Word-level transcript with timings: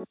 ¿Qué 0.00 0.06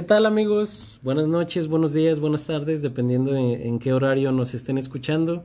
tal 0.00 0.24
amigos? 0.24 0.98
Buenas 1.02 1.28
noches, 1.28 1.68
buenos 1.68 1.92
días, 1.92 2.20
buenas 2.20 2.44
tardes, 2.44 2.80
dependiendo 2.80 3.32
de 3.32 3.68
en 3.68 3.78
qué 3.78 3.92
horario 3.92 4.32
nos 4.32 4.54
estén 4.54 4.78
escuchando. 4.78 5.42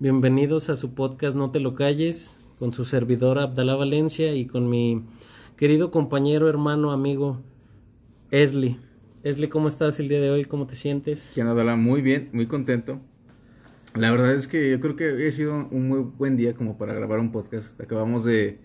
Bienvenidos 0.00 0.68
a 0.68 0.74
su 0.74 0.96
podcast 0.96 1.36
No 1.36 1.52
te 1.52 1.60
lo 1.60 1.76
calles, 1.76 2.56
con 2.58 2.72
su 2.72 2.84
servidor 2.84 3.38
Abdalá 3.38 3.76
Valencia 3.76 4.34
y 4.34 4.46
con 4.46 4.68
mi 4.68 5.00
querido 5.56 5.92
compañero, 5.92 6.48
hermano, 6.48 6.90
amigo 6.90 7.38
Esli. 8.32 8.76
Esli, 9.22 9.46
¿cómo 9.46 9.68
estás 9.68 10.00
el 10.00 10.08
día 10.08 10.20
de 10.20 10.30
hoy? 10.30 10.44
¿Cómo 10.44 10.66
te 10.66 10.74
sientes? 10.74 11.30
¿Qué 11.32 11.42
Abdalá? 11.42 11.76
Muy 11.76 12.02
bien, 12.02 12.28
muy 12.32 12.46
contento. 12.46 12.98
La 13.94 14.10
verdad 14.10 14.34
es 14.34 14.48
que 14.48 14.70
yo 14.70 14.80
creo 14.80 14.96
que 14.96 15.28
ha 15.28 15.30
sido 15.30 15.68
un 15.70 15.88
muy 15.88 16.00
buen 16.18 16.36
día 16.36 16.52
como 16.52 16.76
para 16.76 16.94
grabar 16.94 17.20
un 17.20 17.30
podcast. 17.30 17.80
Acabamos 17.80 18.24
de, 18.24 18.58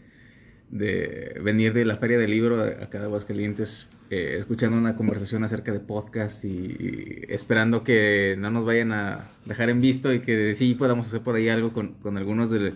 de 0.71 1.39
venir 1.43 1.73
de 1.73 1.85
la 1.85 1.97
Feria 1.97 2.17
del 2.17 2.31
Libro 2.31 2.59
acá 2.63 2.97
de 2.97 3.05
Aguascalientes 3.05 3.85
eh, 4.09 4.37
escuchando 4.39 4.75
una 4.75 4.95
conversación 4.95 5.43
acerca 5.43 5.71
de 5.71 5.81
podcast 5.81 6.43
y, 6.45 7.25
esperando 7.29 7.83
que 7.83 8.35
no 8.39 8.49
nos 8.49 8.65
vayan 8.65 8.91
a 8.91 9.23
dejar 9.45 9.69
en 9.69 9.81
visto 9.81 10.11
y 10.11 10.19
que 10.19 10.55
sí 10.55 10.73
podamos 10.73 11.05
hacer 11.05 11.21
por 11.21 11.35
ahí 11.35 11.47
algo 11.47 11.71
con, 11.73 11.93
con 12.01 12.17
algunos 12.17 12.49
de, 12.49 12.73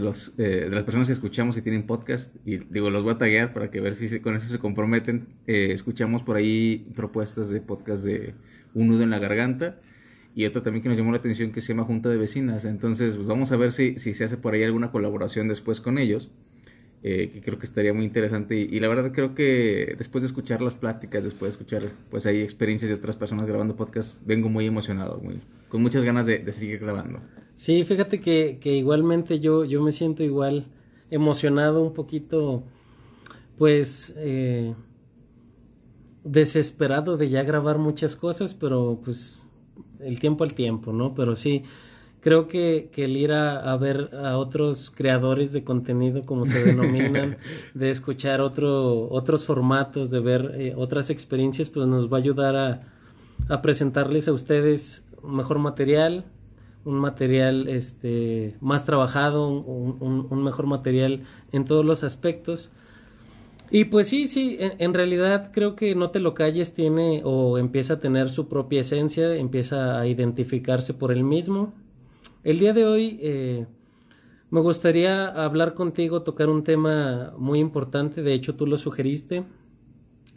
los, 0.00 0.36
eh, 0.40 0.66
de 0.68 0.70
las 0.70 0.82
personas 0.82 1.06
que 1.06 1.14
escuchamos 1.14 1.56
y 1.56 1.62
tienen 1.62 1.86
podcast. 1.86 2.44
Y 2.44 2.56
digo, 2.56 2.90
los 2.90 3.04
voy 3.04 3.14
a 3.14 3.18
taguear 3.18 3.52
para 3.52 3.70
que 3.70 3.80
ver 3.80 3.94
si 3.94 4.18
con 4.18 4.34
eso 4.34 4.48
se 4.48 4.58
comprometen. 4.58 5.24
Eh, 5.46 5.70
escuchamos 5.70 6.22
por 6.22 6.34
ahí 6.34 6.84
propuestas 6.96 7.50
de 7.50 7.60
podcast 7.60 8.02
de 8.02 8.34
Un 8.74 8.88
nudo 8.88 9.04
en 9.04 9.10
la 9.10 9.20
garganta 9.20 9.76
y 10.38 10.46
otro 10.46 10.62
también 10.62 10.84
que 10.84 10.88
nos 10.88 10.96
llamó 10.96 11.10
la 11.10 11.18
atención 11.18 11.50
que 11.50 11.60
se 11.60 11.72
llama 11.72 11.82
Junta 11.82 12.08
de 12.08 12.16
Vecinas. 12.16 12.64
Entonces, 12.64 13.16
pues 13.16 13.26
vamos 13.26 13.50
a 13.50 13.56
ver 13.56 13.72
si, 13.72 13.98
si 13.98 14.14
se 14.14 14.22
hace 14.22 14.36
por 14.36 14.54
ahí 14.54 14.62
alguna 14.62 14.92
colaboración 14.92 15.48
después 15.48 15.80
con 15.80 15.98
ellos. 15.98 16.30
Eh, 17.02 17.28
que 17.32 17.42
creo 17.42 17.58
que 17.58 17.66
estaría 17.66 17.92
muy 17.92 18.04
interesante 18.04 18.56
y, 18.56 18.80
la 18.80 18.88
verdad 18.88 19.12
creo 19.12 19.32
que 19.32 19.94
después 19.98 20.22
de 20.22 20.26
escuchar 20.26 20.60
las 20.62 20.74
pláticas, 20.74 21.22
después 21.22 21.52
de 21.52 21.60
escuchar 21.62 21.82
pues 22.10 22.26
hay 22.26 22.40
experiencias 22.42 22.88
de 22.88 22.96
otras 22.96 23.14
personas 23.14 23.46
grabando 23.46 23.76
podcast, 23.76 24.14
vengo 24.26 24.48
muy 24.48 24.66
emocionado, 24.66 25.20
muy, 25.22 25.38
con 25.68 25.80
muchas 25.80 26.02
ganas 26.02 26.26
de, 26.26 26.52
seguir 26.52 26.80
grabando. 26.80 27.20
Sí, 27.56 27.84
fíjate 27.84 28.20
que, 28.20 28.58
que, 28.60 28.74
igualmente 28.74 29.38
yo, 29.38 29.64
yo 29.64 29.80
me 29.80 29.92
siento 29.92 30.24
igual 30.24 30.64
emocionado 31.12 31.82
un 31.82 31.94
poquito 31.94 32.64
pues 33.58 34.14
eh, 34.16 34.72
desesperado 36.24 37.16
de 37.16 37.28
ya 37.28 37.44
grabar 37.44 37.78
muchas 37.78 38.16
cosas, 38.16 38.54
pero 38.54 38.98
pues 39.04 39.42
el 40.00 40.20
tiempo 40.20 40.44
al 40.44 40.54
tiempo, 40.54 40.92
¿no? 40.92 41.14
Pero 41.14 41.34
sí, 41.34 41.64
creo 42.20 42.48
que, 42.48 42.90
que 42.94 43.04
el 43.04 43.16
ir 43.16 43.32
a, 43.32 43.76
ver 43.76 44.10
a 44.24 44.36
otros 44.36 44.90
creadores 44.94 45.52
de 45.52 45.64
contenido, 45.64 46.24
como 46.26 46.46
se 46.46 46.62
denominan, 46.62 47.36
de 47.74 47.90
escuchar 47.90 48.40
otro, 48.40 49.08
otros 49.10 49.44
formatos, 49.44 50.10
de 50.10 50.20
ver 50.20 50.52
eh, 50.54 50.74
otras 50.76 51.10
experiencias, 51.10 51.68
pues 51.68 51.86
nos 51.86 52.12
va 52.12 52.18
a 52.18 52.20
ayudar 52.20 52.56
a, 52.56 52.80
a 53.48 53.62
presentarles 53.62 54.28
a 54.28 54.32
ustedes 54.32 55.04
un 55.22 55.36
mejor 55.36 55.58
material, 55.58 56.24
un 56.84 56.98
material 56.98 57.68
este, 57.68 58.54
más 58.60 58.84
trabajado, 58.84 59.48
un, 59.48 60.26
un, 60.30 60.44
mejor 60.44 60.66
material 60.66 61.20
en 61.52 61.64
todos 61.64 61.84
los 61.84 62.02
aspectos. 62.02 62.70
Y 63.70 63.84
pues 63.84 64.08
sí, 64.08 64.28
sí, 64.28 64.56
en, 64.60 64.94
realidad 64.94 65.50
creo 65.52 65.76
que 65.76 65.94
No 65.94 66.08
te 66.08 66.20
lo 66.20 66.32
calles 66.32 66.74
tiene 66.74 67.20
o 67.24 67.58
empieza 67.58 67.94
a 67.94 67.98
tener 67.98 68.30
su 68.30 68.48
propia 68.48 68.80
esencia, 68.80 69.36
empieza 69.36 70.00
a 70.00 70.06
identificarse 70.06 70.94
por 70.94 71.12
él 71.12 71.22
mismo 71.22 71.72
el 72.44 72.58
día 72.60 72.72
de 72.72 72.86
hoy 72.86 73.18
eh, 73.20 73.66
me 74.50 74.60
gustaría 74.60 75.26
hablar 75.26 75.74
contigo, 75.74 76.22
tocar 76.22 76.48
un 76.48 76.64
tema 76.64 77.30
muy 77.36 77.58
importante, 77.58 78.22
de 78.22 78.32
hecho 78.32 78.54
tú 78.54 78.66
lo 78.66 78.78
sugeriste. 78.78 79.44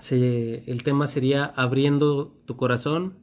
el 0.10 0.84
tema 0.84 1.08
sería 1.08 1.46
abriendo 1.46 2.30
tu 2.48 2.58
corazón. 2.58 3.14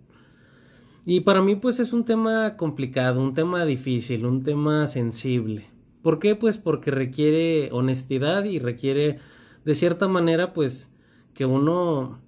Y 1.04 1.20
para 1.20 1.42
mí 1.42 1.56
pues 1.56 1.80
es 1.80 1.92
un 1.92 2.04
tema 2.04 2.56
complicado, 2.56 3.20
un 3.20 3.34
tema 3.34 3.64
difícil, 3.64 4.24
un 4.24 4.44
tema 4.44 4.86
sensible. 4.86 5.66
¿Por 6.02 6.18
qué? 6.20 6.34
Pues 6.36 6.56
porque 6.56 6.90
requiere 6.90 7.70
honestidad 7.72 8.44
y 8.44 8.58
requiere 8.58 9.18
de 9.68 9.74
cierta 9.74 10.08
manera 10.08 10.54
pues 10.54 10.88
que 11.36 11.44
uno 11.44 12.18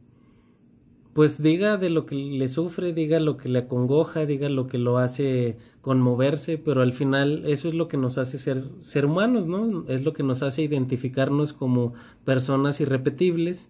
pues 1.14 1.42
diga 1.42 1.78
de 1.78 1.88
lo 1.88 2.04
que 2.04 2.14
le 2.14 2.48
sufre, 2.50 2.92
diga 2.92 3.18
lo 3.18 3.38
que 3.38 3.48
le 3.48 3.60
acongoja, 3.60 4.26
diga 4.26 4.50
lo 4.50 4.68
que 4.68 4.76
lo 4.76 4.98
hace 4.98 5.56
conmoverse, 5.80 6.58
pero 6.62 6.82
al 6.82 6.92
final 6.92 7.44
eso 7.46 7.68
es 7.68 7.72
lo 7.72 7.88
que 7.88 7.96
nos 7.96 8.18
hace 8.18 8.36
ser, 8.36 8.62
ser 8.62 9.06
humanos, 9.06 9.46
¿no? 9.46 9.88
Es 9.88 10.04
lo 10.04 10.12
que 10.12 10.22
nos 10.22 10.42
hace 10.42 10.60
identificarnos 10.60 11.54
como 11.54 11.94
personas 12.26 12.78
irrepetibles. 12.78 13.68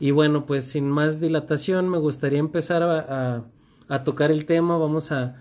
Y 0.00 0.12
bueno, 0.12 0.46
pues 0.46 0.64
sin 0.64 0.88
más 0.88 1.20
dilatación 1.20 1.90
me 1.90 1.98
gustaría 1.98 2.38
empezar 2.38 2.82
a, 2.82 3.44
a, 3.90 4.04
tocar 4.04 4.30
el 4.30 4.46
tema, 4.46 4.78
vamos 4.78 5.12
a, 5.12 5.36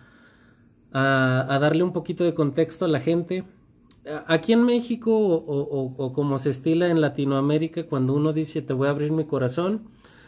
a, 0.91 1.59
darle 1.61 1.83
un 1.83 1.93
poquito 1.93 2.25
de 2.25 2.33
contexto 2.33 2.83
a 2.83 2.89
la 2.89 2.99
gente. 2.99 3.45
Aquí 4.27 4.53
en 4.53 4.63
México 4.63 5.11
o, 5.15 6.13
como 6.13 6.39
se 6.39 6.49
estila 6.49 6.89
en 6.89 7.01
Latinoamérica, 7.01 7.83
cuando 7.83 8.13
uno 8.13 8.33
dice 8.33 8.61
te 8.61 8.73
voy 8.73 8.87
a 8.87 8.91
abrir 8.91 9.11
mi 9.11 9.25
corazón, 9.25 9.81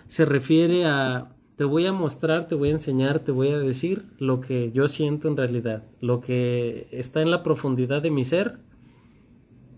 se 0.07 0.25
refiere 0.25 0.85
a 0.85 1.27
te 1.59 1.65
voy 1.65 1.85
a 1.85 1.91
mostrar, 1.91 2.47
te 2.47 2.55
voy 2.55 2.69
a 2.69 2.71
enseñar, 2.71 3.19
te 3.19 3.33
voy 3.33 3.49
a 3.49 3.59
decir 3.59 4.01
lo 4.19 4.39
que 4.39 4.71
yo 4.71 4.87
siento 4.87 5.27
en 5.27 5.35
realidad, 5.35 5.83
lo 5.99 6.21
que 6.21 6.87
está 6.93 7.21
en 7.21 7.31
la 7.31 7.43
profundidad 7.43 8.01
de 8.01 8.11
mi 8.11 8.23
ser. 8.23 8.49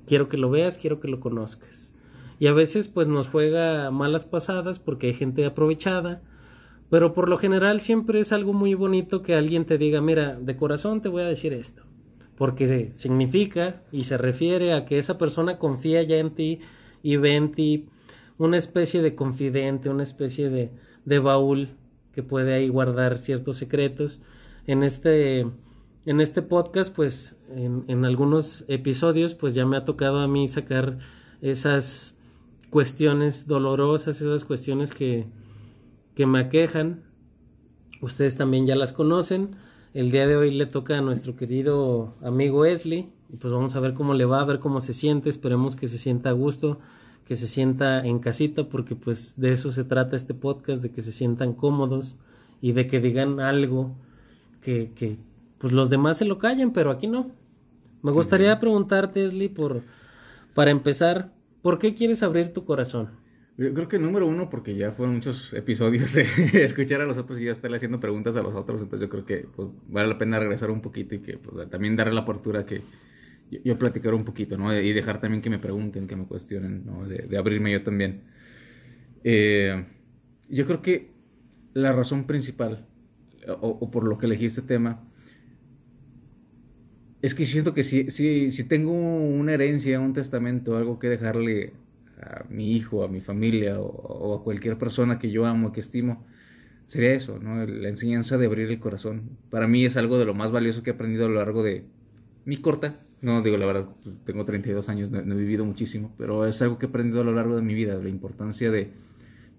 Quiero 0.07 0.29
que 0.29 0.37
lo 0.37 0.51
veas, 0.51 0.77
quiero 0.77 0.99
que 0.99 1.07
lo 1.07 1.19
conozcas. 1.19 1.91
Y 2.39 2.45
a 2.45 2.53
veces 2.53 2.87
pues 2.87 3.07
nos 3.07 3.29
juega 3.29 3.89
malas 3.89 4.25
pasadas 4.25 4.77
porque 4.77 5.07
hay 5.07 5.13
gente 5.15 5.43
aprovechada, 5.43 6.21
pero 6.91 7.15
por 7.15 7.27
lo 7.27 7.39
general 7.39 7.81
siempre 7.81 8.19
es 8.19 8.31
algo 8.31 8.53
muy 8.53 8.75
bonito 8.75 9.23
que 9.23 9.33
alguien 9.33 9.65
te 9.65 9.79
diga, 9.79 10.01
mira, 10.01 10.39
de 10.39 10.55
corazón 10.55 11.01
te 11.01 11.09
voy 11.09 11.23
a 11.23 11.27
decir 11.27 11.51
esto, 11.51 11.81
porque 12.37 12.91
significa 12.97 13.75
y 13.91 14.05
se 14.05 14.17
refiere 14.17 14.73
a 14.73 14.85
que 14.85 14.99
esa 14.99 15.17
persona 15.17 15.57
confía 15.57 16.01
ya 16.03 16.17
en 16.17 16.31
ti 16.31 16.59
y 17.03 17.17
ve 17.17 17.35
en 17.35 17.51
ti 17.51 17.85
una 18.37 18.57
especie 18.57 19.01
de 19.01 19.15
confidente, 19.15 19.89
una 19.89 20.03
especie 20.03 20.49
de 20.49 20.69
de 21.05 21.19
baúl 21.19 21.67
que 22.13 22.23
puede 22.23 22.53
ahí 22.53 22.69
guardar 22.69 23.17
ciertos 23.17 23.57
secretos. 23.57 24.19
En 24.67 24.83
este, 24.83 25.45
en 26.05 26.21
este 26.21 26.41
podcast, 26.41 26.93
pues 26.93 27.47
en, 27.55 27.83
en, 27.87 28.05
algunos 28.05 28.65
episodios, 28.67 29.33
pues 29.33 29.53
ya 29.53 29.65
me 29.65 29.77
ha 29.77 29.85
tocado 29.85 30.19
a 30.19 30.27
mí 30.27 30.47
sacar 30.47 30.93
esas 31.41 32.67
cuestiones 32.69 33.47
dolorosas, 33.47 34.21
esas 34.21 34.43
cuestiones 34.43 34.91
que, 34.91 35.25
que 36.15 36.25
me 36.25 36.39
aquejan. 36.39 36.95
Ustedes 38.01 38.35
también 38.35 38.65
ya 38.65 38.75
las 38.75 38.93
conocen. 38.93 39.49
El 39.93 40.09
día 40.09 40.25
de 40.25 40.37
hoy 40.37 40.51
le 40.51 40.65
toca 40.65 40.97
a 40.97 41.01
nuestro 41.01 41.35
querido 41.35 42.13
amigo 42.23 42.65
Esli. 42.65 43.05
Y 43.29 43.37
pues 43.37 43.53
vamos 43.53 43.75
a 43.75 43.79
ver 43.79 43.93
cómo 43.93 44.13
le 44.13 44.25
va, 44.25 44.41
a 44.41 44.45
ver 44.45 44.59
cómo 44.59 44.81
se 44.81 44.93
siente. 44.93 45.29
Esperemos 45.29 45.75
que 45.75 45.87
se 45.87 45.97
sienta 45.97 46.29
a 46.29 46.33
gusto 46.33 46.77
que 47.31 47.37
se 47.37 47.47
sienta 47.47 48.05
en 48.05 48.19
casita, 48.19 48.65
porque 48.65 48.93
pues 48.93 49.39
de 49.39 49.53
eso 49.53 49.71
se 49.71 49.85
trata 49.85 50.17
este 50.17 50.33
podcast, 50.33 50.83
de 50.83 50.91
que 50.91 51.01
se 51.01 51.13
sientan 51.13 51.53
cómodos 51.53 52.17
y 52.61 52.73
de 52.73 52.87
que 52.87 52.99
digan 52.99 53.39
algo 53.39 53.89
que, 54.65 54.91
que 54.97 55.15
pues 55.61 55.71
los 55.71 55.89
demás 55.89 56.17
se 56.17 56.25
lo 56.25 56.39
callen, 56.39 56.73
pero 56.73 56.91
aquí 56.91 57.07
no. 57.07 57.25
Me 58.03 58.11
gustaría 58.11 58.59
preguntarte, 58.59 59.23
Esli, 59.23 59.47
por, 59.47 59.81
para 60.55 60.71
empezar, 60.71 61.25
¿por 61.61 61.79
qué 61.79 61.95
quieres 61.95 62.21
abrir 62.21 62.51
tu 62.51 62.65
corazón? 62.65 63.07
Yo 63.57 63.73
creo 63.73 63.87
que 63.87 63.99
número 63.99 64.27
uno, 64.27 64.49
porque 64.49 64.75
ya 64.75 64.91
fueron 64.91 65.15
muchos 65.15 65.53
episodios 65.53 66.13
de 66.13 66.25
escuchar 66.63 67.01
a 67.01 67.05
los 67.05 67.17
otros 67.17 67.39
y 67.39 67.45
ya 67.45 67.51
estarle 67.51 67.77
haciendo 67.77 67.99
preguntas 67.99 68.35
a 68.35 68.41
los 68.41 68.55
otros, 68.55 68.81
entonces 68.81 69.07
yo 69.07 69.11
creo 69.11 69.25
que 69.25 69.45
pues, 69.55 69.91
vale 69.91 70.07
la 70.07 70.17
pena 70.17 70.39
regresar 70.39 70.71
un 70.71 70.81
poquito 70.81 71.15
y 71.15 71.19
que 71.19 71.37
pues, 71.37 71.69
también 71.69 71.95
darle 71.95 72.13
la 72.13 72.21
apertura 72.21 72.65
que 72.65 72.81
yo, 73.63 73.77
platicar 73.77 74.13
un 74.13 74.23
poquito, 74.23 74.57
¿no? 74.57 74.73
Y 74.79 74.93
dejar 74.93 75.19
también 75.19 75.41
que 75.41 75.49
me 75.49 75.59
pregunten, 75.59 76.07
que 76.07 76.15
me 76.15 76.25
cuestionen, 76.25 76.85
¿no? 76.85 77.05
De, 77.05 77.37
abrirme 77.37 77.71
yo 77.71 77.83
también. 77.83 78.17
Eh, 79.25 79.83
yo 80.49 80.65
creo 80.65 80.81
que 80.81 81.05
la 81.73 81.91
razón 81.91 82.25
principal, 82.25 82.79
o, 83.59 83.91
por 83.91 84.07
lo 84.07 84.17
que 84.17 84.27
elegí 84.27 84.45
este 84.45 84.61
tema, 84.61 84.97
es 87.21 87.35
que 87.35 87.45
siento 87.45 87.73
que 87.73 87.83
si, 87.83 88.09
si, 88.09 88.51
si 88.51 88.63
tengo 88.63 88.93
una 88.93 89.53
herencia, 89.53 89.99
un 89.99 90.13
testamento, 90.13 90.77
algo 90.77 90.97
que 90.97 91.09
dejarle 91.09 91.71
a 92.21 92.43
mi 92.49 92.73
hijo, 92.73 93.03
a 93.03 93.07
mi 93.07 93.21
familia 93.21 93.79
o, 93.79 94.39
a 94.39 94.43
cualquier 94.43 94.77
persona 94.77 95.19
que 95.19 95.31
yo 95.31 95.45
amo, 95.45 95.73
que 95.73 95.81
estimo, 95.81 96.21
sería 96.87 97.13
eso, 97.13 97.39
¿no? 97.39 97.65
La 97.65 97.89
enseñanza 97.89 98.37
de 98.37 98.45
abrir 98.45 98.69
el 98.69 98.79
corazón. 98.79 99.21
Para 99.49 99.67
mí 99.67 99.85
es 99.85 99.97
algo 99.97 100.17
de 100.17 100.25
lo 100.25 100.33
más 100.33 100.51
valioso 100.51 100.83
que 100.83 100.91
he 100.91 100.93
aprendido 100.93 101.25
a 101.25 101.29
lo 101.29 101.35
largo 101.35 101.63
de 101.63 101.83
mi 102.45 102.57
corta 102.57 102.93
no, 103.21 103.43
digo 103.43 103.57
la 103.57 103.67
verdad, 103.67 103.85
tengo 104.25 104.45
32 104.45 104.89
años, 104.89 105.11
no, 105.11 105.19
he 105.19 105.37
vivido 105.37 105.63
muchísimo, 105.63 106.11
pero 106.17 106.47
es 106.47 106.59
algo 106.63 106.79
que 106.79 106.87
he 106.87 106.89
aprendido 106.89 107.21
a 107.21 107.23
lo 107.23 107.33
largo 107.33 107.55
de 107.55 107.61
mi 107.61 107.75
vida, 107.75 107.95
la 107.95 108.09
importancia 108.09 108.71
de, 108.71 108.89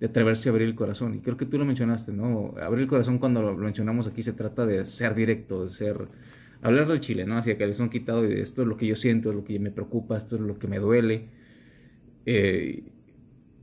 atreverse 0.05 0.49
a 0.49 0.53
abrir 0.53 0.67
el 0.67 0.75
corazón. 0.75 1.15
Y 1.15 1.21
creo 1.21 1.37
que 1.37 1.47
tú 1.47 1.59
lo 1.59 1.65
mencionaste, 1.65 2.11
¿no? 2.11 2.55
Abrir 2.61 2.83
el 2.83 2.89
corazón 2.89 3.19
cuando 3.19 3.41
lo 3.41 3.57
mencionamos 3.57 4.09
aquí 4.09 4.25
se 4.25 4.33
trata 4.33 4.67
de 4.67 4.85
ser 4.85 5.15
directo, 5.15 5.65
de 5.65 5.71
ser 5.71 5.97
hablar 6.63 6.89
del 6.89 6.99
chile, 6.99 7.25
¿no? 7.25 7.39
Hacia 7.39 7.57
que 7.57 7.65
les 7.69 7.79
han 7.79 7.89
quitado 7.89 8.25
y 8.25 8.29
de 8.35 8.41
esto 8.41 8.63
es 8.63 8.69
lo 8.69 8.77
que 8.77 8.89
yo 8.89 8.97
siento, 8.97 9.31
es 9.31 9.37
lo 9.37 9.45
que 9.45 9.61
me 9.61 9.71
preocupa, 9.71 10.19
esto 10.19 10.35
es 10.35 10.43
lo 10.43 10.59
que 10.59 10.67
me 10.67 10.81
duele. 10.81 11.23
Eh, 12.27 12.83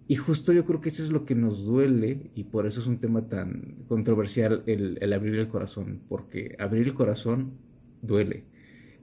y 0.10 0.16
justo 0.16 0.52
yo 0.54 0.66
creo 0.66 0.82
que 0.82 0.90
eso 0.90 1.04
es 1.04 1.12
lo 1.12 1.24
que 1.24 1.36
nos 1.36 1.66
duele 1.66 2.18
y 2.36 2.44
por 2.46 2.66
eso 2.66 2.82
es 2.82 2.88
un 2.88 3.00
tema 3.00 3.22
tan 3.22 3.62
controversial 3.88 4.60
el, 4.66 5.14
abrir 5.14 5.36
el 5.36 5.48
corazón, 5.48 6.00
porque 6.10 6.56
abrir 6.58 6.88
el 6.88 6.96
corazón 6.96 7.48
duele. 8.02 8.44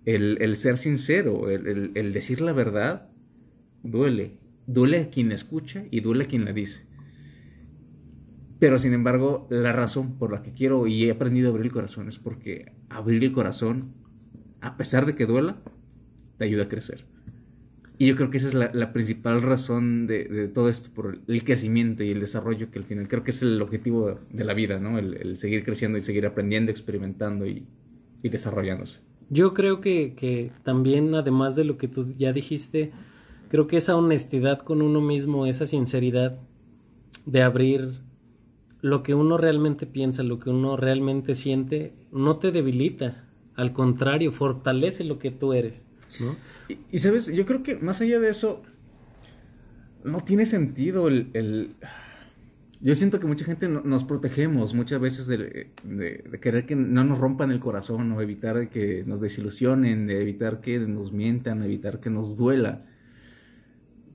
El, 0.04 0.56
ser 0.56 0.78
sincero, 0.78 1.48
el, 1.48 2.12
decir 2.12 2.40
la 2.40 2.52
verdad, 2.52 3.00
duele. 3.84 4.32
Duele 4.66 4.98
a 5.02 5.08
quien 5.08 5.30
escucha 5.30 5.84
y 5.92 6.00
duele 6.00 6.24
a 6.24 6.26
quien 6.26 6.44
la 6.44 6.52
dice. 6.52 6.80
Pero 8.58 8.80
sin 8.80 8.92
embargo, 8.92 9.46
la 9.48 9.72
razón 9.72 10.18
por 10.18 10.32
la 10.32 10.42
que 10.42 10.54
quiero 10.54 10.88
y 10.88 11.04
he 11.04 11.12
aprendido 11.12 11.48
a 11.48 11.50
abrir 11.50 11.66
el 11.66 11.72
corazón 11.72 12.08
es 12.08 12.18
porque 12.18 12.66
abrir 12.90 13.22
el 13.22 13.32
corazón, 13.32 13.88
a 14.60 14.76
pesar 14.76 15.06
de 15.06 15.14
que 15.14 15.26
duela, 15.26 15.54
te 16.38 16.46
ayuda 16.46 16.64
a 16.64 16.68
crecer. 16.68 16.98
Y 17.98 18.06
yo 18.06 18.16
creo 18.16 18.30
que 18.30 18.36
esa 18.36 18.48
es 18.48 18.54
la, 18.54 18.92
principal 18.92 19.40
razón 19.40 20.06
de, 20.06 20.48
todo 20.48 20.68
esto, 20.68 20.90
por 20.94 21.16
el 21.28 21.44
crecimiento 21.44 22.04
y 22.04 22.10
el 22.10 22.20
desarrollo, 22.20 22.70
que 22.70 22.78
al 22.78 22.84
final 22.84 23.08
creo 23.08 23.24
que 23.24 23.30
es 23.30 23.40
el 23.40 23.60
objetivo 23.62 24.14
de 24.32 24.44
la 24.44 24.52
vida, 24.52 24.78
¿no? 24.78 24.98
El, 24.98 25.38
seguir 25.38 25.64
creciendo 25.64 25.96
y 25.96 26.02
seguir 26.02 26.26
aprendiendo, 26.26 26.70
experimentando 26.70 27.46
y, 27.46 27.62
desarrollándose. 28.22 28.98
Yo 29.30 29.54
creo 29.54 29.80
que, 29.80 30.12
que, 30.18 30.50
también, 30.64 31.14
además 31.14 31.54
de 31.54 31.62
lo 31.62 31.78
que 31.78 31.86
tú 31.86 32.12
ya 32.18 32.32
dijiste, 32.32 32.90
creo 33.50 33.68
que 33.68 33.76
esa 33.76 33.96
honestidad 33.96 34.58
con 34.58 34.82
uno 34.82 35.00
mismo, 35.00 35.46
esa 35.46 35.66
sinceridad 35.66 36.36
de 37.24 37.42
abrir 37.42 37.88
lo 38.82 39.04
que 39.04 39.14
uno 39.14 39.36
realmente 39.36 39.86
piensa, 39.86 40.24
lo 40.24 40.40
que 40.40 40.50
uno 40.50 40.76
realmente 40.76 41.36
siente, 41.36 41.92
no 42.12 42.36
te 42.36 42.50
debilita, 42.50 43.16
al 43.56 43.72
contrario, 43.72 44.32
fortalece 44.32 45.04
lo 45.04 45.18
que 45.18 45.30
tú 45.30 45.52
eres, 45.52 45.86
¿no? 46.20 46.34
Y, 46.68 46.98
sabes, 46.98 47.26
yo 47.26 47.46
creo 47.46 47.62
que 47.62 47.76
más 47.76 48.00
allá 48.00 48.18
de 48.18 48.30
eso, 48.30 48.62
no 50.04 50.20
tiene 50.22 50.46
sentido 50.46 51.08
el... 51.08 51.70
Yo 52.82 52.94
siento 52.94 53.18
que 53.18 53.26
mucha 53.26 53.44
gente 53.44 53.68
nos 53.68 54.04
protegemos 54.04 54.74
muchas 54.74 55.00
veces 55.00 55.26
de, 55.26 55.66
querer 56.42 56.66
que 56.66 56.76
no 56.76 57.04
nos 57.04 57.18
rompan 57.18 57.50
el 57.50 57.58
corazón 57.58 58.12
o 58.12 58.20
evitar 58.20 58.68
que 58.68 59.02
nos 59.06 59.20
desilusionen, 59.20 60.06
de 60.06 60.20
evitar 60.20 60.60
que 60.60 60.78
nos 60.80 61.12
mientan, 61.12 61.62
evitar 61.62 62.00
que 62.00 62.10
nos 62.10 62.36
duela. 62.36 62.78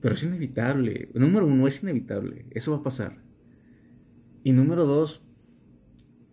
Pero 0.00 0.14
es 0.14 0.22
inevitable. 0.22 1.08
Número 1.14 1.46
uno, 1.46 1.66
es 1.66 1.82
inevitable. 1.82 2.44
Eso 2.52 2.70
va 2.72 2.78
a 2.78 2.84
pasar. 2.84 3.12
Y 4.44 4.52
número 4.52 4.86
dos, 4.86 5.20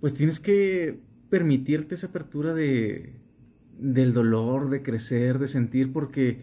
pues 0.01 0.13
tienes 0.13 0.39
que 0.39 0.95
permitirte 1.29 1.95
esa 1.95 2.07
apertura 2.07 2.53
de, 2.53 3.07
del 3.79 4.13
dolor, 4.13 4.69
de 4.69 4.81
crecer, 4.81 5.39
de 5.39 5.47
sentir, 5.47 5.91
porque 5.93 6.37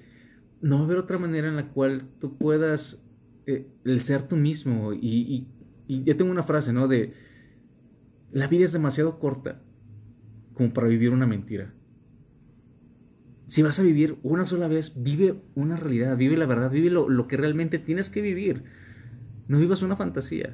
no 0.62 0.76
va 0.76 0.82
a 0.82 0.84
haber 0.86 0.98
otra 0.98 1.18
manera 1.18 1.48
en 1.48 1.56
la 1.56 1.64
cual 1.64 2.02
tú 2.20 2.36
puedas 2.38 3.44
eh, 3.46 3.64
el 3.84 4.00
ser 4.02 4.26
tú 4.26 4.36
mismo. 4.36 4.92
Y, 4.92 5.46
y, 5.88 6.04
yo 6.04 6.16
tengo 6.16 6.30
una 6.30 6.42
frase, 6.42 6.72
¿no? 6.72 6.88
De, 6.88 7.12
la 8.32 8.48
vida 8.48 8.64
es 8.64 8.72
demasiado 8.72 9.18
corta 9.18 9.56
como 10.54 10.72
para 10.72 10.88
vivir 10.88 11.10
una 11.10 11.26
mentira. 11.26 11.66
Si 13.48 13.62
vas 13.62 13.78
a 13.78 13.82
vivir 13.82 14.16
una 14.24 14.46
sola 14.46 14.66
vez, 14.66 15.04
vive 15.04 15.34
una 15.54 15.76
realidad, 15.76 16.16
vive 16.16 16.36
la 16.36 16.46
verdad, 16.46 16.70
vive 16.70 16.90
lo, 16.90 17.08
lo 17.08 17.28
que 17.28 17.36
realmente 17.36 17.78
tienes 17.78 18.08
que 18.08 18.20
vivir. 18.20 18.60
No 19.48 19.58
vivas 19.58 19.82
una 19.82 19.94
fantasía. 19.94 20.52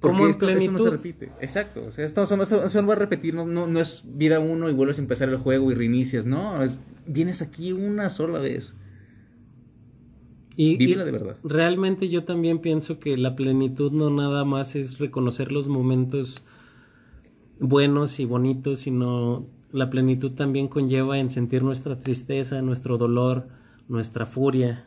Como 0.00 0.26
esto, 0.26 0.50
no 0.50 0.78
se 0.78 0.90
repite. 0.90 1.28
Exacto. 1.40 1.82
O 1.86 1.92
sea, 1.92 2.06
esto, 2.06 2.26
no 2.26 2.86
va 2.86 2.94
a 2.94 2.96
repetir. 2.96 3.34
No, 3.34 3.44
no, 3.44 3.80
es 3.80 4.02
vida 4.16 4.40
uno 4.40 4.70
y 4.70 4.72
vuelves 4.72 4.98
a 4.98 5.02
empezar 5.02 5.28
el 5.28 5.36
juego 5.36 5.70
y 5.70 5.74
reinicias. 5.74 6.24
No, 6.24 6.62
es, 6.62 6.80
vienes 7.06 7.42
aquí 7.42 7.72
una 7.72 8.08
sola 8.08 8.38
vez. 8.38 8.72
Y, 10.56 10.94
de 10.94 11.10
verdad. 11.10 11.36
Realmente 11.44 12.08
yo 12.08 12.24
también 12.24 12.58
pienso 12.58 12.98
que 12.98 13.16
la 13.16 13.36
plenitud 13.36 13.92
no 13.92 14.10
nada 14.10 14.44
más 14.44 14.74
es 14.74 14.98
reconocer 14.98 15.52
los 15.52 15.68
momentos 15.68 16.42
buenos 17.60 18.20
y 18.20 18.24
bonitos, 18.24 18.80
sino 18.80 19.44
la 19.72 19.90
plenitud 19.90 20.32
también 20.32 20.68
conlleva 20.68 21.18
en 21.18 21.30
sentir 21.30 21.62
nuestra 21.62 21.96
tristeza, 21.96 22.60
nuestro 22.62 22.98
dolor, 22.98 23.44
nuestra 23.88 24.26
furia 24.26 24.82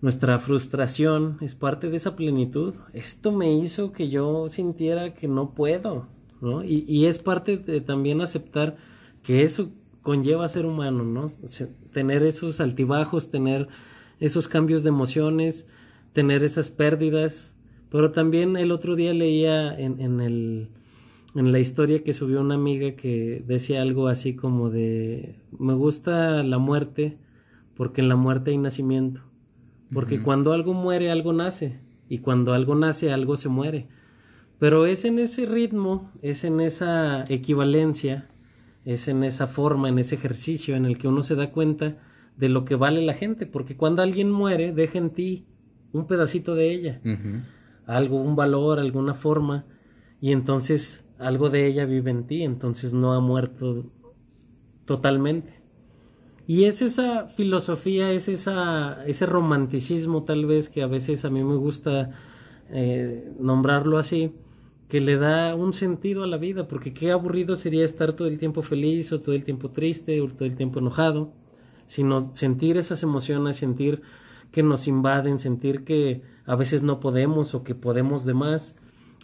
nuestra 0.00 0.38
frustración 0.38 1.38
es 1.40 1.54
parte 1.54 1.90
de 1.90 1.96
esa 1.96 2.14
plenitud. 2.14 2.72
Esto 2.92 3.32
me 3.32 3.52
hizo 3.52 3.92
que 3.92 4.08
yo 4.08 4.48
sintiera 4.48 5.12
que 5.12 5.26
no 5.26 5.50
puedo, 5.50 6.06
¿no? 6.40 6.62
Y, 6.62 7.06
es 7.06 7.18
parte 7.18 7.56
de 7.56 7.80
también 7.80 8.20
aceptar 8.20 8.76
que 9.24 9.42
eso 9.42 9.68
conlleva 10.02 10.48
ser 10.48 10.66
humano, 10.66 11.02
¿no? 11.02 11.28
Tener 11.92 12.22
esos 12.22 12.60
altibajos, 12.60 13.30
tener 13.30 13.66
esos 14.20 14.46
cambios 14.46 14.84
de 14.84 14.90
emociones, 14.90 15.66
tener 16.12 16.44
esas 16.44 16.70
pérdidas. 16.70 17.50
Pero 17.90 18.12
también 18.12 18.56
el 18.56 18.70
otro 18.70 18.94
día 18.94 19.12
leía 19.12 19.76
en, 19.76 20.00
en, 20.00 20.20
el, 20.20 20.68
en 21.34 21.52
la 21.52 21.58
historia 21.58 22.04
que 22.04 22.12
subió 22.12 22.40
una 22.40 22.54
amiga 22.54 22.92
que 22.92 23.42
decía 23.46 23.82
algo 23.82 24.06
así 24.06 24.36
como 24.36 24.70
de, 24.70 25.34
me 25.58 25.74
gusta 25.74 26.42
la 26.42 26.58
muerte 26.58 27.16
porque 27.76 28.00
en 28.00 28.08
la 28.08 28.16
muerte 28.16 28.50
hay 28.50 28.58
nacimiento. 28.58 29.20
Porque 29.92 30.20
cuando 30.22 30.52
algo 30.52 30.74
muere, 30.74 31.10
algo 31.10 31.32
nace. 31.32 31.74
Y 32.08 32.18
cuando 32.18 32.52
algo 32.52 32.74
nace, 32.74 33.12
algo 33.12 33.36
se 33.36 33.48
muere. 33.48 33.86
Pero 34.58 34.86
es 34.86 35.04
en 35.04 35.18
ese 35.18 35.46
ritmo, 35.46 36.10
es 36.22 36.44
en 36.44 36.60
esa 36.60 37.24
equivalencia, 37.28 38.26
es 38.84 39.08
en 39.08 39.24
esa 39.24 39.46
forma, 39.46 39.88
en 39.88 39.98
ese 39.98 40.16
ejercicio 40.16 40.74
en 40.76 40.84
el 40.84 40.98
que 40.98 41.08
uno 41.08 41.22
se 41.22 41.36
da 41.36 41.50
cuenta 41.50 41.94
de 42.38 42.48
lo 42.48 42.64
que 42.64 42.74
vale 42.74 43.02
la 43.02 43.14
gente. 43.14 43.46
Porque 43.46 43.76
cuando 43.76 44.02
alguien 44.02 44.30
muere, 44.30 44.72
deja 44.72 44.98
en 44.98 45.10
ti 45.10 45.44
un 45.92 46.06
pedacito 46.06 46.54
de 46.54 46.72
ella. 46.72 47.00
Algo, 47.86 48.20
un 48.20 48.36
valor, 48.36 48.78
alguna 48.78 49.14
forma. 49.14 49.64
Y 50.20 50.32
entonces 50.32 51.16
algo 51.18 51.50
de 51.50 51.66
ella 51.66 51.84
vive 51.84 52.10
en 52.10 52.26
ti. 52.26 52.42
Entonces 52.42 52.92
no 52.92 53.14
ha 53.14 53.20
muerto 53.20 53.82
totalmente. 54.86 55.57
Y 56.48 56.64
es 56.64 56.80
esa 56.80 57.26
filosofía, 57.26 58.10
es 58.10 58.26
esa, 58.26 59.04
ese 59.04 59.26
romanticismo 59.26 60.24
tal 60.24 60.46
vez 60.46 60.70
que 60.70 60.82
a 60.82 60.86
veces 60.86 61.26
a 61.26 61.30
mí 61.30 61.44
me 61.44 61.56
gusta 61.56 62.08
eh, 62.70 63.22
nombrarlo 63.38 63.98
así, 63.98 64.32
que 64.88 65.02
le 65.02 65.18
da 65.18 65.54
un 65.54 65.74
sentido 65.74 66.24
a 66.24 66.26
la 66.26 66.38
vida, 66.38 66.66
porque 66.66 66.94
qué 66.94 67.12
aburrido 67.12 67.54
sería 67.54 67.84
estar 67.84 68.14
todo 68.14 68.28
el 68.28 68.38
tiempo 68.38 68.62
feliz 68.62 69.12
o 69.12 69.20
todo 69.20 69.34
el 69.34 69.44
tiempo 69.44 69.68
triste 69.68 70.22
o 70.22 70.28
todo 70.28 70.46
el 70.46 70.56
tiempo 70.56 70.78
enojado, 70.78 71.28
sino 71.86 72.34
sentir 72.34 72.78
esas 72.78 73.02
emociones, 73.02 73.58
sentir 73.58 74.00
que 74.50 74.62
nos 74.62 74.88
invaden, 74.88 75.38
sentir 75.40 75.84
que 75.84 76.18
a 76.46 76.56
veces 76.56 76.82
no 76.82 76.98
podemos 76.98 77.54
o 77.54 77.62
que 77.62 77.74
podemos 77.74 78.24
de 78.24 78.32
más. 78.32 78.74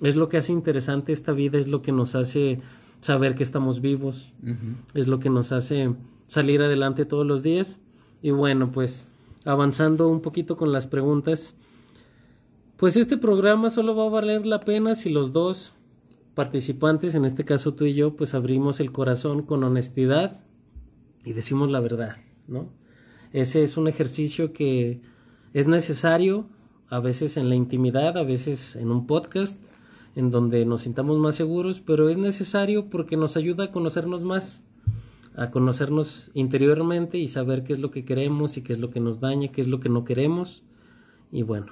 Es 0.03 0.15
lo 0.15 0.29
que 0.29 0.37
hace 0.37 0.53
interesante 0.53 1.15
esta 1.15 1.33
vida, 1.33 1.57
es 1.57 1.69
lo 1.69 1.81
que 1.81 1.91
nos 1.91 2.17
hace 2.17 2.61
saber 3.01 3.35
que 3.35 3.45
estamos 3.45 3.81
vivos, 3.81 4.29
es 4.93 5.09
lo 5.09 5.21
que 5.21 5.31
nos 5.31 5.53
hace 5.53 5.89
salir 6.27 6.63
adelante 6.63 7.05
todos 7.05 7.27
los 7.27 7.43
días. 7.43 7.79
Y 8.23 8.31
bueno, 8.31 8.71
pues 8.73 9.07
avanzando 9.45 10.09
un 10.09 10.21
poquito 10.21 10.57
con 10.57 10.73
las 10.73 10.87
preguntas, 10.87 11.55
pues 12.79 12.97
este 12.97 13.17
programa 13.17 13.71
solo 13.71 13.95
va 13.95 14.07
a 14.07 14.11
valer 14.11 14.47
la 14.47 14.61
pena 14.61 14.95
si 14.95 15.11
los 15.11 15.33
dos 15.33 15.73
participantes, 16.35 17.15
en 17.15 17.25
este 17.25 17.45
caso 17.45 17.73
tú 17.73 17.85
y 17.85 17.95
yo, 17.95 18.17
pues 18.17 18.35
abrimos 18.35 18.81
el 18.81 18.91
corazón 18.91 19.43
con 19.43 19.63
honestidad 19.63 20.37
y 21.25 21.33
decimos 21.33 21.71
la 21.71 21.81
verdad, 21.81 22.17
¿no? 22.49 22.67
Ese 23.33 23.63
es 23.63 23.77
un 23.77 23.89
ejercicio 23.89 24.53
que 24.53 25.01
es 25.55 25.67
necesario, 25.67 26.45
a 26.91 27.01
veces 27.01 27.37
en 27.37 27.49
la 27.49 27.55
intimidad, 27.55 28.17
a 28.19 28.23
veces 28.23 28.77
en 28.77 28.91
un 28.91 29.07
podcast, 29.07 29.59
en 30.17 30.31
donde 30.31 30.65
nos 30.65 30.83
sintamos 30.83 31.19
más 31.19 31.37
seguros, 31.37 31.81
pero 31.85 32.09
es 32.09 32.19
necesario 32.19 32.85
porque 32.91 33.17
nos 33.17 33.37
ayuda 33.37 33.65
a 33.65 33.73
conocernos 33.73 34.23
más 34.23 34.74
a 35.37 35.51
conocernos 35.51 36.31
interiormente 36.35 37.19
y 37.19 37.29
saber 37.29 37.65
qué 37.65 37.73
es 37.73 37.81
lo 37.81 37.91
que 37.91 38.05
queremos 38.05 38.57
y 38.57 38.63
qué 38.63 38.73
es 38.73 38.79
lo 38.79 38.91
que 38.91 39.01
nos 39.01 39.21
daña, 39.21 39.49
qué 39.49 39.63
es 39.63 39.69
lo 39.69 39.81
que 39.81 39.89
no 39.89 40.05
queremos. 40.05 40.63
Y 41.33 41.43
bueno, 41.43 41.67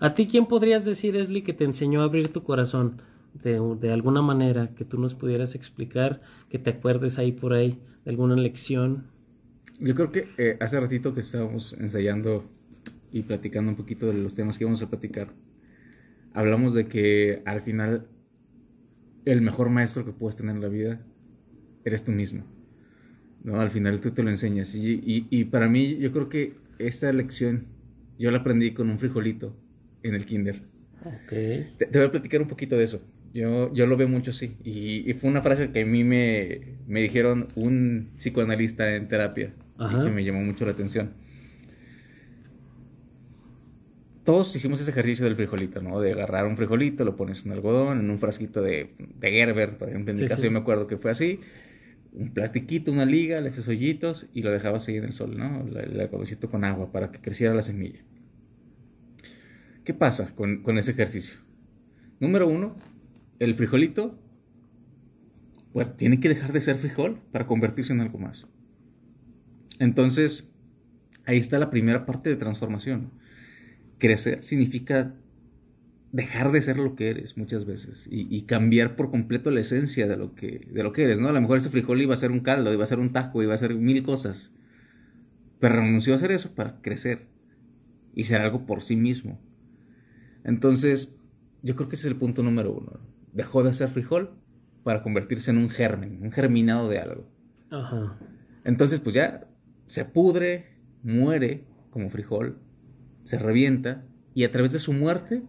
¿a 0.00 0.14
ti 0.14 0.26
quién 0.26 0.46
podrías 0.46 0.84
decir, 0.84 1.16
Esli, 1.16 1.42
que 1.42 1.52
te 1.52 1.64
enseñó 1.64 2.02
a 2.02 2.04
abrir 2.04 2.32
tu 2.32 2.42
corazón 2.42 2.96
de, 3.44 3.60
de 3.80 3.92
alguna 3.92 4.22
manera, 4.22 4.68
que 4.76 4.84
tú 4.84 4.98
nos 4.98 5.14
pudieras 5.14 5.54
explicar, 5.54 6.20
que 6.50 6.58
te 6.58 6.70
acuerdes 6.70 7.18
ahí 7.18 7.32
por 7.32 7.52
ahí 7.52 7.78
de 8.04 8.10
alguna 8.10 8.34
lección? 8.34 9.02
Yo 9.78 9.94
creo 9.94 10.10
que 10.10 10.26
eh, 10.38 10.56
hace 10.60 10.80
ratito 10.80 11.14
que 11.14 11.20
estábamos 11.20 11.74
ensayando 11.74 12.42
y 13.12 13.22
platicando 13.22 13.70
un 13.70 13.76
poquito 13.76 14.06
de 14.06 14.14
los 14.14 14.34
temas 14.34 14.58
que 14.58 14.64
íbamos 14.64 14.82
a 14.82 14.88
platicar, 14.88 15.28
hablamos 16.34 16.74
de 16.74 16.86
que 16.86 17.42
al 17.44 17.60
final 17.62 18.02
el 19.26 19.42
mejor 19.42 19.70
maestro 19.70 20.04
que 20.04 20.12
puedes 20.12 20.36
tener 20.36 20.56
en 20.56 20.62
la 20.62 20.68
vida 20.68 20.98
eres 21.84 22.04
tú 22.04 22.12
mismo. 22.12 22.42
¿No? 23.44 23.60
Al 23.60 23.70
final 23.70 24.00
tú 24.00 24.10
te 24.10 24.22
lo 24.22 24.30
enseñas. 24.30 24.74
Y, 24.74 25.26
y, 25.30 25.44
para 25.44 25.68
mí, 25.68 25.96
yo 25.98 26.12
creo 26.12 26.28
que 26.28 26.52
esta 26.78 27.12
lección 27.12 27.62
yo 28.18 28.30
la 28.30 28.38
aprendí 28.38 28.72
con 28.72 28.90
un 28.90 28.98
frijolito 28.98 29.52
en 30.02 30.14
el 30.14 30.24
kinder. 30.24 30.56
Okay. 31.24 31.68
Te, 31.78 31.98
voy 31.98 32.06
a 32.06 32.10
platicar 32.10 32.40
un 32.40 32.48
poquito 32.48 32.76
de 32.76 32.84
eso. 32.84 33.00
Yo, 33.34 33.72
yo 33.74 33.86
lo 33.86 33.96
veo 33.96 34.08
mucho 34.08 34.30
así. 34.30 34.50
Y, 34.64 35.12
fue 35.14 35.30
una 35.30 35.42
frase 35.42 35.70
que 35.70 35.82
a 35.82 35.86
mí 35.86 36.04
me, 36.04 36.58
me 36.88 37.02
dijeron 37.02 37.46
un 37.54 38.06
psicoanalista 38.18 38.96
en 38.96 39.08
terapia. 39.08 39.50
Y 39.78 40.04
que 40.04 40.10
me 40.10 40.24
llamó 40.24 40.40
mucho 40.40 40.64
la 40.64 40.72
atención. 40.72 41.10
Todos 44.24 44.56
hicimos 44.56 44.80
ese 44.80 44.90
ejercicio 44.90 45.24
del 45.24 45.36
frijolito, 45.36 45.80
¿no? 45.82 46.00
De 46.00 46.12
agarrar 46.12 46.46
un 46.46 46.56
frijolito, 46.56 47.04
lo 47.04 47.14
pones 47.16 47.46
en 47.46 47.52
algodón, 47.52 48.00
en 48.00 48.10
un 48.10 48.18
frasquito 48.18 48.60
de, 48.60 48.88
de 49.20 49.30
Gerber, 49.30 49.70
por 49.78 49.88
ejemplo. 49.88 50.12
En 50.12 50.18
mi 50.18 50.26
caso 50.26 50.42
yo 50.42 50.50
me 50.50 50.58
acuerdo 50.58 50.88
que 50.88 50.96
fue 50.96 51.12
así. 51.12 51.38
Un 52.16 52.32
plastiquito, 52.32 52.90
una 52.92 53.04
liga, 53.04 53.40
le 53.40 53.50
haces 53.50 53.68
hoyitos 53.68 54.26
y 54.34 54.42
lo 54.42 54.50
dejabas 54.50 54.88
ahí 54.88 54.96
en 54.96 55.04
el 55.04 55.12
sol, 55.12 55.36
¿no? 55.36 55.64
El 55.78 56.00
algodoncito 56.00 56.50
con 56.50 56.64
agua 56.64 56.90
para 56.90 57.10
que 57.10 57.18
creciera 57.18 57.54
la 57.54 57.62
semilla. 57.62 57.98
¿Qué 59.84 59.94
pasa 59.94 60.28
con, 60.34 60.62
con 60.62 60.78
ese 60.78 60.92
ejercicio? 60.92 61.34
Número 62.20 62.48
uno, 62.48 62.74
el 63.38 63.54
frijolito, 63.54 64.12
pues 65.74 65.96
tiene 65.96 66.18
que 66.18 66.30
dejar 66.30 66.52
de 66.52 66.62
ser 66.62 66.76
frijol 66.76 67.16
para 67.32 67.46
convertirse 67.46 67.92
en 67.92 68.00
algo 68.00 68.18
más. 68.18 68.38
Entonces, 69.78 70.44
ahí 71.26 71.36
está 71.36 71.58
la 71.58 71.70
primera 71.70 72.06
parte 72.06 72.30
de 72.30 72.36
transformación. 72.36 73.06
Crecer 73.98 74.42
significa 74.42 75.12
dejar 76.16 76.50
de 76.50 76.62
ser 76.62 76.78
lo 76.78 76.96
que 76.96 77.10
eres 77.10 77.36
muchas 77.36 77.66
veces 77.66 78.06
y, 78.10 78.42
cambiar 78.46 78.96
por 78.96 79.10
completo 79.10 79.50
la 79.50 79.60
esencia 79.60 80.06
de 80.06 80.16
lo, 80.16 80.34
que, 80.34 80.60
de 80.72 80.82
lo 80.82 80.92
que 80.92 81.04
eres, 81.04 81.18
¿no? 81.18 81.28
A 81.28 81.32
lo 81.32 81.40
mejor 81.42 81.58
ese 81.58 81.68
frijol 81.68 82.00
iba 82.00 82.14
a 82.14 82.18
ser 82.18 82.30
un 82.30 82.40
caldo, 82.40 82.72
iba 82.72 82.84
a 82.84 82.88
ser 82.88 82.98
un 82.98 83.12
taco, 83.12 83.42
iba 83.42 83.54
a 83.54 83.58
ser 83.58 83.74
mil 83.74 84.02
cosas, 84.02 84.48
pero 85.60 85.76
renunció 85.76 86.14
a 86.14 86.16
hacer 86.16 86.32
eso 86.32 86.50
para 86.54 86.72
crecer 86.80 87.20
y 88.14 88.24
ser 88.24 88.40
algo 88.40 88.64
por 88.64 88.82
sí 88.82 88.96
mismo. 88.96 89.38
Entonces, 90.44 91.60
yo 91.62 91.76
creo 91.76 91.88
que 91.88 91.96
ese 91.96 92.08
es 92.08 92.14
el 92.14 92.18
punto 92.18 92.42
número 92.42 92.72
uno 92.72 92.92
dejó 93.36 93.62
de 93.62 93.74
ser 93.74 93.90
frijol 93.90 94.28
para 94.82 95.02
convertirse 95.02 95.50
en 95.50 95.58
un 95.58 95.68
germen, 95.68 96.18
un 96.22 96.32
germinado 96.32 96.88
de 96.88 96.98
algo. 96.98 97.22
Ajá. 97.70 98.16
Entonces, 98.64 99.00
pues 99.00 99.14
ya 99.14 99.38
se 99.86 100.06
pudre, 100.06 100.64
muere 101.04 101.60
como 101.90 102.08
frijol, 102.08 102.56
se 103.26 103.38
revienta 103.38 104.00
y 104.34 104.44
a 104.44 104.50
través 104.50 104.72
de 104.72 104.78
su 104.78 104.92
muerte 104.92 105.42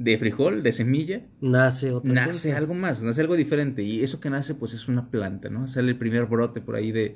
de 0.00 0.16
frijol, 0.16 0.62
de 0.62 0.72
semilla, 0.72 1.20
nace 1.42 1.92
otra 1.92 2.10
nace 2.10 2.54
algo 2.54 2.72
más, 2.72 3.02
nace 3.02 3.20
algo 3.20 3.36
diferente 3.36 3.82
y 3.82 4.02
eso 4.02 4.18
que 4.18 4.30
nace 4.30 4.54
pues 4.54 4.72
es 4.72 4.88
una 4.88 5.08
planta, 5.10 5.50
¿no? 5.50 5.68
Sale 5.68 5.92
el 5.92 5.98
primer 5.98 6.24
brote 6.24 6.62
por 6.62 6.74
ahí 6.74 6.90
de, 6.90 7.14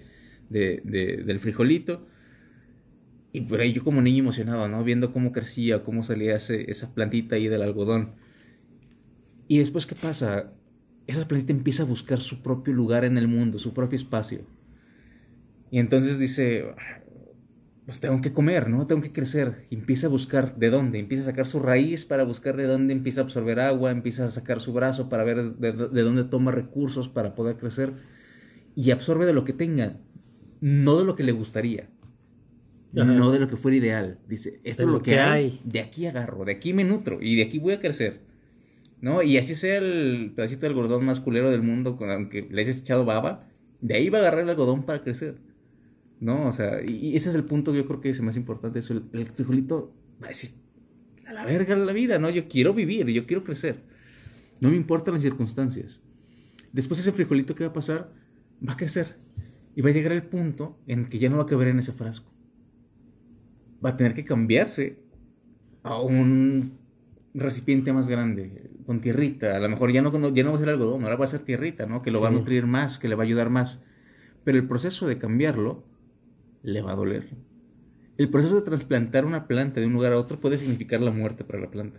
del 0.51 1.39
frijolito 1.41 1.99
y 3.33 3.41
por 3.43 3.61
ahí 3.61 3.73
yo 3.73 3.83
como 3.83 4.03
niño 4.03 4.23
emocionado, 4.23 4.69
¿no? 4.69 4.85
Viendo 4.85 5.13
cómo 5.13 5.33
crecía, 5.33 5.83
cómo 5.83 6.05
salía 6.05 6.37
esa 6.37 6.95
plantita 6.95 7.37
ahí 7.37 7.49
del 7.49 7.63
algodón 7.63 8.07
y 9.49 9.59
después, 9.59 9.87
¿qué 9.87 9.95
pasa? 9.95 10.45
Esa 11.07 11.29
planeta 11.29 11.53
empieza 11.53 11.83
a 11.83 11.87
buscar 11.87 12.21
su 12.21 12.43
propio 12.43 12.73
lugar 12.75 13.05
en 13.05 13.19
el 13.19 13.29
mundo, 13.29 13.59
su 13.59 13.75
propio 13.75 13.99
espacio. 13.99 14.41
Y 15.71 15.79
entonces 15.79 16.19
dice, 16.19 16.65
pues 17.87 18.01
tengo 18.01 18.21
que 18.23 18.33
comer, 18.33 18.69
¿no? 18.69 18.87
Tengo 18.87 19.03
que 19.03 19.13
crecer. 19.13 19.53
Y 19.71 19.77
empieza 19.77 20.07
a 20.07 20.11
buscar 20.11 20.55
de 20.57 20.71
dónde. 20.71 20.99
Empieza 20.99 21.25
a 21.25 21.31
sacar 21.31 21.47
su 21.47 21.61
raíz 21.61 22.05
para 22.05 22.25
buscar 22.25 22.57
de 22.57 22.65
dónde 22.65 22.95
empieza 22.95 23.21
a 23.21 23.25
absorber 23.25 23.61
agua. 23.61 23.91
Empieza 23.91 24.25
a 24.25 24.31
sacar 24.31 24.61
su 24.61 24.73
brazo 24.73 25.11
para 25.11 25.25
ver 25.25 25.43
de, 25.43 26.03
dónde 26.03 26.25
toma 26.25 26.51
recursos 26.51 27.09
para 27.09 27.35
poder 27.35 27.57
crecer. 27.57 27.91
Y 28.77 28.91
absorbe 28.91 29.27
de 29.27 29.35
lo 29.35 29.45
que 29.45 29.53
tenga, 29.53 29.93
no 30.61 30.99
de 30.99 31.05
lo 31.05 31.15
que 31.15 31.25
le 31.25 31.33
gustaría. 31.33 31.85
No 32.95 33.33
de 33.33 33.41
lo 33.41 33.49
que 33.49 33.57
fuera 33.57 33.77
ideal. 33.77 34.17
Dice, 34.29 34.61
esto 34.65 34.85
es 34.85 34.89
lo, 34.89 35.03
que, 35.03 35.19
hay. 35.19 35.61
De 35.65 35.81
aquí 35.81 36.07
agarro, 36.07 36.45
de 36.45 36.53
aquí 36.53 36.73
me 36.73 36.85
nutro 36.85 37.21
y 37.21 37.37
de 37.37 37.43
aquí 37.43 37.59
voy 37.59 37.75
a 37.75 37.81
crecer. 37.81 38.15
¿no? 39.05 39.23
Y 39.23 39.37
así 39.37 39.55
sea 39.55 39.77
el 39.77 40.33
pedacito 40.35 40.63
del 40.63 40.73
algodón 40.73 41.05
más 41.05 41.21
culero 41.21 41.51
del 41.51 41.61
mundo, 41.61 41.99
aunque 42.01 42.49
le 42.51 42.63
hayas 42.63 42.79
echado 42.79 43.05
baba, 43.05 43.39
de 43.83 43.95
ahí 43.95 44.09
va 44.09 44.19
a 44.19 44.21
agarrar 44.23 44.45
el 44.45 44.49
algodón 44.49 44.87
para 44.87 45.03
crecer, 45.03 45.35
¿no? 46.21 46.49
O 46.49 46.53
sea, 46.53 46.83
y, 46.83 47.17
ese 47.17 47.31
es 47.31 47.35
el 47.35 47.45
punto 47.45 47.73
que 47.73 47.79
yo 47.79 47.87
creo 47.87 48.01
que 48.01 48.11
es 48.11 48.17
el 48.19 48.25
más 48.25 48.37
importante, 48.37 48.79
eso, 48.79 48.95
el, 48.95 49.27
frijolito 49.27 49.91
va 50.23 50.27
a 50.27 50.31
decir, 50.31 50.51
a 51.29 51.33
la 51.33 51.45
verga 51.45 51.77
la 51.77 51.93
vida, 51.93 52.19
¿no? 52.19 52.31
Yo 52.31 52.49
quiero 52.49 52.75
vivir, 52.75 53.07
yo 53.09 53.27
quiero 53.27 53.43
crecer, 53.43 53.77
no 54.61 54.71
me 54.71 54.77
importan 54.77 55.15
las 55.15 55.23
circunstancias. 55.23 55.97
Después 56.73 57.01
ese 57.01 57.13
frijolito 57.13 57.55
que 57.55 57.65
va 57.65 57.71
a 57.71 57.75
pasar, 57.75 58.05
va 58.67 58.73
a 58.73 58.77
crecer 58.77 59.07
y 59.77 59.81
va 59.81 59.91
a 59.91 59.93
llegar 59.93 60.13
el 60.13 60.23
punto 60.23 60.75
en 60.87 61.07
que 61.07 61.19
ya 61.19 61.31
no 61.31 61.37
va 61.37 61.45
a 61.45 61.47
caber 61.47 61.69
en 61.69 61.79
ese 61.79 61.93
frasco. 61.93 62.27
Va 63.85 63.91
a 63.91 63.97
tener 63.97 64.15
que 64.15 64.25
cambiarse 64.25 64.97
a 65.83 66.01
un 66.01 66.73
recipiente 67.35 67.93
más 67.93 68.09
grande, 68.09 68.51
con 68.87 69.01
tierrita. 69.01 69.57
A 69.57 69.59
lo 69.59 69.69
mejor 69.69 69.93
ya 69.93 70.03
no, 70.03 70.11
ya 70.35 70.45
no 70.45 70.51
va 70.51 70.57
a 70.57 70.61
ser 70.61 70.69
algodón, 70.69 71.05
ahora 71.05 71.17
va 71.17 71.27
a 71.27 71.29
ser 71.29 71.41
tierrita, 71.41 71.87
¿no? 71.87 72.03
Que 72.03 72.11
lo 72.11 72.21
va 72.21 72.29
a 72.29 72.33
nutrir 72.33 72.67
más, 72.67 72.99
que 72.99 73.09
le 73.09 73.15
va 73.15 73.25
a 73.25 73.27
ayudar 73.27 73.51
más. 73.51 73.79
Pero 74.45 74.59
el 74.59 74.69
proceso 74.69 75.07
de 75.07 75.19
cambiarlo 75.19 75.83
le 76.65 76.83
va 76.83 76.93
a 76.93 76.97
doler. 76.97 77.23
El 78.17 78.29
proceso 78.29 78.57
de 78.57 78.63
trasplantar 78.63 79.25
una 79.25 79.47
planta 79.47 79.81
de 79.81 79.87
un 79.87 79.93
lugar 79.93 80.13
a 80.13 80.19
otro 80.19 80.39
puede 80.39 80.59
significar 80.59 81.01
la 81.01 81.11
muerte 81.11 81.45
para 81.45 81.61
la 81.61 81.71
planta. 81.71 81.99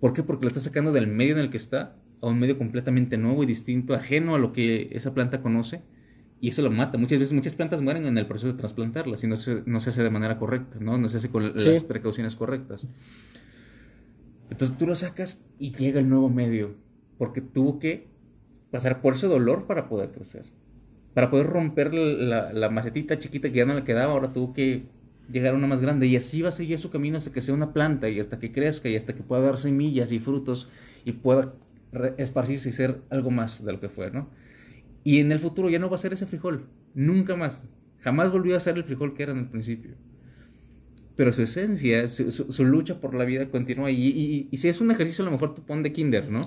¿Por 0.00 0.12
qué? 0.12 0.22
Porque 0.22 0.44
la 0.44 0.50
está 0.50 0.60
sacando 0.60 0.92
del 0.92 1.06
medio 1.06 1.34
en 1.34 1.40
el 1.40 1.50
que 1.50 1.56
está 1.56 1.92
a 2.20 2.26
un 2.26 2.38
medio 2.38 2.58
completamente 2.58 3.16
nuevo 3.16 3.42
y 3.42 3.46
distinto, 3.46 3.94
ajeno 3.94 4.34
a 4.34 4.38
lo 4.38 4.52
que 4.52 4.88
esa 4.92 5.14
planta 5.14 5.40
conoce, 5.40 5.80
y 6.40 6.48
eso 6.48 6.62
lo 6.62 6.70
mata. 6.70 6.98
Muchas 6.98 7.18
veces, 7.18 7.34
muchas 7.34 7.54
plantas 7.54 7.80
mueren 7.80 8.06
en 8.06 8.16
el 8.16 8.26
proceso 8.26 8.52
de 8.52 8.58
trasplantarlas 8.58 9.24
y 9.24 9.26
no 9.26 9.36
se, 9.36 9.62
no 9.66 9.80
se 9.80 9.90
hace 9.90 10.02
de 10.02 10.10
manera 10.10 10.38
correcta, 10.38 10.78
¿no? 10.80 10.98
No 10.98 11.08
se 11.08 11.18
hace 11.18 11.28
con 11.28 11.52
las 11.52 11.84
precauciones 11.84 12.34
correctas. 12.34 12.80
Entonces 14.50 14.78
tú 14.78 14.86
lo 14.86 14.94
sacas 14.94 15.56
y 15.58 15.72
llega 15.72 16.00
el 16.00 16.08
nuevo 16.08 16.30
medio, 16.30 16.70
porque 17.18 17.40
tuvo 17.40 17.78
que 17.78 18.04
pasar 18.70 19.00
por 19.00 19.14
ese 19.14 19.26
dolor 19.26 19.66
para 19.66 19.88
poder 19.88 20.10
crecer. 20.10 20.44
Para 21.18 21.30
poder 21.30 21.46
romper 21.46 21.92
la, 21.92 22.70
macetita 22.70 23.18
chiquita 23.18 23.48
que 23.48 23.56
ya 23.56 23.64
no 23.64 23.74
le 23.74 23.82
quedaba, 23.82 24.12
ahora 24.12 24.32
tuvo 24.32 24.54
que 24.54 24.84
llegar 25.32 25.52
a 25.52 25.56
una 25.56 25.66
más 25.66 25.80
grande 25.80 26.06
y 26.06 26.14
así 26.14 26.42
va 26.42 26.50
a 26.50 26.52
seguir 26.52 26.78
su 26.78 26.92
camino 26.92 27.18
hasta 27.18 27.32
que 27.32 27.42
sea 27.42 27.54
una 27.54 27.72
planta 27.72 28.08
y 28.08 28.20
hasta 28.20 28.38
que 28.38 28.52
crezca 28.52 28.88
y 28.88 28.94
hasta 28.94 29.12
que 29.14 29.24
pueda 29.24 29.42
dar 29.42 29.58
semillas 29.58 30.12
y 30.12 30.20
frutos 30.20 30.68
y 31.04 31.10
pueda 31.10 31.52
esparcirse 32.18 32.68
y 32.68 32.72
ser 32.72 32.94
algo 33.10 33.32
más 33.32 33.64
de 33.64 33.72
lo 33.72 33.80
que 33.80 33.88
fue, 33.88 34.12
¿no? 34.12 34.28
Y 35.02 35.18
en 35.18 35.32
el 35.32 35.40
futuro 35.40 35.68
ya 35.68 35.80
no 35.80 35.90
va 35.90 35.96
a 35.96 35.98
ser 35.98 36.12
ese 36.12 36.24
frijol, 36.24 36.62
nunca 36.94 37.34
más. 37.34 37.98
Jamás 38.04 38.30
volvió 38.30 38.56
a 38.56 38.60
ser 38.60 38.76
el 38.76 38.84
frijol 38.84 39.16
que 39.16 39.24
era 39.24 39.32
en 39.32 39.38
el 39.38 39.48
principio 39.48 39.90
pero 41.16 41.32
su 41.32 41.42
esencia, 41.42 42.08
su, 42.08 42.64
lucha 42.64 42.94
por 43.00 43.12
la 43.12 43.24
vida 43.24 43.46
continúa. 43.46 43.90
Y, 43.90 44.46
y, 44.52 44.56
si 44.56 44.68
es 44.68 44.80
un 44.80 44.92
ejercicio, 44.92 45.22
a 45.22 45.24
lo 45.24 45.32
mejor 45.32 45.52
tú 45.52 45.66
pon 45.66 45.82
de 45.82 45.92
kinder, 45.92 46.30
¿no? 46.30 46.42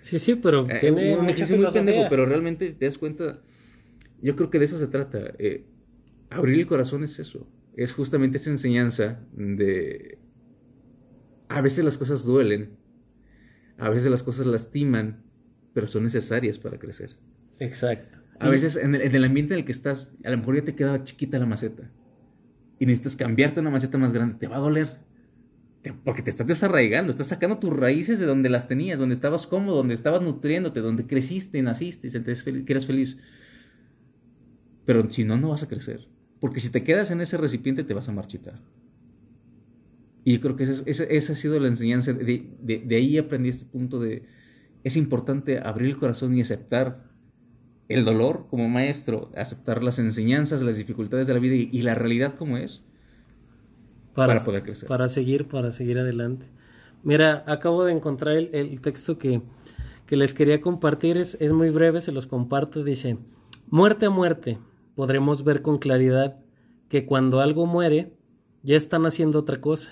Sí, 0.00 0.20
sí, 0.20 0.36
pero 0.36 0.64
eh, 0.70 0.78
tiene 0.80 1.16
un 1.16 1.28
ejercicio 1.28 1.56
muy 1.56 1.72
pendejo, 1.72 2.06
pero 2.08 2.24
realmente 2.24 2.70
te 2.70 2.84
das 2.84 2.98
cuenta, 2.98 3.36
yo 4.22 4.36
creo 4.36 4.50
que 4.50 4.58
de 4.58 4.64
eso 4.66 4.78
se 4.78 4.86
trata. 4.86 5.18
Eh, 5.38 5.62
abrir 6.30 6.60
el 6.60 6.66
corazón 6.66 7.04
es 7.04 7.18
eso, 7.18 7.44
es 7.76 7.92
justamente 7.92 8.38
esa 8.38 8.50
enseñanza 8.50 9.18
de... 9.36 10.18
A 11.48 11.60
veces 11.60 11.84
las 11.84 11.96
cosas 11.96 12.24
duelen, 12.24 12.68
a 13.78 13.88
veces 13.90 14.10
las 14.10 14.22
cosas 14.22 14.46
lastiman, 14.46 15.14
pero 15.74 15.86
son 15.86 16.04
necesarias 16.04 16.58
para 16.58 16.78
crecer. 16.78 17.10
Exacto. 17.60 18.16
A 18.40 18.48
veces 18.48 18.76
en 18.76 18.94
el, 18.94 19.02
en 19.02 19.14
el 19.14 19.24
ambiente 19.24 19.54
en 19.54 19.60
el 19.60 19.66
que 19.66 19.72
estás, 19.72 20.18
a 20.24 20.30
lo 20.30 20.38
mejor 20.38 20.56
ya 20.56 20.62
te 20.62 20.74
queda 20.74 21.02
chiquita 21.04 21.38
la 21.38 21.46
maceta 21.46 21.82
y 22.78 22.86
necesitas 22.86 23.16
cambiarte 23.16 23.60
a 23.60 23.62
una 23.62 23.70
maceta 23.70 23.98
más 23.98 24.12
grande, 24.12 24.36
te 24.38 24.46
va 24.46 24.56
a 24.56 24.60
doler. 24.60 24.88
Porque 26.04 26.20
te 26.20 26.30
estás 26.30 26.48
desarraigando, 26.48 27.12
estás 27.12 27.28
sacando 27.28 27.58
tus 27.58 27.74
raíces 27.74 28.18
de 28.18 28.26
donde 28.26 28.48
las 28.48 28.66
tenías, 28.66 28.98
donde 28.98 29.14
estabas 29.14 29.46
cómodo, 29.46 29.76
donde 29.76 29.94
estabas 29.94 30.20
nutriéndote, 30.20 30.80
donde 30.80 31.06
creciste, 31.06 31.62
naciste 31.62 32.08
y 32.08 32.10
sentiste 32.10 32.64
que 32.64 32.72
eras 32.72 32.86
feliz. 32.86 33.18
Pero 34.86 35.10
si 35.12 35.24
no, 35.24 35.36
no 35.36 35.50
vas 35.50 35.62
a 35.62 35.68
crecer. 35.68 36.00
Porque 36.40 36.60
si 36.60 36.70
te 36.70 36.84
quedas 36.84 37.10
en 37.10 37.20
ese 37.20 37.36
recipiente, 37.36 37.84
te 37.84 37.94
vas 37.94 38.08
a 38.08 38.12
marchitar. 38.12 38.54
Y 40.24 40.34
yo 40.34 40.40
creo 40.40 40.56
que 40.56 40.64
esa, 40.64 41.04
esa, 41.04 41.32
ha 41.32 41.36
sido 41.36 41.58
la 41.60 41.68
enseñanza. 41.68 42.12
De, 42.12 42.42
de, 42.62 42.78
de 42.78 42.96
ahí 42.96 43.18
aprendí 43.18 43.48
este 43.48 43.66
punto 43.66 44.00
de. 44.00 44.22
Es 44.84 44.96
importante 44.96 45.58
abrir 45.58 45.90
el 45.90 45.96
corazón 45.96 46.36
y 46.36 46.42
aceptar 46.42 46.96
el 47.88 48.04
dolor 48.04 48.44
como 48.50 48.68
maestro, 48.68 49.30
aceptar 49.36 49.82
las 49.82 49.98
enseñanzas, 49.98 50.62
las 50.62 50.76
dificultades 50.76 51.26
de 51.26 51.34
la 51.34 51.40
vida 51.40 51.54
y, 51.54 51.82
la 51.82 51.94
realidad 51.94 52.34
como 52.36 52.56
es 52.56 52.80
para, 54.14 54.42
poder 54.44 54.62
crecer. 54.62 54.88
Para 54.88 55.08
seguir, 55.08 55.46
para 55.46 55.70
seguir 55.70 55.98
adelante. 55.98 56.44
Mira, 57.04 57.44
acabo 57.46 57.84
de 57.84 57.92
encontrar 57.92 58.36
el, 58.36 58.80
texto 58.80 59.18
que, 59.18 59.40
les 60.10 60.34
quería 60.34 60.60
compartir, 60.60 61.16
es, 61.16 61.36
es 61.40 61.52
muy 61.52 61.70
breve, 61.70 62.00
se 62.00 62.12
los 62.12 62.26
comparto, 62.26 62.82
dice, 62.82 63.16
muerte 63.70 64.06
a 64.06 64.10
muerte, 64.10 64.58
podremos 64.96 65.44
ver 65.44 65.62
con 65.62 65.78
claridad 65.78 66.34
que 66.88 67.06
cuando 67.06 67.40
algo 67.40 67.66
muere, 67.66 68.08
ya 68.62 68.76
están 68.76 69.06
haciendo 69.06 69.38
otra 69.38 69.60
cosa, 69.60 69.90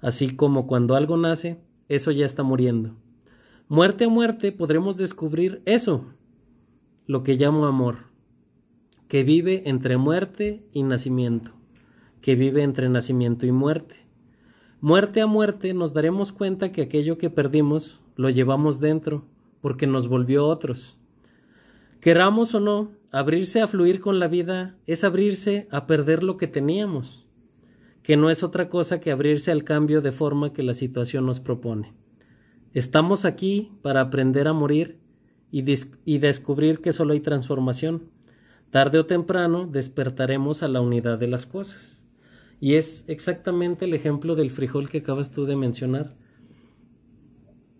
así 0.00 0.34
como 0.34 0.66
cuando 0.66 0.96
algo 0.96 1.16
nace, 1.16 1.56
eso 1.88 2.10
ya 2.10 2.26
está 2.26 2.42
muriendo. 2.42 2.90
Muerte 3.68 4.04
a 4.04 4.08
muerte 4.08 4.50
podremos 4.50 4.96
descubrir 4.96 5.60
eso, 5.66 6.04
lo 7.06 7.22
que 7.22 7.36
llamo 7.36 7.66
amor, 7.66 7.96
que 9.08 9.22
vive 9.22 9.62
entre 9.66 9.96
muerte 9.98 10.60
y 10.72 10.82
nacimiento, 10.82 11.50
que 12.22 12.34
vive 12.34 12.62
entre 12.62 12.88
nacimiento 12.88 13.46
y 13.46 13.52
muerte. 13.52 13.94
Muerte 14.80 15.20
a 15.20 15.26
muerte 15.26 15.74
nos 15.74 15.92
daremos 15.92 16.32
cuenta 16.32 16.72
que 16.72 16.82
aquello 16.82 17.18
que 17.18 17.30
perdimos 17.30 17.98
lo 18.16 18.30
llevamos 18.30 18.80
dentro, 18.80 19.22
porque 19.60 19.86
nos 19.86 20.08
volvió 20.08 20.46
otros. 20.46 21.01
Queramos 22.02 22.52
o 22.56 22.58
no, 22.58 22.90
abrirse 23.12 23.60
a 23.60 23.68
fluir 23.68 24.00
con 24.00 24.18
la 24.18 24.26
vida 24.26 24.74
es 24.88 25.04
abrirse 25.04 25.68
a 25.70 25.86
perder 25.86 26.24
lo 26.24 26.36
que 26.36 26.48
teníamos, 26.48 28.00
que 28.02 28.16
no 28.16 28.28
es 28.28 28.42
otra 28.42 28.68
cosa 28.68 28.98
que 28.98 29.12
abrirse 29.12 29.52
al 29.52 29.62
cambio 29.62 30.00
de 30.00 30.10
forma 30.10 30.52
que 30.52 30.64
la 30.64 30.74
situación 30.74 31.26
nos 31.26 31.38
propone. 31.38 31.88
Estamos 32.74 33.24
aquí 33.24 33.68
para 33.82 34.00
aprender 34.00 34.48
a 34.48 34.52
morir 34.52 34.96
y, 35.52 35.62
y 36.04 36.18
descubrir 36.18 36.80
que 36.80 36.92
solo 36.92 37.12
hay 37.12 37.20
transformación. 37.20 38.02
Tarde 38.72 38.98
o 38.98 39.06
temprano 39.06 39.68
despertaremos 39.68 40.64
a 40.64 40.68
la 40.68 40.80
unidad 40.80 41.20
de 41.20 41.28
las 41.28 41.46
cosas. 41.46 42.58
Y 42.60 42.74
es 42.74 43.04
exactamente 43.06 43.84
el 43.84 43.94
ejemplo 43.94 44.34
del 44.34 44.50
frijol 44.50 44.88
que 44.88 44.98
acabas 44.98 45.30
tú 45.30 45.46
de 45.46 45.54
mencionar. 45.54 46.10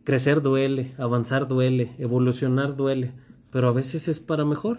Crecer 0.04 0.42
duele, 0.42 0.92
avanzar 0.98 1.48
duele, 1.48 1.90
evolucionar 1.98 2.76
duele, 2.76 3.10
pero 3.52 3.68
a 3.68 3.72
veces 3.72 4.08
es 4.08 4.18
para 4.18 4.44
mejor. 4.44 4.78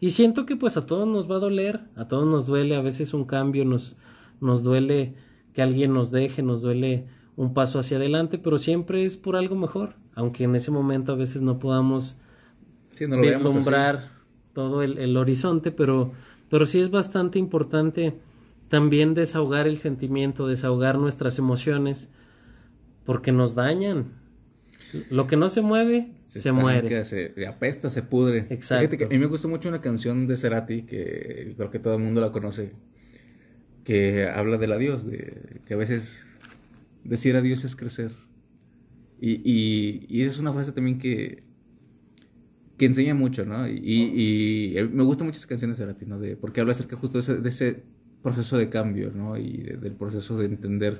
Y 0.00 0.10
siento 0.10 0.44
que 0.46 0.56
pues 0.56 0.76
a 0.76 0.86
todos 0.86 1.06
nos 1.06 1.30
va 1.30 1.36
a 1.36 1.40
doler, 1.40 1.78
a 1.96 2.08
todos 2.08 2.26
nos 2.26 2.46
duele 2.46 2.74
a 2.74 2.82
veces 2.82 3.14
un 3.14 3.24
cambio, 3.24 3.64
nos, 3.64 3.96
nos 4.40 4.62
duele 4.64 5.14
que 5.54 5.62
alguien 5.62 5.92
nos 5.92 6.10
deje, 6.10 6.42
nos 6.42 6.62
duele 6.62 7.04
un 7.36 7.54
paso 7.54 7.78
hacia 7.78 7.96
adelante, 7.96 8.38
pero 8.38 8.58
siempre 8.58 9.04
es 9.04 9.16
por 9.16 9.36
algo 9.36 9.56
mejor, 9.56 9.90
aunque 10.14 10.44
en 10.44 10.56
ese 10.56 10.70
momento 10.70 11.12
a 11.12 11.16
veces 11.16 11.42
no 11.42 11.58
podamos 11.58 12.16
vislumbrar 12.98 14.08
todo 14.54 14.82
el, 14.82 15.16
horizonte, 15.16 15.72
pero, 15.72 16.10
pero 16.50 16.66
sí 16.66 16.78
es 16.80 16.90
bastante 16.90 17.38
importante 17.38 18.14
también 18.70 19.14
desahogar 19.14 19.66
el 19.66 19.78
sentimiento, 19.78 20.46
desahogar 20.46 20.98
nuestras 20.98 21.38
emociones, 21.38 22.08
porque 23.04 23.32
nos 23.32 23.54
dañan. 23.54 24.04
Lo 25.10 25.26
que 25.26 25.36
no 25.36 25.48
se 25.48 25.60
mueve, 25.60 26.08
se, 26.40 26.52
muere. 26.52 27.04
Se 27.04 27.46
apesta, 27.46 27.90
se 27.90 28.02
pudre. 28.02 28.46
Exacto. 28.50 29.04
a 29.04 29.08
mí 29.08 29.18
me 29.18 29.26
gusta 29.26 29.48
mucho 29.48 29.68
una 29.68 29.80
canción 29.80 30.26
de 30.26 30.36
Cerati, 30.36 30.82
que 30.82 31.54
creo 31.56 31.70
que 31.70 31.78
todo 31.78 31.94
el 31.94 32.02
mundo 32.02 32.20
la 32.20 32.30
conoce, 32.30 32.70
que 33.84 34.26
habla 34.26 34.58
del 34.58 34.72
adiós, 34.72 35.06
de 35.06 35.32
que 35.66 35.74
a 35.74 35.76
veces 35.76 36.18
decir 37.04 37.36
adiós 37.36 37.64
es 37.64 37.76
crecer. 37.76 38.10
Y, 39.20 39.40
y, 39.44 40.06
y 40.08 40.22
es 40.22 40.38
una 40.38 40.52
frase 40.52 40.72
también 40.72 40.98
que, 40.98 41.38
que 42.78 42.86
enseña 42.86 43.14
mucho, 43.14 43.44
¿no? 43.44 43.68
Y, 43.68 43.74
y, 43.76 44.82
me 44.92 45.04
gusta 45.04 45.24
mucho 45.24 45.38
esa 45.38 45.48
canción 45.48 45.70
de 45.70 45.76
Cerati, 45.76 46.06
¿no? 46.06 46.18
De, 46.18 46.36
porque 46.36 46.60
habla 46.60 46.72
acerca 46.72 46.96
justo 46.96 47.20
de 47.20 47.48
ese, 47.48 47.76
proceso 48.24 48.56
de 48.56 48.70
cambio, 48.70 49.12
¿no? 49.14 49.36
Y 49.36 49.58
del 49.58 49.92
proceso 49.92 50.38
de 50.38 50.46
entender 50.46 50.98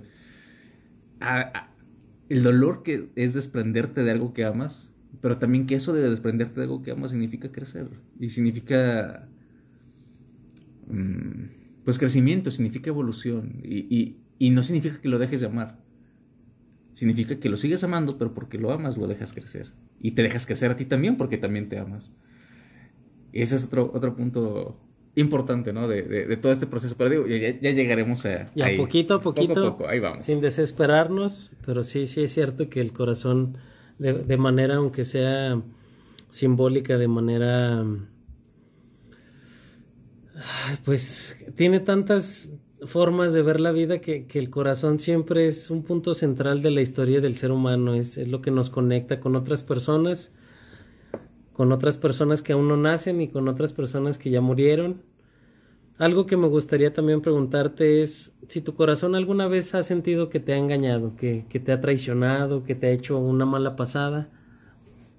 el 2.29 2.43
dolor 2.43 2.83
que 2.83 3.03
es 3.17 3.33
desprenderte 3.33 4.05
de 4.05 4.11
algo 4.11 4.35
que 4.35 4.45
amas, 4.45 4.84
pero 5.21 5.37
también 5.37 5.66
que 5.66 5.75
eso 5.75 5.92
de 5.92 6.09
desprenderte 6.09 6.56
de 6.56 6.62
algo 6.62 6.83
que 6.83 6.92
amas 6.92 7.11
significa 7.11 7.50
crecer 7.50 7.87
y 8.21 8.30
significa, 8.30 9.23
mm, 10.88 11.85
pues 11.85 11.99
crecimiento, 11.99 12.50
significa 12.50 12.90
evolución 12.90 13.50
y, 13.62 14.16
y 14.38 14.50
no 14.50 14.62
significa 14.62 15.00
que 15.00 15.09
lo 15.09 15.18
dejes 15.18 15.40
de 15.40 15.47
amar. 15.47 15.75
Significa 16.94 17.37
que 17.37 17.49
lo 17.49 17.56
sigues 17.56 17.83
amando, 17.83 18.18
pero 18.18 18.35
porque 18.35 18.59
lo 18.59 18.73
amas 18.73 18.97
lo 18.97 19.06
dejas 19.06 19.33
crecer 19.33 19.66
y 20.00 20.12
te 20.12 20.23
dejas 20.23 20.47
crecer 20.47 20.71
a 20.71 20.76
ti 20.76 20.85
también 20.85 21.16
porque 21.16 21.38
también 21.38 21.68
te 21.68 21.78
amas. 21.78 22.11
Y 23.33 23.42
ese 23.42 23.56
es 23.56 23.64
otro, 23.64 23.90
otro 23.92 24.14
punto 24.14 24.76
importante, 25.16 25.73
¿no? 25.73 25.88
De, 25.88 26.02
de, 26.02 26.37
todo 26.37 26.52
este 26.52 26.66
proceso. 26.66 26.94
Pero 26.97 27.11
digo, 27.11 27.26
ya, 27.26 27.50
ya 27.59 27.71
llegaremos 27.71 28.25
a. 28.26 28.50
Ya, 28.54 28.68
poquito 28.76 29.14
a 29.14 29.21
poquito. 29.21 29.54
Poco 29.54 29.66
a 29.66 29.71
poco, 29.71 29.88
ahí 29.88 30.00
vamos. 30.00 30.25
Sin 30.25 30.40
desesperarnos, 30.40 31.50
pero 31.66 31.85
sí, 31.85 32.06
sí 32.06 32.23
es 32.23 32.33
cierto 32.33 32.68
que 32.68 32.80
el 32.80 32.92
corazón, 32.92 33.52
de, 33.99 34.13
de 34.13 34.37
manera, 34.37 34.77
aunque 34.77 35.05
sea 35.05 35.61
simbólica, 36.31 36.99
de 36.99 37.09
manera. 37.09 37.85
Pues 40.85 41.37
tiene 41.57 41.81
tantas 41.81 42.49
formas 42.87 43.33
de 43.33 43.43
ver 43.43 43.61
la 43.61 43.73
vida 43.73 43.99
que, 43.99 44.26
que, 44.26 44.39
el 44.39 44.50
corazón 44.50 44.99
siempre 44.99 45.47
es 45.47 45.71
un 45.71 45.85
punto 45.85 46.15
central 46.15 46.61
de 46.61 46.71
la 46.71 46.83
historia 46.83 47.21
del 47.21 47.37
ser 47.37 47.50
humano, 47.52 47.95
es, 47.95 48.19
es, 48.19 48.28
lo 48.28 48.43
que 48.43 48.50
nos 48.50 48.69
conecta 48.69 49.21
con 49.21 49.37
otras 49.37 49.63
personas, 49.63 50.30
con 51.54 51.73
otras 51.73 51.97
personas 51.97 52.43
que 52.43 52.52
aún 52.52 52.69
no 52.69 52.76
nacen 52.76 53.21
y 53.21 53.28
con 53.28 53.49
otras 53.49 53.73
personas 53.73 54.19
que 54.19 54.30
ya 54.30 54.41
murieron. 54.41 54.97
Algo 55.99 56.26
que 56.26 56.37
me 56.37 56.49
gustaría 56.49 56.93
también 56.93 57.21
preguntarte 57.21 58.02
es 58.02 58.33
si 58.49 58.61
tu 58.61 58.75
corazón 58.75 59.15
alguna 59.15 59.47
vez 59.47 59.75
ha 59.75 59.83
sentido 59.83 60.28
que 60.28 60.41
te 60.41 60.52
ha 60.52 60.57
engañado, 60.57 61.15
que, 61.17 61.45
que 61.49 61.61
te 61.61 61.71
ha 61.71 61.80
traicionado, 61.80 62.65
que 62.65 62.75
te 62.75 62.89
ha 62.89 62.91
hecho 62.91 63.19
una 63.19 63.47
mala 63.47 63.76
pasada, 63.76 64.26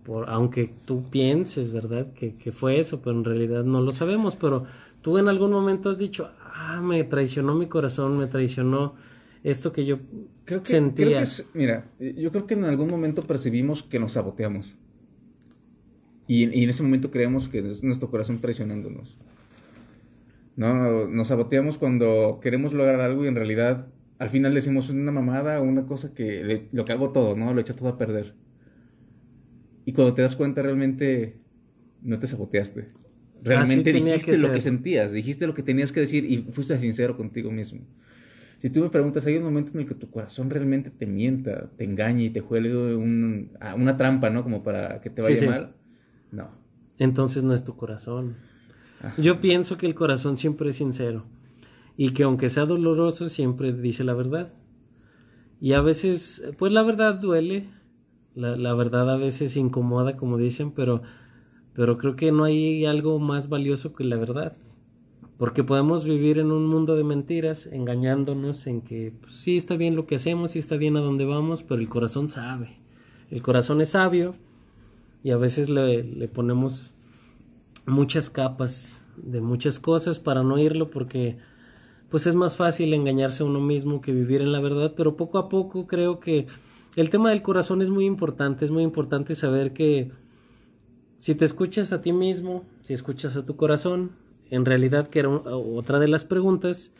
por, 0.05 0.29
aunque 0.29 0.69
tú 0.85 1.09
pienses, 1.09 1.71
¿verdad?, 1.71 2.05
que, 2.19 2.35
que 2.35 2.51
fue 2.51 2.79
eso, 2.79 2.99
pero 3.01 3.17
en 3.17 3.23
realidad 3.23 3.63
no 3.63 3.81
lo 3.81 3.93
sabemos, 3.93 4.35
pero 4.35 4.65
tú 5.01 5.17
en 5.17 5.29
algún 5.29 5.51
momento 5.51 5.89
has 5.89 5.97
dicho, 5.97 6.29
ah, 6.53 6.81
me 6.81 7.03
traicionó 7.03 7.55
mi 7.55 7.67
corazón, 7.67 8.17
me 8.17 8.27
traicionó 8.27 8.93
esto 9.45 9.71
que 9.71 9.85
yo 9.85 9.97
creo 10.45 10.63
que, 10.63 10.69
sentía. 10.69 11.23
mira, 11.53 11.85
yo 11.99 12.31
creo 12.31 12.47
que 12.47 12.55
en 12.55 12.65
algún 12.65 12.89
momento 12.89 13.21
percibimos 13.21 13.83
que 13.83 13.99
nos 13.99 14.13
saboteamos. 14.13 14.65
Y, 16.27 16.63
en 16.63 16.69
ese 16.69 16.81
momento 16.81 17.11
creemos 17.11 17.47
que 17.47 17.59
es 17.59 17.83
nuestro 17.83 18.09
corazón 18.09 18.39
traicionándonos. 18.39 19.24
No, 20.57 21.07
nos 21.07 21.27
saboteamos 21.27 21.77
cuando 21.77 22.39
queremos 22.41 22.73
lograr 22.73 23.01
algo 23.01 23.25
y 23.25 23.27
en 23.27 23.35
realidad 23.35 23.85
al 24.19 24.29
final 24.29 24.53
decimos 24.53 24.89
una 24.89 25.11
mamada 25.11 25.59
o 25.59 25.63
una 25.63 25.85
cosa 25.85 26.13
que 26.15 26.61
lo 26.71 26.85
que 26.85 26.93
hago 26.93 27.11
todo, 27.11 27.35
¿no? 27.35 27.53
Lo 27.53 27.59
echa 27.59 27.75
todo 27.75 27.89
a 27.89 27.97
perder. 27.97 28.25
Y 29.85 29.91
cuando 29.91 30.13
te 30.13 30.21
das 30.21 30.35
cuenta 30.35 30.61
realmente 30.61 31.33
no 32.03 32.17
te 32.17 32.27
saboteaste. 32.27 32.85
Realmente 33.43 33.91
dijiste 33.91 34.37
lo 34.37 34.51
que 34.51 34.61
sentías, 34.61 35.11
dijiste 35.11 35.45
lo 35.45 35.53
que 35.53 35.63
tenías 35.63 35.91
que 35.91 35.99
decir 35.99 36.25
y 36.25 36.37
fuiste 36.37 36.79
sincero 36.79 37.17
contigo 37.17 37.51
mismo. 37.51 37.81
Si 38.61 38.69
tú 38.71 38.79
me 38.79 38.89
preguntas, 38.89 39.25
¿hay 39.27 39.35
un 39.35 39.43
momento 39.43 39.71
en 39.73 39.81
el 39.81 39.87
que 39.87 39.93
tu 39.93 40.09
corazón 40.09 40.49
realmente 40.49 40.89
te 40.89 41.05
mienta, 41.05 41.69
te 41.77 41.83
engañe 41.83 42.23
y 42.23 42.29
te 42.31 42.39
juegue 42.39 42.95
una 42.95 43.97
trampa, 43.97 44.31
¿no? 44.31 44.41
Como 44.41 44.63
para 44.63 45.01
que 45.01 45.11
te 45.11 45.21
vaya 45.21 45.47
mal? 45.47 45.69
No. 46.31 46.47
Entonces 46.97 47.43
no 47.43 47.53
es 47.53 47.63
tu 47.63 47.75
corazón. 47.75 48.33
Yo 49.17 49.39
pienso 49.39 49.77
que 49.77 49.85
el 49.85 49.95
corazón 49.95 50.37
siempre 50.37 50.69
es 50.69 50.77
sincero 50.77 51.23
y 51.97 52.13
que 52.13 52.23
aunque 52.23 52.49
sea 52.49 52.65
doloroso 52.65 53.29
siempre 53.29 53.71
dice 53.71 54.03
la 54.03 54.13
verdad. 54.13 54.47
Y 55.61 55.73
a 55.73 55.81
veces, 55.81 56.43
pues 56.59 56.71
la 56.71 56.83
verdad 56.83 57.15
duele, 57.15 57.65
la, 58.35 58.55
la 58.57 58.73
verdad 58.73 59.09
a 59.09 59.17
veces 59.17 59.55
incomoda, 59.55 60.17
como 60.17 60.37
dicen, 60.37 60.71
pero 60.75 61.01
pero 61.75 61.97
creo 61.97 62.15
que 62.15 62.31
no 62.31 62.45
hay 62.45 62.85
algo 62.85 63.19
más 63.19 63.49
valioso 63.49 63.93
que 63.93 64.05
la 64.05 64.15
verdad. 64.15 64.55
Porque 65.37 65.65
podemos 65.65 66.05
vivir 66.05 66.37
en 66.37 66.51
un 66.51 66.67
mundo 66.67 66.95
de 66.95 67.03
mentiras, 67.03 67.65
engañándonos 67.65 68.67
en 68.67 68.81
que 68.81 69.11
pues, 69.21 69.33
sí 69.35 69.57
está 69.57 69.75
bien 69.75 69.95
lo 69.95 70.07
que 70.07 70.15
hacemos, 70.15 70.51
sí 70.51 70.59
está 70.59 70.77
bien 70.77 70.95
a 70.95 71.01
dónde 71.01 71.25
vamos, 71.25 71.63
pero 71.63 71.81
el 71.81 71.89
corazón 71.89 72.29
sabe. 72.29 72.73
El 73.31 73.41
corazón 73.41 73.81
es 73.81 73.89
sabio 73.89 74.33
y 75.23 75.31
a 75.31 75.37
veces 75.37 75.69
le, 75.69 76.03
le 76.03 76.27
ponemos 76.29 76.93
muchas 77.85 78.29
capas 78.29 79.03
de 79.17 79.41
muchas 79.41 79.79
cosas 79.79 80.19
para 80.19 80.43
no 80.43 80.55
oírlo 80.55 80.89
porque 80.89 81.35
pues 82.11 82.27
es 82.27 82.35
más 82.35 82.55
fácil 82.55 82.93
engañarse 82.93 83.43
a 83.43 83.45
uno 83.45 83.59
mismo 83.59 84.01
que 84.01 84.11
vivir 84.11 84.41
en 84.41 84.51
la 84.51 84.59
verdad, 84.59 84.91
pero 84.95 85.15
poco 85.15 85.37
a 85.37 85.49
poco 85.49 85.87
creo 85.87 86.19
que 86.19 86.47
el 86.95 87.09
tema 87.09 87.29
del 87.29 87.41
corazón 87.41 87.81
es 87.81 87.89
muy 87.89 88.05
importante, 88.05 88.65
es 88.65 88.71
muy 88.71 88.83
importante 88.83 89.35
saber 89.35 89.73
que 89.73 90.09
si 91.19 91.35
te 91.35 91.45
escuchas 91.45 91.91
a 91.91 92.01
ti 92.01 92.13
mismo, 92.13 92.63
si 92.83 92.93
escuchas 92.93 93.35
a 93.35 93.45
tu 93.45 93.55
corazón, 93.55 94.11
en 94.51 94.63
realidad 94.63 95.09
que 95.09 95.19
era 95.19 95.29
otra 95.29 95.99
de 95.99 96.07
las 96.07 96.23
preguntas, 96.23 96.91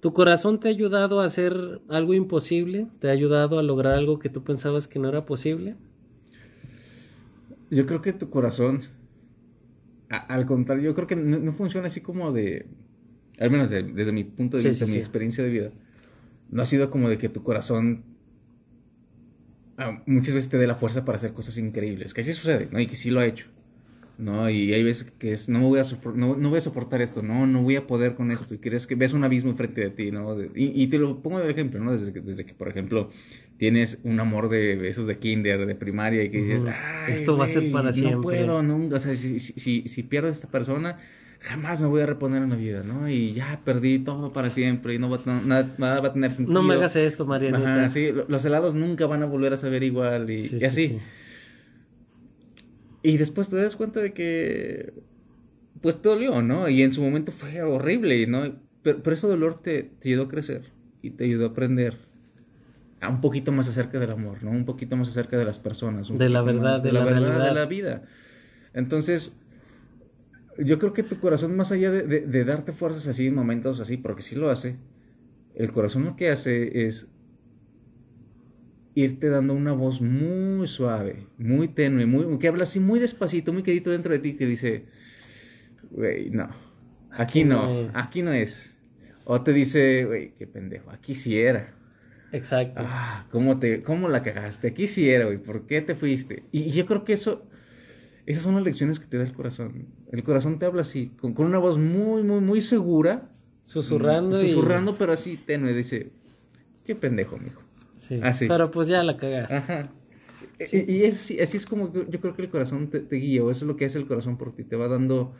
¿tu 0.00 0.12
corazón 0.12 0.60
te 0.60 0.68
ha 0.68 0.70
ayudado 0.70 1.20
a 1.20 1.24
hacer 1.24 1.54
algo 1.88 2.14
imposible? 2.14 2.86
¿Te 3.00 3.08
ha 3.08 3.12
ayudado 3.12 3.58
a 3.58 3.62
lograr 3.62 3.94
algo 3.94 4.18
que 4.18 4.28
tú 4.28 4.42
pensabas 4.42 4.86
que 4.86 4.98
no 4.98 5.08
era 5.08 5.22
posible? 5.26 5.74
Yo 7.70 7.84
creo 7.86 8.00
que 8.00 8.12
tu 8.12 8.30
corazón, 8.30 8.82
al 10.10 10.46
contrario, 10.46 10.84
yo 10.84 10.94
creo 10.94 11.06
que 11.06 11.16
no, 11.16 11.52
funciona 11.52 11.88
así 11.88 12.00
como 12.00 12.32
de, 12.32 12.64
al 13.40 13.50
menos 13.50 13.70
desde 13.70 14.12
mi 14.12 14.24
punto 14.24 14.56
de 14.56 14.68
vista, 14.68 14.86
mi 14.86 14.98
experiencia 14.98 15.42
de 15.42 15.50
vida, 15.50 15.70
no 16.52 16.62
ha 16.62 16.66
sido 16.66 16.90
como 16.90 17.08
de 17.08 17.18
que 17.18 17.28
tu 17.28 17.42
corazón 17.42 18.00
ah, 19.78 19.98
muchas 20.06 20.34
veces 20.34 20.50
te 20.50 20.58
dé 20.58 20.66
la 20.66 20.76
fuerza 20.76 21.04
para 21.04 21.18
hacer 21.18 21.32
cosas 21.32 21.56
increíbles, 21.58 22.14
que 22.14 22.20
así 22.20 22.32
sucede, 22.32 22.68
¿no? 22.70 22.80
Y 22.80 22.86
que 22.86 22.96
sí 22.96 23.10
lo 23.10 23.20
ha 23.20 23.26
hecho. 23.26 23.46
¿no? 24.18 24.48
Y 24.48 24.72
hay 24.72 24.82
veces 24.82 25.10
que 25.18 25.32
es, 25.32 25.48
no 25.48 25.60
voy 25.60 25.80
a, 25.80 25.84
no, 26.14 26.36
no, 26.36 26.48
voy 26.48 26.58
a 26.58 26.62
soportar 26.62 27.02
esto, 27.02 27.22
no, 27.22 27.46
no 27.46 27.62
voy 27.62 27.76
a 27.76 27.86
poder 27.86 28.14
con 28.14 28.30
esto, 28.30 28.54
y 28.54 28.58
quieres 28.58 28.86
que 28.86 28.94
ves 28.94 29.12
un 29.12 29.24
abismo 29.24 29.50
enfrente 29.50 29.82
de 29.82 29.90
ti, 29.90 30.10
¿no? 30.10 30.40
Y, 30.54 30.82
y 30.82 30.86
te 30.86 30.98
lo 30.98 31.20
pongo 31.20 31.38
de 31.38 31.50
ejemplo, 31.50 31.80
¿no? 31.80 31.96
Desde 31.96 32.12
que, 32.12 32.20
desde 32.20 32.44
que, 32.44 32.54
por 32.54 32.68
ejemplo, 32.68 33.10
tienes 33.58 34.00
un 34.04 34.20
amor 34.20 34.48
de 34.48 34.88
esos 34.88 35.06
de 35.06 35.18
kinder, 35.18 35.66
de 35.66 35.74
primaria, 35.74 36.22
y 36.22 36.30
que 36.30 36.38
dices, 36.38 36.62
esto 37.08 37.36
va 37.38 37.44
a 37.44 37.48
ser 37.48 37.70
para 37.72 37.92
siempre. 37.92 38.16
No 38.16 38.22
puedo, 38.22 38.62
nunca, 38.62 38.96
o 38.96 39.00
sea, 39.00 39.14
si, 39.14 39.40
si, 39.40 39.82
si, 39.82 40.02
pierdo 40.02 40.28
a 40.28 40.32
esta 40.32 40.48
persona, 40.48 40.96
jamás 41.42 41.80
me 41.80 41.86
voy 41.86 42.02
a 42.02 42.06
reponer 42.06 42.42
en 42.42 42.50
la 42.50 42.56
vida, 42.56 42.82
¿no? 42.84 43.08
Y 43.08 43.32
ya 43.32 43.58
perdí 43.64 43.98
todo 43.98 44.32
para 44.32 44.50
siempre 44.50 44.94
y 44.94 44.98
no 44.98 45.08
va, 45.10 45.20
no, 45.24 45.40
nada, 45.42 45.68
nada 45.78 46.00
va 46.00 46.08
a 46.08 46.12
tener 46.12 46.32
sentido. 46.32 46.60
No 46.60 46.66
me 46.66 46.74
hagas 46.74 46.96
esto, 46.96 47.24
Marianita. 47.24 47.84
Ajá, 47.84 47.88
sí, 47.88 48.12
lo- 48.12 48.26
los 48.28 48.44
helados 48.44 48.74
nunca 48.74 49.06
van 49.06 49.22
a 49.22 49.26
volver 49.26 49.52
a 49.52 49.56
saber 49.58 49.82
igual 49.82 50.28
y, 50.30 50.42
Sí, 50.42 50.48
y 50.48 50.58
sí, 50.58 50.64
así. 50.64 50.88
sí. 50.88 50.98
Y 53.02 53.16
después 53.18 53.48
te 53.48 53.56
das 53.56 53.76
cuenta 53.76 54.00
de 54.00 54.12
que, 54.12 54.92
pues 55.82 56.02
te 56.02 56.08
dolió, 56.08 56.42
¿no? 56.42 56.68
Y 56.68 56.82
en 56.82 56.92
su 56.92 57.02
momento 57.02 57.32
fue 57.32 57.62
horrible, 57.62 58.26
¿no? 58.26 58.42
Pero, 58.82 58.98
pero 59.02 59.14
ese 59.16 59.26
dolor 59.26 59.60
te, 59.62 59.84
te 59.84 60.08
ayudó 60.08 60.24
a 60.24 60.28
crecer 60.28 60.62
y 61.02 61.10
te 61.10 61.24
ayudó 61.24 61.46
a 61.46 61.50
aprender 61.50 61.94
un 63.02 63.20
poquito 63.20 63.52
más 63.52 63.68
acerca 63.68 63.98
del 63.98 64.10
amor, 64.10 64.42
¿no? 64.42 64.50
Un 64.50 64.64
poquito 64.64 64.96
más 64.96 65.08
acerca 65.08 65.38
de 65.38 65.44
las 65.44 65.58
personas. 65.58 66.10
un 66.10 66.18
De 66.18 66.28
la 66.28 66.42
verdad, 66.42 66.74
más 66.74 66.82
de 66.82 66.92
la 66.92 67.04
verdad, 67.04 67.20
realidad. 67.20 67.44
de 67.48 67.52
la 67.54 67.66
vida. 67.66 68.02
Entonces, 68.74 69.32
yo 70.58 70.78
creo 70.78 70.92
que 70.92 71.02
tu 71.02 71.18
corazón, 71.18 71.56
más 71.56 71.72
allá 71.72 71.90
de, 71.90 72.02
de- 72.06 72.26
de 72.26 72.44
darte 72.44 72.72
fuerzas 72.72 73.06
así 73.06 73.26
en 73.26 73.34
momentos 73.34 73.80
así, 73.80 73.96
porque 73.98 74.22
sí 74.22 74.34
lo 74.34 74.50
hace, 74.50 74.74
el 75.56 75.72
corazón 75.72 76.04
lo 76.04 76.16
que 76.16 76.30
hace 76.30 76.86
es 76.86 77.06
irte 78.94 79.28
dando 79.28 79.52
una 79.54 79.72
voz 79.72 80.00
muy 80.00 80.66
suave, 80.68 81.16
muy 81.38 81.68
tenue, 81.68 82.06
muy, 82.06 82.38
que 82.38 82.48
habla 82.48 82.64
así 82.64 82.80
muy 82.80 82.98
despacito, 82.98 83.52
muy 83.52 83.62
quedito 83.62 83.90
dentro 83.90 84.12
de 84.12 84.18
ti, 84.20 84.36
que 84.36 84.46
dice, 84.46 84.82
güey, 85.92 86.30
no, 86.30 86.48
aquí 87.18 87.40
Aquí 87.40 87.44
no 87.44 87.56
no, 87.62 87.68
es". 87.68 87.90
aquí 87.94 88.22
no 88.22 88.32
es. 88.32 88.70
O 89.24 89.42
te 89.42 89.52
dice, 89.52 90.04
güey, 90.04 90.32
qué 90.38 90.46
pendejo, 90.46 90.90
aquí 90.90 91.14
sí 91.14 91.38
era. 91.38 91.66
Exacto. 92.32 92.74
Ah, 92.84 93.24
¿cómo, 93.30 93.58
te, 93.58 93.82
¿cómo 93.82 94.08
la 94.08 94.22
cagaste? 94.22 94.74
Sí 94.88 95.08
era, 95.08 95.26
güey, 95.26 95.38
¿por 95.38 95.66
qué 95.66 95.80
te 95.80 95.94
fuiste? 95.94 96.42
Y, 96.52 96.62
y 96.64 96.70
yo 96.72 96.86
creo 96.86 97.04
que 97.04 97.12
eso, 97.12 97.40
esas 98.26 98.42
son 98.42 98.54
las 98.56 98.64
lecciones 98.64 98.98
que 98.98 99.06
te 99.06 99.18
da 99.18 99.24
el 99.24 99.32
corazón. 99.32 99.72
El 100.12 100.22
corazón 100.24 100.58
te 100.58 100.66
habla 100.66 100.82
así, 100.82 101.10
con, 101.20 101.34
con 101.34 101.46
una 101.46 101.58
voz 101.58 101.78
muy, 101.78 102.22
muy, 102.22 102.40
muy 102.40 102.60
segura. 102.62 103.20
Susurrando 103.64 104.42
y- 104.42 104.48
Susurrando, 104.50 104.96
pero 104.96 105.12
así 105.12 105.36
tenue, 105.36 105.72
dice, 105.72 106.06
qué 106.86 106.94
pendejo, 106.94 107.36
mijo. 107.38 107.60
Sí. 108.06 108.20
así. 108.22 108.46
Pero 108.46 108.70
pues 108.70 108.88
ya 108.88 109.02
la 109.02 109.16
cagaste. 109.16 109.54
Ajá. 109.56 109.88
Y, 110.72 110.92
y 110.92 111.04
es 111.04 111.30
así, 111.40 111.56
es 111.56 111.66
como 111.66 111.92
yo 111.92 112.08
yo 112.08 112.20
creo 112.20 112.34
que 112.34 112.42
el 112.42 112.50
corazón 112.50 112.88
te, 112.88 113.00
te 113.00 113.16
guía, 113.16 113.42
o 113.44 113.50
eso 113.50 113.64
es 113.64 113.66
lo 113.68 113.76
que 113.76 113.86
hace 113.86 113.98
el 113.98 114.06
corazón 114.06 114.38
por 114.38 114.54
ti, 114.54 114.64
te 114.64 114.76
va 114.76 114.86
dando 114.88 115.32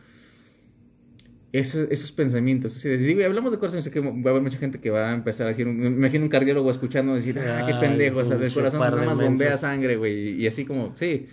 esos 1.58 2.12
pensamientos. 2.12 2.82
De- 2.82 2.96
digo, 2.98 3.20
y 3.20 3.24
hablamos 3.24 3.52
de 3.52 3.58
corazón, 3.58 3.82
sé 3.82 3.90
que 3.90 4.00
va 4.00 4.10
a 4.10 4.30
haber 4.30 4.42
mucha 4.42 4.58
gente 4.58 4.80
que 4.80 4.90
va 4.90 5.10
a 5.10 5.14
empezar 5.14 5.46
a 5.46 5.50
decir, 5.50 5.66
me 5.66 5.86
imagino 5.88 6.24
un 6.24 6.30
cardiólogo 6.30 6.70
escuchando 6.70 7.14
decir, 7.14 7.38
ah, 7.38 7.64
qué 7.66 7.74
pendejo, 7.74 8.18
o 8.20 8.24
sea, 8.24 8.36
el 8.36 8.52
corazón 8.52 8.80
nada 8.80 9.02
más 9.02 9.18
bombea 9.18 9.48
mensos". 9.50 9.60
sangre, 9.60 9.96
güey, 9.96 10.40
y 10.42 10.46
así 10.46 10.64
como, 10.64 10.94
sí. 10.96 11.26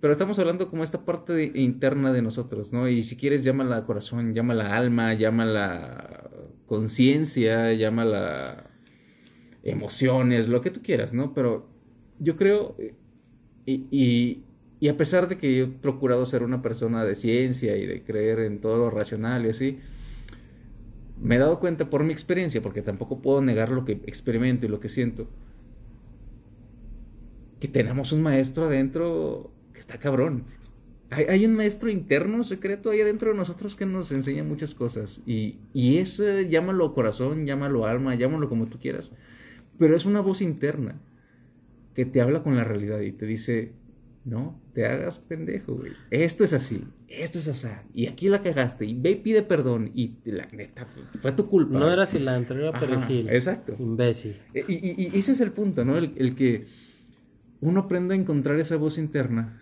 Pero 0.00 0.12
estamos 0.12 0.38
hablando 0.38 0.68
como 0.70 0.84
esta 0.84 0.98
parte 1.04 1.32
de- 1.32 1.52
interna 1.54 2.12
de 2.12 2.22
nosotros, 2.22 2.72
¿no? 2.72 2.88
Y 2.88 3.04
si 3.04 3.16
quieres, 3.16 3.44
llámala 3.44 3.84
corazón, 3.84 4.34
llámala 4.34 4.76
alma, 4.76 5.14
llámala 5.14 6.28
conciencia, 6.68 7.72
llámala 7.72 8.56
emociones, 9.64 10.48
lo 10.48 10.60
que 10.62 10.70
tú 10.70 10.80
quieras, 10.82 11.12
¿no? 11.12 11.32
Pero 11.34 11.62
yo 12.20 12.36
creo, 12.36 12.74
y, 13.66 13.86
y, 13.90 14.44
y 14.80 14.88
a 14.88 14.96
pesar 14.96 15.28
de 15.28 15.36
que 15.38 15.56
yo 15.56 15.64
he 15.64 15.68
procurado 15.68 16.24
ser 16.24 16.42
una 16.42 16.62
persona 16.62 17.04
de 17.04 17.16
ciencia 17.16 17.76
y 17.76 17.86
de 17.86 18.02
creer 18.02 18.40
en 18.40 18.60
todo 18.60 18.78
lo 18.78 18.90
racional 18.90 19.44
y 19.44 19.50
así, 19.50 19.78
me 21.22 21.36
he 21.36 21.38
dado 21.38 21.58
cuenta 21.58 21.86
por 21.86 22.04
mi 22.04 22.12
experiencia, 22.12 22.62
porque 22.62 22.82
tampoco 22.82 23.20
puedo 23.20 23.40
negar 23.40 23.70
lo 23.70 23.84
que 23.84 23.92
experimento 23.92 24.66
y 24.66 24.68
lo 24.68 24.78
que 24.78 24.88
siento, 24.88 25.26
que 27.60 27.68
tenemos 27.68 28.12
un 28.12 28.22
maestro 28.22 28.66
adentro 28.66 29.44
que 29.74 29.80
está 29.80 29.98
cabrón. 29.98 30.44
Hay, 31.10 31.24
hay 31.24 31.46
un 31.46 31.56
maestro 31.56 31.90
interno, 31.90 32.44
secreto, 32.44 32.90
ahí 32.90 33.00
adentro 33.00 33.32
de 33.32 33.36
nosotros 33.36 33.74
que 33.74 33.86
nos 33.86 34.12
enseña 34.12 34.44
muchas 34.44 34.74
cosas. 34.74 35.22
Y, 35.26 35.56
y 35.74 35.98
ese, 35.98 36.48
llámalo 36.48 36.94
corazón, 36.94 37.46
llámalo 37.46 37.86
alma, 37.86 38.14
llámalo 38.14 38.48
como 38.48 38.66
tú 38.66 38.78
quieras. 38.78 39.08
Pero 39.78 39.96
es 39.96 40.04
una 40.04 40.20
voz 40.20 40.42
interna 40.42 40.94
que 41.96 42.04
te 42.04 42.20
habla 42.20 42.42
con 42.42 42.54
la 42.56 42.62
realidad 42.62 43.00
y 43.00 43.10
te 43.10 43.26
dice, 43.26 43.72
no, 44.24 44.54
te 44.74 44.86
hagas 44.86 45.18
pendejo, 45.28 45.74
güey. 45.76 45.92
Esto 46.10 46.44
es 46.44 46.52
así, 46.52 46.80
esto 47.08 47.38
es 47.38 47.48
así. 47.48 47.68
Y 47.94 48.06
aquí 48.06 48.28
la 48.28 48.42
cagaste. 48.42 48.84
Y 48.84 49.00
ve 49.00 49.12
y 49.12 49.14
pide 49.16 49.42
perdón. 49.42 49.90
Y 49.94 50.10
la 50.30 50.46
neta, 50.52 50.86
fue 51.22 51.32
tu 51.32 51.46
culpa. 51.48 51.78
No 51.78 51.90
era 51.90 52.06
cilantro, 52.06 52.56
era 52.58 52.70
Ajá, 52.70 52.80
perejil. 52.80 53.28
exacto. 53.30 53.74
Imbécil. 53.78 54.36
Y, 54.54 54.72
y- 54.72 55.10
y 55.14 55.18
ese 55.18 55.32
es 55.32 55.40
el 55.40 55.52
punto, 55.52 55.84
¿no? 55.84 55.96
El, 55.96 56.12
el 56.16 56.34
que 56.34 56.66
uno 57.60 57.80
aprenda 57.80 58.14
a 58.14 58.16
encontrar 58.18 58.58
esa 58.60 58.76
voz 58.76 58.98
interna 58.98 59.52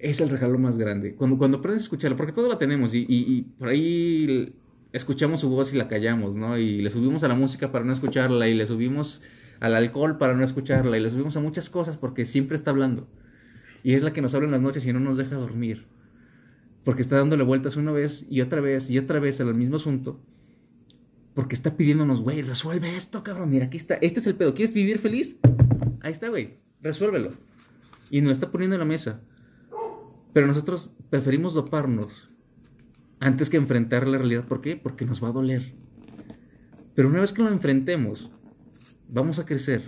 es 0.00 0.20
el 0.20 0.28
regalo 0.28 0.58
más 0.58 0.76
grande. 0.76 1.14
Cuando, 1.14 1.38
cuando 1.38 1.58
aprendes 1.58 1.82
a 1.82 1.84
escucharla, 1.84 2.16
porque 2.16 2.32
todos 2.32 2.48
la 2.48 2.58
tenemos 2.58 2.92
y, 2.94 2.98
y- 3.08 3.38
y 3.38 3.42
por 3.58 3.68
ahí 3.68 4.48
escuchamos 4.92 5.40
su 5.40 5.48
voz 5.48 5.72
y 5.72 5.76
la 5.76 5.88
callamos, 5.88 6.34
¿no? 6.36 6.58
Y 6.58 6.82
le 6.82 6.90
subimos 6.90 7.22
a 7.24 7.28
la 7.28 7.34
música 7.34 7.70
para 7.70 7.84
no 7.84 7.92
escucharla 7.92 8.48
y 8.48 8.54
le 8.54 8.66
subimos 8.66 9.20
al 9.60 9.74
alcohol 9.74 10.18
para 10.18 10.34
no 10.34 10.44
escucharla 10.44 10.98
y 10.98 11.00
le 11.02 11.10
subimos 11.10 11.36
a 11.36 11.40
muchas 11.40 11.70
cosas 11.70 11.96
porque 11.96 12.26
siempre 12.26 12.56
está 12.56 12.70
hablando. 12.72 13.06
Y 13.86 13.94
es 13.94 14.02
la 14.02 14.12
que 14.12 14.20
nos 14.20 14.34
habla 14.34 14.46
en 14.46 14.50
las 14.50 14.60
noches 14.60 14.84
y 14.84 14.92
no 14.92 14.98
nos 14.98 15.16
deja 15.16 15.36
dormir. 15.36 15.80
Porque 16.84 17.02
está 17.02 17.18
dándole 17.18 17.44
vueltas 17.44 17.76
una 17.76 17.92
vez 17.92 18.24
y 18.28 18.40
otra 18.40 18.60
vez 18.60 18.90
y 18.90 18.98
otra 18.98 19.20
vez 19.20 19.40
al 19.40 19.54
mismo 19.54 19.76
asunto. 19.76 20.18
Porque 21.36 21.54
está 21.54 21.70
pidiéndonos, 21.70 22.20
güey, 22.20 22.42
resuelve 22.42 22.96
esto, 22.96 23.22
cabrón. 23.22 23.48
Mira, 23.48 23.66
aquí 23.66 23.76
está. 23.76 23.94
Este 23.94 24.18
es 24.18 24.26
el 24.26 24.34
pedo. 24.34 24.54
¿Quieres 24.54 24.74
vivir 24.74 24.98
feliz? 24.98 25.36
Ahí 26.02 26.10
está, 26.10 26.30
güey. 26.30 26.50
Resuélvelo. 26.82 27.30
Y 28.10 28.22
nos 28.22 28.32
está 28.32 28.50
poniendo 28.50 28.74
en 28.74 28.80
la 28.80 28.86
mesa. 28.86 29.20
Pero 30.34 30.48
nosotros 30.48 30.90
preferimos 31.10 31.54
doparnos 31.54 32.08
antes 33.20 33.48
que 33.48 33.56
enfrentar 33.56 34.08
la 34.08 34.18
realidad. 34.18 34.42
¿Por 34.48 34.62
qué? 34.62 34.74
Porque 34.82 35.04
nos 35.04 35.22
va 35.22 35.28
a 35.28 35.32
doler. 35.32 35.64
Pero 36.96 37.06
una 37.06 37.20
vez 37.20 37.32
que 37.32 37.42
lo 37.42 37.50
enfrentemos, 37.50 38.30
vamos 39.10 39.38
a 39.38 39.46
crecer. 39.46 39.80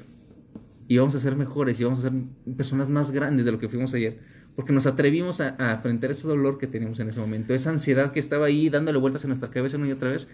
Y 0.89 0.99
vamos 0.99 1.15
a 1.15 1.21
ser 1.21 1.37
mejores 1.37 1.79
y 1.79 1.85
vamos 1.85 2.01
a 2.01 2.11
ser 2.11 2.13
personas 2.57 2.89
más 2.89 3.11
grandes 3.11 3.45
de 3.45 3.53
lo 3.53 3.59
que 3.59 3.69
fuimos 3.69 3.95
ayer. 3.95 4.15
Porque 4.57 4.73
nos 4.73 4.87
atrevimos 4.87 5.41
a, 5.41 5.55
a 5.59 5.75
enfrentar 5.75 6.11
ese 6.11 6.27
dolor 6.27 6.59
que 6.59 6.67
teníamos 6.67 6.99
en 6.99 7.11
ese 7.11 7.21
momento. 7.21 7.55
Esa 7.55 7.71
ansiedad 7.71 8.11
que 8.11 8.21
estaba 8.21 8.47
ahí 8.47 8.71
dándole 8.71 8.99
vueltas 8.99 9.23
en 9.23 9.29
nuestra 9.29 9.51
cabeza 9.51 9.77
una 9.77 9.89
y 9.89 9.93
otra 9.93 10.11
vez 10.11 10.27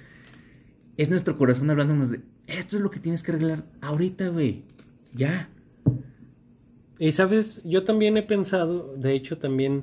es 0.97 1.11
nuestro 1.11 1.37
corazón 1.37 1.71
hablándonos 1.71 2.11
de 2.11 2.21
esto 2.47 2.77
es 2.77 2.83
lo 2.83 2.91
que 2.91 3.01
tienes 3.01 3.23
que 3.23 3.33
arreglar 3.33 3.63
ahorita, 3.81 4.29
güey. 4.29 4.63
Ya. 5.15 5.49
Y 6.99 7.13
sabes, 7.13 7.63
yo 7.65 7.85
también 7.85 8.17
he 8.17 8.23
pensado, 8.23 8.97
de 8.97 9.15
hecho 9.15 9.39
también 9.39 9.83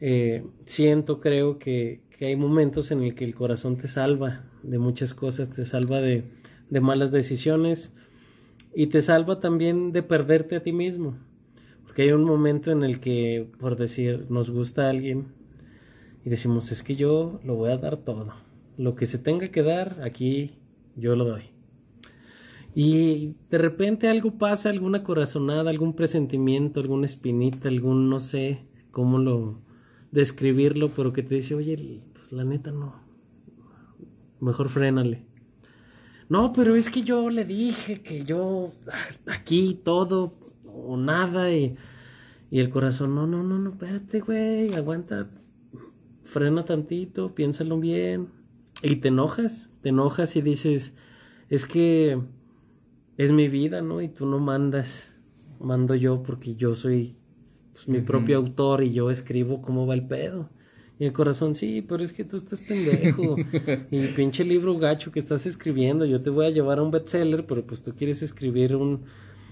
eh, 0.00 0.42
siento, 0.66 1.20
creo 1.20 1.58
que, 1.58 2.00
que 2.18 2.26
hay 2.26 2.36
momentos 2.36 2.90
en 2.90 3.02
el 3.02 3.14
que 3.14 3.24
el 3.24 3.34
corazón 3.34 3.76
te 3.76 3.88
salva 3.88 4.40
de 4.62 4.78
muchas 4.78 5.14
cosas, 5.14 5.50
te 5.50 5.64
salva 5.64 6.00
de, 6.00 6.24
de 6.70 6.80
malas 6.80 7.12
decisiones 7.12 7.92
y 8.74 8.86
te 8.86 9.02
salva 9.02 9.40
también 9.40 9.92
de 9.92 10.02
perderte 10.02 10.56
a 10.56 10.60
ti 10.60 10.72
mismo. 10.72 11.14
Porque 11.84 12.02
hay 12.02 12.12
un 12.12 12.24
momento 12.24 12.70
en 12.70 12.84
el 12.84 13.00
que, 13.00 13.46
por 13.60 13.76
decir, 13.76 14.26
nos 14.30 14.50
gusta 14.50 14.88
alguien 14.88 15.24
y 16.24 16.30
decimos, 16.30 16.70
es 16.72 16.82
que 16.82 16.96
yo 16.96 17.38
lo 17.44 17.56
voy 17.56 17.70
a 17.70 17.76
dar 17.76 17.96
todo. 17.96 18.32
Lo 18.78 18.94
que 18.94 19.06
se 19.06 19.18
tenga 19.18 19.48
que 19.48 19.62
dar, 19.62 19.94
aquí 20.02 20.50
yo 20.96 21.16
lo 21.16 21.24
doy. 21.24 21.42
Y 22.74 23.34
de 23.50 23.58
repente 23.58 24.08
algo 24.08 24.30
pasa, 24.38 24.70
alguna 24.70 25.02
corazonada, 25.02 25.68
algún 25.68 25.94
presentimiento, 25.94 26.80
alguna 26.80 27.06
espinita, 27.06 27.68
algún 27.68 28.08
no 28.08 28.20
sé 28.20 28.58
cómo 28.92 29.18
lo 29.18 29.54
describirlo, 30.12 30.90
pero 30.90 31.12
que 31.12 31.22
te 31.22 31.34
dice, 31.34 31.54
oye, 31.54 31.76
pues 31.76 32.32
la 32.32 32.44
neta 32.44 32.70
no, 32.72 32.94
mejor 34.40 34.70
frénale. 34.70 35.18
No, 36.32 36.50
pero 36.54 36.76
es 36.76 36.88
que 36.88 37.02
yo 37.02 37.28
le 37.28 37.44
dije 37.44 38.00
que 38.00 38.24
yo 38.24 38.70
ah, 38.90 39.34
aquí 39.34 39.78
todo 39.84 40.32
o 40.86 40.96
nada 40.96 41.52
y, 41.52 41.76
y 42.50 42.58
el 42.58 42.70
corazón, 42.70 43.14
no, 43.14 43.26
no, 43.26 43.42
no, 43.42 43.58
no, 43.58 43.68
espérate, 43.68 44.20
güey, 44.20 44.72
aguanta, 44.72 45.26
frena 46.32 46.64
tantito, 46.64 47.34
piénsalo 47.34 47.78
bien 47.78 48.26
y 48.82 48.96
te 48.96 49.08
enojas, 49.08 49.82
te 49.82 49.90
enojas 49.90 50.34
y 50.36 50.40
dices, 50.40 50.94
es 51.50 51.66
que 51.66 52.18
es 53.18 53.32
mi 53.32 53.48
vida, 53.48 53.82
¿no? 53.82 54.00
Y 54.00 54.08
tú 54.08 54.24
no 54.24 54.38
mandas, 54.38 55.58
mando 55.60 55.94
yo 55.96 56.22
porque 56.26 56.54
yo 56.54 56.74
soy 56.74 57.12
pues, 57.74 57.88
mi 57.88 58.00
propio 58.00 58.38
autor 58.38 58.84
y 58.84 58.94
yo 58.94 59.10
escribo 59.10 59.60
cómo 59.60 59.86
va 59.86 59.92
el 59.92 60.08
pedo. 60.08 60.48
Y 61.02 61.06
el 61.06 61.12
corazón, 61.12 61.56
sí, 61.56 61.84
pero 61.88 62.04
es 62.04 62.12
que 62.12 62.22
tú 62.22 62.36
estás 62.36 62.60
pendejo. 62.60 63.34
y 63.90 64.06
pinche 64.14 64.44
libro 64.44 64.78
gacho 64.78 65.10
que 65.10 65.18
estás 65.18 65.46
escribiendo, 65.46 66.04
yo 66.04 66.22
te 66.22 66.30
voy 66.30 66.46
a 66.46 66.50
llevar 66.50 66.78
a 66.78 66.84
un 66.84 66.92
bestseller, 66.92 67.44
pero 67.48 67.62
pues 67.62 67.82
tú 67.82 67.92
quieres 67.92 68.22
escribir 68.22 68.76
un, 68.76 69.00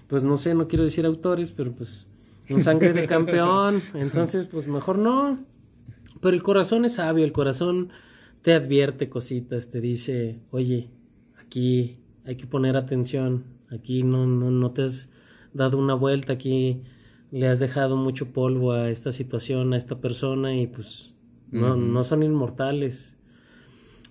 pues 0.08 0.22
no 0.22 0.36
sé, 0.36 0.54
no 0.54 0.68
quiero 0.68 0.84
decir 0.84 1.04
autores, 1.06 1.50
pero 1.50 1.72
pues 1.72 2.46
un 2.50 2.62
sangre 2.62 2.92
de 2.92 3.04
campeón. 3.04 3.82
Entonces, 3.94 4.46
pues 4.46 4.68
mejor 4.68 4.98
no. 4.98 5.36
Pero 6.22 6.36
el 6.36 6.42
corazón 6.44 6.84
es 6.84 6.94
sabio, 6.94 7.24
el 7.24 7.32
corazón 7.32 7.88
te 8.44 8.54
advierte 8.54 9.08
cositas, 9.08 9.72
te 9.72 9.80
dice, 9.80 10.38
oye, 10.52 10.86
aquí 11.44 11.96
hay 12.26 12.36
que 12.36 12.46
poner 12.46 12.76
atención, 12.76 13.42
aquí 13.72 14.04
no, 14.04 14.24
no, 14.24 14.52
no 14.52 14.70
te 14.70 14.84
has 14.84 15.08
dado 15.52 15.78
una 15.78 15.94
vuelta, 15.94 16.34
aquí 16.34 16.80
le 17.32 17.48
has 17.48 17.58
dejado 17.58 17.96
mucho 17.96 18.26
polvo 18.26 18.70
a 18.70 18.88
esta 18.88 19.10
situación, 19.10 19.72
a 19.72 19.76
esta 19.76 19.96
persona 19.96 20.54
y 20.54 20.68
pues 20.68 21.09
no, 21.52 21.76
no 21.76 22.04
son 22.04 22.22
inmortales. 22.22 23.12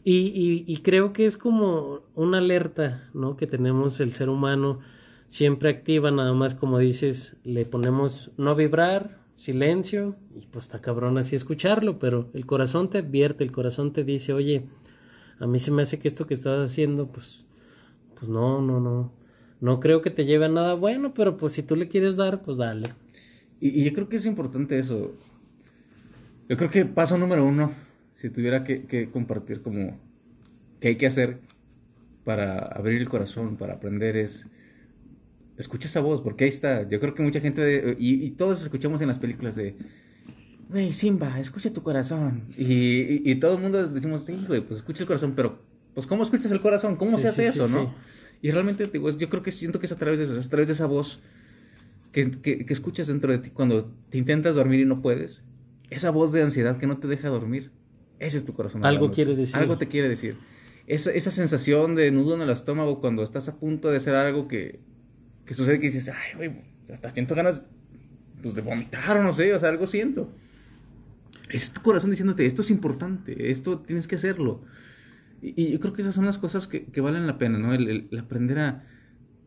Y, 0.03 0.63
y, 0.65 0.77
creo 0.77 1.13
que 1.13 1.25
es 1.25 1.37
como 1.37 1.99
una 2.15 2.39
alerta, 2.39 3.03
¿no? 3.13 3.37
Que 3.37 3.45
tenemos 3.45 3.99
el 3.99 4.11
ser 4.11 4.29
humano 4.29 4.79
siempre 5.27 5.69
activa, 5.69 6.09
nada 6.09 6.33
más 6.33 6.55
como 6.55 6.79
dices, 6.79 7.37
le 7.43 7.65
ponemos 7.65 8.31
no 8.37 8.55
vibrar, 8.55 9.09
silencio, 9.35 10.15
y 10.35 10.45
pues 10.51 10.65
está 10.65 10.79
cabrón 10.79 11.17
así 11.17 11.35
escucharlo, 11.35 11.99
pero 11.99 12.25
el 12.33 12.45
corazón 12.45 12.89
te 12.89 12.97
advierte, 12.99 13.43
el 13.43 13.51
corazón 13.51 13.93
te 13.93 14.03
dice, 14.03 14.33
oye, 14.33 14.63
a 15.39 15.47
mí 15.47 15.59
se 15.59 15.71
me 15.71 15.83
hace 15.83 15.99
que 15.99 16.07
esto 16.07 16.25
que 16.25 16.33
estás 16.33 16.71
haciendo, 16.71 17.07
pues, 17.07 17.43
pues 18.19 18.29
no, 18.29 18.61
no, 18.61 18.79
no, 18.79 19.09
no 19.61 19.79
creo 19.79 20.01
que 20.01 20.09
te 20.09 20.25
lleve 20.25 20.45
a 20.45 20.49
nada 20.49 20.73
bueno, 20.73 21.13
pero 21.15 21.37
pues 21.37 21.53
si 21.53 21.63
tú 21.63 21.75
le 21.75 21.87
quieres 21.87 22.15
dar, 22.15 22.41
pues 22.43 22.57
dale. 22.57 22.89
Y, 23.61 23.83
yo 23.83 23.93
creo 23.93 24.09
que 24.09 24.17
es 24.17 24.25
importante 24.25 24.79
eso. 24.79 25.11
Yo 26.49 26.57
creo 26.57 26.71
que 26.71 26.83
paso 26.83 27.17
número 27.17 27.45
uno, 27.45 27.71
si 28.17 28.29
tuviera 28.31 28.63
que, 28.63 29.09
compartir 29.13 29.61
como 29.61 29.95
qué 30.81 30.89
hay 30.89 30.95
que 30.95 31.05
hacer 31.05 31.37
para 32.25 32.57
abrir 32.57 32.99
el 32.99 33.07
corazón, 33.07 33.55
para 33.57 33.75
aprender, 33.75 34.17
es 34.17 34.45
escucha 35.59 35.87
esa 35.87 35.99
voz, 35.99 36.21
porque 36.21 36.45
ahí 36.45 36.49
está. 36.49 36.89
Yo 36.89 36.99
creo 36.99 37.13
que 37.13 37.21
mucha 37.21 37.39
gente, 37.39 37.95
y, 37.99 38.31
todos 38.31 38.63
escuchamos 38.63 39.01
en 39.01 39.09
las 39.09 39.19
películas 39.19 39.55
de, 39.55 39.75
güey, 40.69 40.93
Simba, 40.93 41.39
escucha 41.39 41.71
tu 41.71 41.83
corazón. 41.83 42.41
Y, 42.57 43.29
y, 43.29 43.35
todo 43.35 43.55
el 43.55 43.61
mundo 43.61 43.87
decimos, 43.87 44.25
sí, 44.25 44.43
güey, 44.47 44.61
pues 44.61 44.79
escucha 44.79 45.03
el 45.03 45.07
corazón, 45.07 45.33
pero, 45.35 45.55
pues, 45.93 46.07
¿cómo 46.07 46.23
escuchas 46.23 46.51
el 46.51 46.61
corazón? 46.61 46.95
¿Cómo 46.95 47.19
se 47.19 47.27
hace 47.27 47.47
eso, 47.47 47.67
no? 47.67 47.93
Y 48.41 48.51
realmente, 48.51 48.87
digo, 48.87 49.09
yo 49.11 49.29
creo 49.29 49.43
que 49.43 49.51
siento 49.51 49.79
que 49.79 49.85
es 49.85 49.91
a 49.91 49.97
través 49.97 50.17
de 50.17 50.25
eso, 50.25 50.37
es 50.37 50.47
a 50.47 50.49
través 50.49 50.67
de 50.67 50.73
esa 50.73 50.85
voz 50.85 51.19
que, 52.13 52.31
que, 52.41 52.65
escuchas 52.69 53.07
dentro 53.07 53.31
de 53.31 53.39
ti 53.39 53.49
cuando 53.51 53.85
te 54.09 54.17
intentas 54.17 54.55
dormir 54.55 54.79
y 54.79 54.85
no 54.85 55.01
puedes. 55.01 55.48
Esa 55.89 56.11
voz 56.11 56.31
de 56.31 56.43
ansiedad 56.43 56.77
que 56.77 56.87
no 56.87 56.97
te 56.97 57.07
deja 57.07 57.29
dormir. 57.29 57.69
Ese 58.19 58.37
es 58.37 58.45
tu 58.45 58.53
corazón. 58.53 58.85
Algo 58.85 59.11
quiere 59.11 59.35
decir. 59.35 59.55
Algo 59.55 59.77
te 59.77 59.87
quiere 59.87 60.09
decir. 60.09 60.35
Esa, 60.87 61.11
esa 61.11 61.31
sensación 61.31 61.95
de 61.95 62.11
nudo 62.11 62.35
en 62.35 62.41
el 62.41 62.49
estómago 62.49 62.99
cuando 62.99 63.23
estás 63.23 63.47
a 63.47 63.55
punto 63.55 63.89
de 63.89 63.97
hacer 63.97 64.15
algo 64.15 64.47
que, 64.47 64.77
que 65.45 65.53
sucede 65.53 65.79
que 65.79 65.87
dices, 65.87 66.09
ay, 66.09 66.35
güey, 66.35 66.51
hasta 66.91 67.11
siento 67.11 67.35
ganas 67.35 67.61
pues, 68.41 68.55
de 68.55 68.61
vomitar 68.61 69.17
o 69.17 69.23
no 69.23 69.33
sé, 69.33 69.53
o 69.53 69.59
sea, 69.59 69.69
algo 69.69 69.87
siento. 69.87 70.27
Es 71.51 71.71
tu 71.71 71.81
corazón 71.81 72.11
diciéndote, 72.11 72.45
esto 72.45 72.61
es 72.61 72.69
importante, 72.69 73.51
esto 73.51 73.79
tienes 73.79 74.07
que 74.07 74.15
hacerlo. 74.15 74.59
Y, 75.41 75.71
yo 75.71 75.79
creo 75.79 75.93
que 75.93 76.01
esas 76.01 76.15
son 76.15 76.25
las 76.25 76.37
cosas 76.37 76.67
que, 76.67 76.83
que 76.83 77.01
valen 77.01 77.25
la 77.25 77.37
pena, 77.37 77.57
¿no? 77.57 77.73
El, 77.73 78.07
aprender 78.19 78.59
a, 78.59 78.83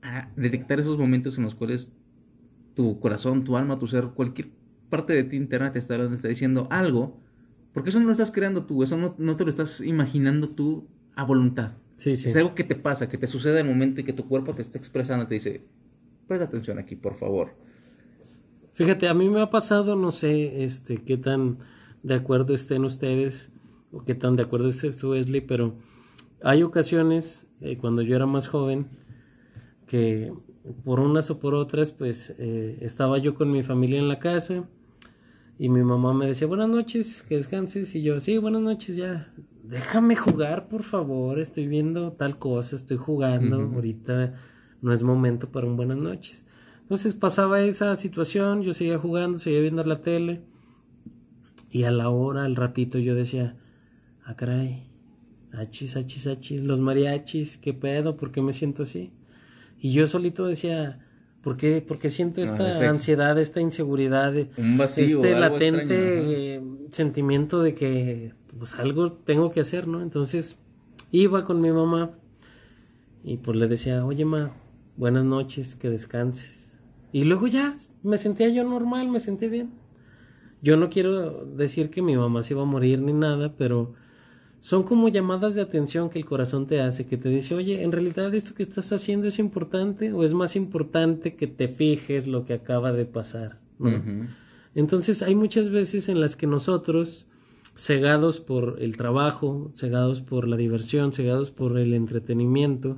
a, 0.02 0.28
detectar 0.36 0.80
esos 0.80 0.98
momentos 0.98 1.38
en 1.38 1.44
los 1.44 1.54
cuales 1.54 2.72
tu 2.76 2.98
corazón, 3.00 3.44
tu 3.44 3.56
alma, 3.56 3.78
tu 3.78 3.86
ser, 3.86 4.04
cualquier 4.14 4.48
parte 4.92 5.14
de 5.14 5.24
ti 5.24 5.36
interna 5.36 5.72
te 5.72 5.78
está, 5.78 5.96
está 5.96 6.28
diciendo 6.28 6.68
algo, 6.70 7.10
porque 7.72 7.88
eso 7.88 7.98
no 7.98 8.04
lo 8.04 8.12
estás 8.12 8.30
creando 8.30 8.62
tú, 8.62 8.82
eso 8.82 8.98
no, 8.98 9.14
no 9.16 9.36
te 9.36 9.44
lo 9.44 9.50
estás 9.50 9.80
imaginando 9.80 10.50
tú 10.50 10.84
a 11.16 11.24
voluntad. 11.24 11.72
Sí, 11.96 12.14
sí. 12.14 12.28
Es 12.28 12.36
algo 12.36 12.54
que 12.54 12.62
te 12.62 12.74
pasa, 12.74 13.08
que 13.08 13.16
te 13.16 13.26
sucede 13.26 13.60
en 13.60 13.66
el 13.66 13.72
momento 13.72 14.02
y 14.02 14.04
que 14.04 14.12
tu 14.12 14.28
cuerpo 14.28 14.52
te 14.52 14.60
está 14.60 14.76
expresando, 14.76 15.26
te 15.26 15.36
dice, 15.36 15.62
presta 16.28 16.44
atención 16.44 16.78
aquí, 16.78 16.96
por 16.96 17.18
favor. 17.18 17.48
Fíjate, 18.74 19.08
a 19.08 19.14
mí 19.14 19.30
me 19.30 19.40
ha 19.40 19.46
pasado, 19.46 19.96
no 19.96 20.12
sé, 20.12 20.62
este, 20.62 21.02
qué 21.02 21.16
tan 21.16 21.56
de 22.02 22.14
acuerdo 22.14 22.54
estén 22.54 22.84
ustedes 22.84 23.48
o 23.92 24.04
qué 24.04 24.14
tan 24.14 24.36
de 24.36 24.42
acuerdo 24.42 24.68
estés 24.68 24.98
tú, 24.98 25.12
Wesley, 25.12 25.40
pero 25.40 25.72
hay 26.44 26.64
ocasiones, 26.64 27.46
eh, 27.62 27.78
cuando 27.80 28.02
yo 28.02 28.14
era 28.14 28.26
más 28.26 28.46
joven, 28.46 28.86
que 29.88 30.30
por 30.84 31.00
unas 31.00 31.30
o 31.30 31.40
por 31.40 31.54
otras, 31.54 31.92
pues 31.92 32.34
eh, 32.38 32.76
estaba 32.82 33.16
yo 33.16 33.34
con 33.34 33.50
mi 33.50 33.62
familia 33.62 33.98
en 33.98 34.08
la 34.08 34.18
casa 34.18 34.62
y 35.58 35.68
mi 35.68 35.82
mamá 35.82 36.14
me 36.14 36.26
decía, 36.26 36.46
buenas 36.46 36.68
noches, 36.68 37.22
que 37.28 37.36
descanses, 37.36 37.94
y 37.94 38.02
yo, 38.02 38.20
sí, 38.20 38.38
buenas 38.38 38.62
noches, 38.62 38.96
ya, 38.96 39.26
déjame 39.64 40.16
jugar, 40.16 40.68
por 40.68 40.82
favor, 40.82 41.38
estoy 41.38 41.66
viendo 41.66 42.10
tal 42.10 42.38
cosa, 42.38 42.76
estoy 42.76 42.96
jugando, 42.96 43.56
ahorita 43.56 44.32
no 44.82 44.92
es 44.92 45.02
momento 45.02 45.48
para 45.48 45.66
un 45.66 45.76
buenas 45.76 45.98
noches. 45.98 46.42
Entonces 46.82 47.14
pasaba 47.14 47.62
esa 47.62 47.94
situación, 47.96 48.62
yo 48.62 48.74
seguía 48.74 48.98
jugando, 48.98 49.38
seguía 49.38 49.60
viendo 49.60 49.84
la 49.84 49.98
tele, 49.98 50.40
y 51.70 51.84
a 51.84 51.90
la 51.90 52.10
hora, 52.10 52.44
al 52.44 52.56
ratito, 52.56 52.98
yo 52.98 53.14
decía, 53.14 53.54
ah, 54.26 54.34
caray, 54.34 54.76
achis, 55.54 55.96
achis, 55.96 56.26
achis, 56.26 56.62
los 56.62 56.80
mariachis, 56.80 57.56
qué 57.56 57.72
pedo, 57.72 58.16
¿por 58.16 58.32
qué 58.32 58.42
me 58.42 58.52
siento 58.52 58.82
así? 58.82 59.10
Y 59.80 59.92
yo 59.92 60.06
solito 60.06 60.46
decía, 60.46 60.98
¿por 61.42 61.56
qué, 61.56 61.84
porque 61.86 62.10
siento 62.10 62.42
esta 62.42 62.88
ansiedad, 62.88 63.38
esta 63.38 63.60
inseguridad, 63.60 64.34
un 64.56 64.78
vacío, 64.78 65.24
este 65.24 65.38
latente 65.38 66.60
sentimiento 66.90 67.62
de 67.62 67.74
que 67.74 68.32
pues 68.58 68.74
algo 68.74 69.10
tengo 69.10 69.52
que 69.52 69.60
hacer, 69.60 69.88
¿no? 69.88 70.02
Entonces 70.02 70.56
iba 71.10 71.44
con 71.44 71.60
mi 71.60 71.70
mamá 71.70 72.10
y 73.24 73.36
pues 73.38 73.56
le 73.56 73.66
decía, 73.68 74.04
oye 74.04 74.24
ma, 74.24 74.50
buenas 74.96 75.24
noches, 75.24 75.74
que 75.74 75.90
descanses. 75.90 77.10
Y 77.12 77.24
luego 77.24 77.46
ya 77.46 77.74
me 78.04 78.18
sentía 78.18 78.48
yo 78.48 78.64
normal, 78.64 79.08
me 79.08 79.20
sentía 79.20 79.48
bien. 79.48 79.68
Yo 80.62 80.76
no 80.76 80.90
quiero 80.90 81.44
decir 81.56 81.90
que 81.90 82.02
mi 82.02 82.16
mamá 82.16 82.42
se 82.42 82.54
iba 82.54 82.62
a 82.62 82.66
morir 82.66 83.00
ni 83.00 83.12
nada, 83.12 83.52
pero 83.58 83.88
son 84.62 84.84
como 84.84 85.08
llamadas 85.08 85.56
de 85.56 85.60
atención 85.60 86.08
que 86.08 86.20
el 86.20 86.24
corazón 86.24 86.68
te 86.68 86.80
hace, 86.80 87.04
que 87.04 87.16
te 87.16 87.28
dice, 87.28 87.56
oye, 87.56 87.82
en 87.82 87.90
realidad 87.90 88.32
esto 88.32 88.54
que 88.54 88.62
estás 88.62 88.92
haciendo 88.92 89.26
es 89.26 89.40
importante 89.40 90.12
o 90.12 90.22
es 90.22 90.34
más 90.34 90.54
importante 90.54 91.34
que 91.34 91.48
te 91.48 91.66
fijes 91.66 92.28
lo 92.28 92.46
que 92.46 92.54
acaba 92.54 92.92
de 92.92 93.04
pasar. 93.04 93.50
Entonces 94.76 95.22
hay 95.22 95.34
muchas 95.34 95.70
veces 95.70 96.08
en 96.08 96.20
las 96.20 96.36
que 96.36 96.46
nosotros, 96.46 97.26
cegados 97.74 98.38
por 98.38 98.76
el 98.80 98.96
trabajo, 98.96 99.68
cegados 99.74 100.20
por 100.20 100.46
la 100.46 100.56
diversión, 100.56 101.12
cegados 101.12 101.50
por 101.50 101.76
el 101.76 101.92
entretenimiento, 101.92 102.94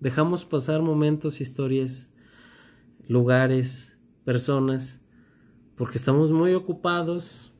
dejamos 0.00 0.46
pasar 0.46 0.80
momentos, 0.80 1.42
historias, 1.42 2.06
lugares, 3.10 4.22
personas, 4.24 5.74
porque 5.76 5.98
estamos 5.98 6.30
muy 6.30 6.54
ocupados 6.54 7.51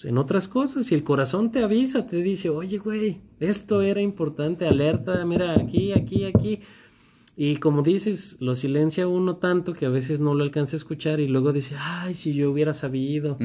pues, 0.00 0.10
en 0.10 0.18
otras 0.18 0.48
cosas 0.48 0.90
y 0.92 0.94
el 0.94 1.02
corazón 1.02 1.50
te 1.50 1.62
avisa, 1.62 2.06
te 2.06 2.16
dice, 2.18 2.50
oye, 2.50 2.78
güey, 2.78 3.16
esto 3.40 3.82
era 3.82 4.00
importante, 4.00 4.66
alerta, 4.66 5.24
mira, 5.24 5.54
aquí, 5.54 5.92
aquí, 5.92 6.24
aquí. 6.24 6.60
Y 7.36 7.56
como 7.56 7.82
dices, 7.82 8.36
lo 8.40 8.54
silencia 8.54 9.06
uno 9.06 9.36
tanto 9.36 9.72
que 9.72 9.86
a 9.86 9.90
veces 9.90 10.18
no 10.20 10.34
lo 10.34 10.42
alcanza 10.42 10.74
a 10.74 10.78
escuchar 10.78 11.20
y 11.20 11.28
luego 11.28 11.52
dice, 11.52 11.76
ay, 11.78 12.14
si 12.14 12.34
yo 12.34 12.50
hubiera 12.50 12.74
sabido, 12.74 13.38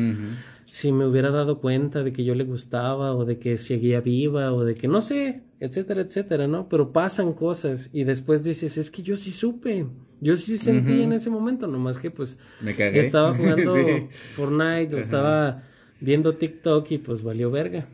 si 0.65 0.91
me 0.91 1.05
hubiera 1.05 1.29
dado 1.29 1.59
cuenta 1.59 2.01
de 2.01 2.11
que 2.11 2.23
yo 2.23 2.33
le 2.33 2.43
gustaba 2.43 3.15
o 3.15 3.25
de 3.25 3.37
que 3.37 3.59
seguía 3.59 4.01
viva 4.01 4.51
o 4.51 4.63
de 4.63 4.73
que 4.73 4.87
no 4.87 5.01
sé, 5.01 5.43
etcétera, 5.59 6.01
etcétera, 6.01 6.47
¿no? 6.47 6.67
Pero 6.69 6.91
pasan 6.91 7.33
cosas 7.33 7.89
y 7.93 8.03
después 8.03 8.43
dices, 8.43 8.77
es 8.77 8.89
que 8.89 9.03
yo 9.03 9.15
sí 9.15 9.29
supe, 9.29 9.85
yo 10.21 10.37
sí 10.37 10.57
sentí 10.57 11.03
en 11.03 11.13
ese 11.13 11.29
momento, 11.29 11.67
nomás 11.67 11.99
que 11.99 12.09
pues 12.09 12.39
me 12.61 12.73
cagué. 12.73 12.99
estaba 12.99 13.35
jugando 13.35 13.75
Fortnite 14.35 14.95
o 14.95 14.97
estaba 14.97 15.61
viendo 16.01 16.33
TikTok 16.33 16.91
y 16.91 16.97
pues 16.97 17.23
valió 17.23 17.51
verga. 17.51 17.85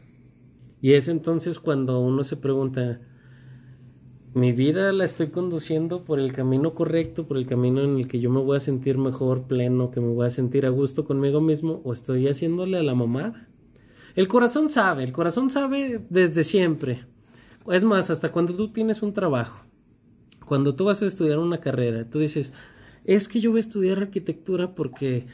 Y 0.81 0.93
es 0.93 1.07
entonces 1.07 1.59
cuando 1.59 1.99
uno 1.99 2.23
se 2.23 2.38
pregunta, 2.38 2.97
mi 4.35 4.51
vida 4.51 4.91
la 4.91 5.05
estoy 5.05 5.27
conduciendo 5.27 6.03
por 6.05 6.19
el 6.19 6.31
camino 6.31 6.71
correcto, 6.71 7.27
por 7.27 7.38
el 7.38 7.47
camino 7.47 7.83
en 7.83 7.97
el 7.97 8.07
que 8.07 8.19
yo 8.19 8.29
me 8.29 8.39
voy 8.39 8.57
a 8.57 8.62
sentir 8.62 8.97
mejor, 8.97 9.47
pleno, 9.47 9.91
que 9.91 10.01
me 10.01 10.13
voy 10.13 10.27
a 10.27 10.29
sentir 10.29 10.65
a 10.65 10.69
gusto 10.69 11.05
conmigo 11.05 11.41
mismo, 11.41 11.81
o 11.83 11.93
estoy 11.93 12.27
haciéndole 12.27 12.77
a 12.77 12.83
la 12.83 12.95
mamada. 12.95 13.33
El 14.15 14.27
corazón 14.27 14.69
sabe, 14.69 15.03
el 15.03 15.12
corazón 15.12 15.49
sabe 15.49 15.99
desde 16.09 16.43
siempre. 16.43 16.99
Es 17.71 17.83
más, 17.83 18.09
hasta 18.09 18.31
cuando 18.31 18.53
tú 18.53 18.69
tienes 18.69 19.01
un 19.01 19.13
trabajo, 19.13 19.59
cuando 20.45 20.75
tú 20.75 20.85
vas 20.85 21.01
a 21.01 21.07
estudiar 21.07 21.39
una 21.39 21.59
carrera, 21.59 22.05
tú 22.05 22.19
dices, 22.19 22.53
es 23.05 23.27
que 23.27 23.39
yo 23.39 23.51
voy 23.51 23.59
a 23.59 23.62
estudiar 23.62 23.97
arquitectura 23.99 24.67
porque 24.67 25.25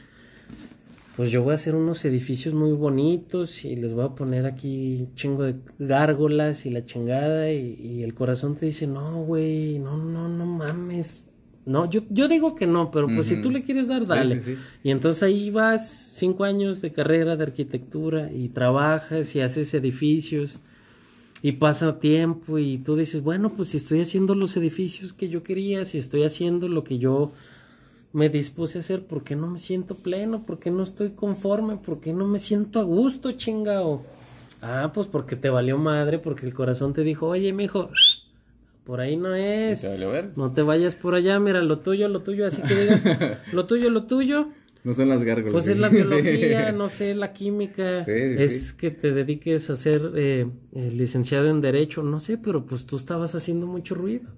pues 1.16 1.30
yo 1.30 1.42
voy 1.42 1.52
a 1.52 1.54
hacer 1.54 1.74
unos 1.74 2.04
edificios 2.04 2.54
muy 2.54 2.72
bonitos 2.72 3.64
y 3.64 3.74
les 3.74 3.94
voy 3.94 4.04
a 4.04 4.10
poner 4.10 4.44
aquí 4.44 4.98
un 5.00 5.14
chingo 5.14 5.44
de 5.44 5.54
gárgolas 5.78 6.66
y 6.66 6.70
la 6.70 6.84
chingada 6.84 7.50
y, 7.50 8.02
el 8.02 8.14
corazón 8.14 8.54
te 8.54 8.66
dice, 8.66 8.86
no, 8.86 9.22
güey, 9.22 9.78
no, 9.78 9.96
no, 9.96 10.28
no 10.28 10.44
mames. 10.44 11.62
No, 11.64 11.90
yo, 11.90 12.02
yo 12.10 12.28
digo 12.28 12.54
que 12.54 12.66
no, 12.66 12.90
pero 12.92 13.08
pues 13.08 13.26
si 13.26 13.42
tú 13.42 13.50
le 13.50 13.64
quieres 13.64 13.88
dar, 13.88 14.06
dale. 14.06 14.40
Y 14.84 14.90
entonces 14.90 15.22
ahí 15.22 15.50
vas 15.50 16.12
cinco 16.14 16.44
años 16.44 16.80
de 16.80 16.92
carrera 16.92 17.34
de 17.34 17.42
arquitectura 17.42 18.30
y 18.30 18.50
trabajas 18.50 19.34
y 19.34 19.40
haces 19.40 19.74
edificios 19.74 20.60
y 21.42 21.52
pasa 21.52 21.98
tiempo 21.98 22.58
y 22.58 22.78
tú 22.78 22.94
dices, 22.94 23.22
bueno, 23.22 23.50
pues 23.50 23.70
si 23.70 23.78
estoy 23.78 24.00
haciendo 24.00 24.34
los 24.34 24.56
edificios 24.56 25.12
que 25.12 25.28
yo 25.28 25.42
quería, 25.42 25.84
si 25.84 25.98
estoy 25.98 26.24
haciendo 26.24 26.68
lo 26.68 26.84
que 26.84 26.98
yo 26.98 27.32
me 28.12 28.28
dispuse 28.28 28.78
a 28.78 28.80
hacer 28.80 29.02
porque 29.08 29.36
no 29.36 29.46
me 29.46 29.58
siento 29.58 29.94
pleno, 29.94 30.42
porque 30.46 30.70
no 30.70 30.82
estoy 30.82 31.10
conforme, 31.10 31.76
porque 31.84 32.12
no 32.12 32.26
me 32.26 32.38
siento 32.38 32.80
a 32.80 32.84
gusto, 32.84 33.32
chingao. 33.32 34.02
Ah, 34.62 34.90
pues 34.94 35.06
porque 35.08 35.36
te 35.36 35.50
valió 35.50 35.78
madre, 35.78 36.18
porque 36.18 36.46
el 36.46 36.54
corazón 36.54 36.94
te 36.94 37.02
dijo, 37.02 37.26
oye, 37.26 37.52
mijo, 37.52 37.88
por 38.86 39.00
ahí 39.00 39.16
no 39.16 39.34
es. 39.34 39.82
Te 39.82 39.96
ver? 39.96 40.30
No 40.36 40.52
te 40.52 40.62
vayas 40.62 40.94
por 40.94 41.14
allá, 41.14 41.38
mira, 41.40 41.60
lo 41.60 41.78
tuyo, 41.78 42.08
lo 42.08 42.20
tuyo, 42.20 42.46
así 42.46 42.62
que 42.62 42.74
digas, 42.74 43.02
lo 43.52 43.66
tuyo, 43.66 43.90
lo 43.90 44.04
tuyo. 44.04 44.46
No 44.84 44.94
son 44.94 45.08
las 45.08 45.24
gárgolas. 45.24 45.52
Pues 45.52 45.68
es 45.68 45.76
la 45.78 45.88
biología, 45.90 46.70
no 46.72 46.88
sé, 46.88 47.14
la 47.14 47.32
química. 47.32 48.00
es 48.02 48.72
que 48.72 48.92
te 48.92 49.12
dediques 49.12 49.68
a 49.68 49.76
ser 49.76 50.00
eh, 50.14 50.46
licenciado 50.72 51.48
en 51.48 51.60
Derecho, 51.60 52.02
no 52.04 52.20
sé, 52.20 52.38
pero 52.38 52.64
pues 52.64 52.86
tú 52.86 52.96
estabas 52.96 53.34
haciendo 53.34 53.66
mucho 53.66 53.96
ruido. 53.96 54.28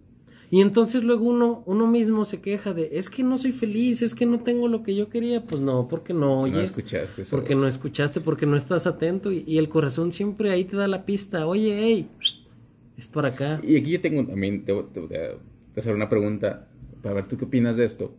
Y 0.51 0.63
entonces 0.63 1.05
luego 1.05 1.27
uno, 1.27 1.63
uno 1.67 1.87
mismo 1.87 2.25
se 2.25 2.41
queja 2.41 2.73
de, 2.73 2.89
es 2.93 3.11
que 3.11 3.23
no 3.23 3.37
soy 3.37 3.53
feliz, 3.53 4.01
es 4.01 4.15
que 4.15 4.25
no 4.25 4.41
tengo 4.41 4.69
lo 4.69 4.83
que 4.83 4.95
yo 4.95 5.11
quería. 5.11 5.43
Pues 5.43 5.61
no, 5.61 5.87
porque 5.89 6.15
no 6.15 6.43
oyes. 6.43 6.55
No 6.55 6.63
escuchaste. 6.63 7.25
Porque 7.31 7.55
no 7.55 7.69
escuchaste, 7.69 8.21
porque 8.21 8.47
no 8.47 8.57
estás 8.57 8.87
atento 8.87 9.31
y, 9.31 9.59
el 9.59 9.69
corazón 9.69 10.13
siempre 10.13 10.51
ahí 10.51 10.65
te 10.65 10.77
da 10.77 10.89
la 10.89 11.05
pista. 11.05 11.47
Oye, 11.47 11.77
hey, 11.79 12.09
es 12.97 13.09
por 13.09 13.27
acá. 13.27 13.61
Y 13.63 13.77
aquí 13.77 13.91
yo 13.91 14.01
tengo 14.01 14.25
también, 14.27 14.65
te, 14.65 14.73
voy 14.73 14.87
a 14.87 15.79
hacer 15.81 15.95
una 15.95 16.09
pregunta 16.09 16.65
para 17.03 17.17
ver 17.17 17.29
tú 17.29 17.37
qué 17.37 17.45
opinas 17.45 17.77
de 17.77 17.85
esto. 17.85 18.11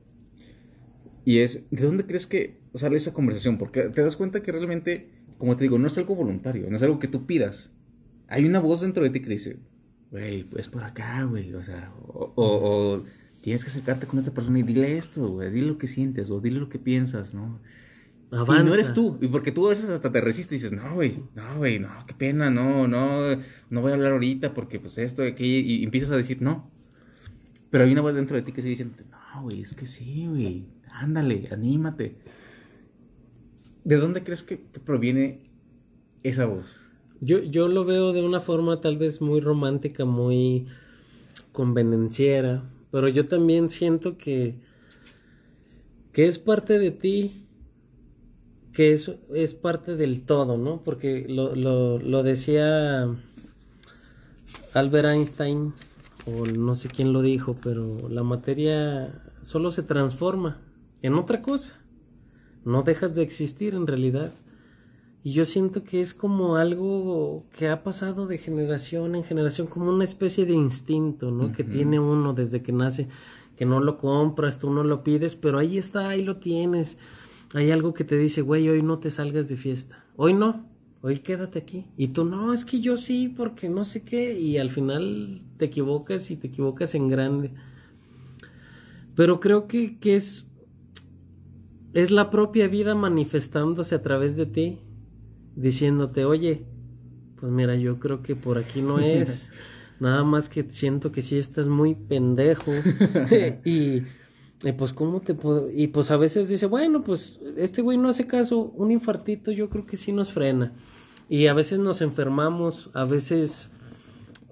Y 1.25 1.39
es, 1.39 1.71
¿de 1.71 1.83
dónde 1.83 2.05
crees 2.05 2.27
que 2.27 2.53
sale 2.75 2.97
esa 2.97 3.13
conversación? 3.13 3.57
Porque 3.57 3.83
te 3.83 4.03
das 4.03 4.15
cuenta 4.15 4.41
que 4.41 4.51
realmente, 4.51 5.05
como 5.39 5.55
te 5.55 5.63
digo, 5.63 5.79
no 5.79 5.87
es 5.87 5.97
algo 5.97 6.15
voluntario, 6.15 6.69
no 6.69 6.77
es 6.77 6.83
algo 6.83 6.99
que 6.99 7.07
tú 7.07 7.25
pidas. 7.25 7.69
Hay 8.29 8.45
una 8.45 8.59
voz 8.59 8.81
dentro 8.81 9.03
de 9.03 9.09
ti 9.09 9.19
que 9.19 9.29
dice, 9.29 9.55
güey, 10.11 10.43
pues 10.43 10.67
por 10.67 10.83
acá, 10.83 11.23
güey, 11.23 11.53
o 11.53 11.61
sea, 11.61 11.91
o, 12.13 13.01
tienes 13.43 13.63
que 13.63 13.69
acercarte 13.69 14.07
con 14.07 14.19
esta 14.19 14.31
persona 14.31 14.59
y 14.59 14.63
dile 14.63 14.97
esto, 14.97 15.27
güey, 15.27 15.51
dile 15.51 15.67
lo 15.67 15.77
que 15.77 15.87
sientes 15.87 16.29
o 16.29 16.41
dile 16.41 16.59
lo 16.59 16.69
que 16.69 16.79
piensas, 16.79 17.33
¿no? 17.33 17.57
Avanza. 18.31 18.61
Y 18.61 18.65
no 18.65 18.73
eres 18.73 18.93
tú, 18.93 19.17
y 19.21 19.27
porque 19.27 19.51
tú 19.51 19.67
a 19.67 19.69
veces 19.69 19.89
hasta 19.89 20.11
te 20.11 20.21
resistes 20.21 20.51
y 20.51 20.63
dices, 20.63 20.71
no, 20.71 20.93
güey, 20.93 21.15
no, 21.35 21.57
güey, 21.57 21.79
no, 21.79 21.89
qué 22.07 22.13
pena, 22.13 22.49
no, 22.49 22.87
no, 22.87 23.35
no 23.69 23.81
voy 23.81 23.91
a 23.91 23.95
hablar 23.95 24.13
ahorita 24.13 24.53
porque 24.53 24.79
pues 24.79 24.97
esto, 24.97 25.23
aquí, 25.23 25.59
y 25.59 25.83
empiezas 25.83 26.11
a 26.11 26.17
decir 26.17 26.41
no. 26.41 26.63
Pero 27.71 27.83
hay 27.83 27.91
una 27.91 28.01
voz 28.01 28.15
dentro 28.15 28.35
de 28.35 28.41
ti 28.41 28.51
que 28.51 28.61
se 28.63 28.67
dice, 28.67 28.85
no, 28.85 29.43
güey, 29.43 29.61
es 29.61 29.73
que 29.73 29.87
sí, 29.87 30.27
güey, 30.27 30.63
ándale, 30.93 31.47
anímate. 31.51 32.11
¿De 33.85 33.95
dónde 33.95 34.23
crees 34.23 34.43
que 34.43 34.59
proviene 34.85 35.39
esa 36.23 36.45
voz? 36.45 36.78
Yo, 37.21 37.39
yo 37.39 37.67
lo 37.67 37.83
veo 37.85 38.13
de 38.13 38.23
una 38.23 38.39
forma 38.39 38.79
tal 38.79 38.97
vez 38.97 39.21
muy 39.21 39.41
romántica, 39.41 40.05
muy 40.05 40.65
convenenciera, 41.51 42.63
pero 42.91 43.09
yo 43.09 43.27
también 43.27 43.69
siento 43.69 44.17
que, 44.17 44.55
que 46.13 46.27
es 46.27 46.37
parte 46.37 46.79
de 46.79 46.91
ti, 46.91 47.31
que 48.73 48.93
es, 48.93 49.11
es 49.35 49.53
parte 49.53 49.97
del 49.97 50.25
todo, 50.25 50.57
¿no? 50.57 50.81
Porque 50.85 51.25
lo, 51.27 51.55
lo, 51.55 51.99
lo 51.99 52.23
decía 52.23 53.07
Albert 54.73 55.07
Einstein, 55.07 55.73
o 56.25 56.45
no 56.45 56.75
sé 56.75 56.87
quién 56.87 57.11
lo 57.11 57.21
dijo, 57.21 57.57
pero 57.63 58.07
la 58.09 58.23
materia 58.23 59.09
solo 59.43 59.71
se 59.71 59.83
transforma 59.83 60.57
en 61.01 61.15
otra 61.15 61.41
cosa, 61.41 61.73
no 62.65 62.83
dejas 62.83 63.15
de 63.15 63.23
existir 63.23 63.73
en 63.73 63.87
realidad. 63.87 64.31
Y 65.23 65.33
yo 65.33 65.43
siento 65.43 65.83
que 65.83 65.99
es 65.99 66.13
como 66.13 66.55
algo 66.55 67.43
que 67.57 67.67
ha 67.67 67.83
pasado 67.83 68.25
de 68.25 68.37
generación 68.37 69.15
en 69.15 69.23
generación, 69.23 69.67
como 69.67 69.89
una 69.89 70.05
especie 70.05 70.45
de 70.45 70.53
instinto, 70.53 71.29
¿no? 71.29 71.51
Que 71.51 71.65
tiene 71.65 71.99
uno 71.99 72.33
desde 72.33 72.61
que 72.61 72.71
nace, 72.71 73.05
que 73.57 73.65
no 73.65 73.81
lo 73.81 73.97
compras, 73.97 74.59
tú 74.59 74.71
no 74.71 74.85
lo 74.85 75.03
pides, 75.03 75.35
pero 75.35 75.57
ahí 75.57 75.77
está, 75.77 76.09
ahí 76.09 76.23
lo 76.23 76.37
tienes. 76.37 76.97
Hay 77.53 77.71
algo 77.71 77.93
que 77.93 78.05
te 78.05 78.17
dice, 78.17 78.41
güey, 78.41 78.69
hoy 78.69 78.81
no 78.81 78.97
te 78.97 79.11
salgas 79.11 79.49
de 79.49 79.57
fiesta. 79.57 80.01
Hoy 80.15 80.33
no, 80.33 80.55
hoy 81.01 81.19
quédate 81.19 81.59
aquí. 81.59 81.83
Y 81.97 82.09
tú, 82.09 82.23
no, 82.23 82.53
es 82.53 82.63
que 82.63 82.79
yo 82.79 82.95
sí, 82.95 83.33
porque 83.35 83.67
no 83.67 83.83
sé 83.83 84.03
qué. 84.05 84.39
Y 84.39 84.57
al 84.57 84.69
final 84.69 85.27
te 85.57 85.65
equivocas 85.65 86.31
y 86.31 86.37
te 86.37 86.47
equivocas 86.47 86.95
en 86.95 87.09
grande. 87.09 87.51
Pero 89.17 89.41
creo 89.41 89.67
que, 89.67 89.99
que 89.99 90.15
es, 90.15 90.45
es 91.93 92.09
la 92.09 92.31
propia 92.31 92.69
vida 92.69 92.95
manifestándose 92.95 93.95
a 93.95 94.01
través 94.01 94.37
de 94.37 94.45
ti 94.45 94.77
diciéndote, 95.55 96.25
oye, 96.25 96.61
pues 97.39 97.51
mira, 97.51 97.75
yo 97.75 97.99
creo 97.99 98.21
que 98.21 98.35
por 98.35 98.57
aquí 98.57 98.81
no 98.81 98.99
es. 98.99 99.51
Nada 99.99 100.23
más 100.23 100.47
que 100.47 100.63
siento 100.63 101.11
que 101.11 101.21
sí 101.21 101.37
estás 101.37 101.67
muy 101.67 101.95
pendejo. 101.95 102.71
y, 103.65 104.03
pues 104.77 104.93
cómo 104.93 105.19
te 105.19 105.33
puedo... 105.33 105.69
Y 105.71 105.87
pues 105.87 106.11
a 106.11 106.17
veces 106.17 106.47
dice, 106.47 106.65
bueno, 106.65 107.03
pues 107.03 107.39
este 107.57 107.81
güey 107.81 107.97
no 107.97 108.09
hace 108.09 108.25
caso, 108.27 108.59
un 108.75 108.91
infartito 108.91 109.51
yo 109.51 109.69
creo 109.69 109.85
que 109.85 109.97
sí 109.97 110.11
nos 110.11 110.31
frena. 110.31 110.71
Y 111.29 111.47
a 111.47 111.53
veces 111.53 111.79
nos 111.79 112.01
enfermamos, 112.01 112.89
a 112.93 113.05
veces 113.05 113.69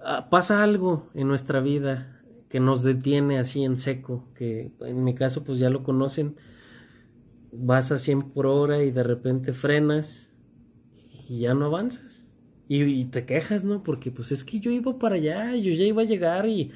ah, 0.06 0.28
pasa 0.30 0.64
algo 0.64 1.08
en 1.16 1.28
nuestra 1.28 1.60
vida 1.60 2.06
que 2.50 2.60
nos 2.60 2.84
detiene 2.84 3.40
así 3.40 3.64
en 3.64 3.80
seco, 3.80 4.24
que 4.38 4.70
en 4.82 5.04
mi 5.04 5.16
caso 5.16 5.44
pues 5.44 5.60
ya 5.60 5.70
lo 5.70 5.84
conocen, 5.84 6.34
vas 7.66 7.92
a 7.92 8.00
100 8.00 8.34
por 8.34 8.46
hora 8.46 8.84
y 8.84 8.92
de 8.92 9.04
repente 9.04 9.54
frenas 9.54 10.27
y 11.30 11.40
ya 11.40 11.54
no 11.54 11.66
avanzas. 11.66 12.24
Y, 12.70 13.06
te 13.06 13.26
quejas, 13.26 13.64
¿no? 13.64 13.82
Porque 13.82 14.12
pues 14.12 14.34
es 14.34 14.44
que 14.44 14.60
yo 14.60 14.72
iba 14.72 14.98
para 15.00 15.16
allá, 15.16 15.56
yo 15.56 15.74
ya 15.74 15.86
iba 15.86 16.02
a 16.02 16.06
llegar 16.06 16.46
y 16.48 16.70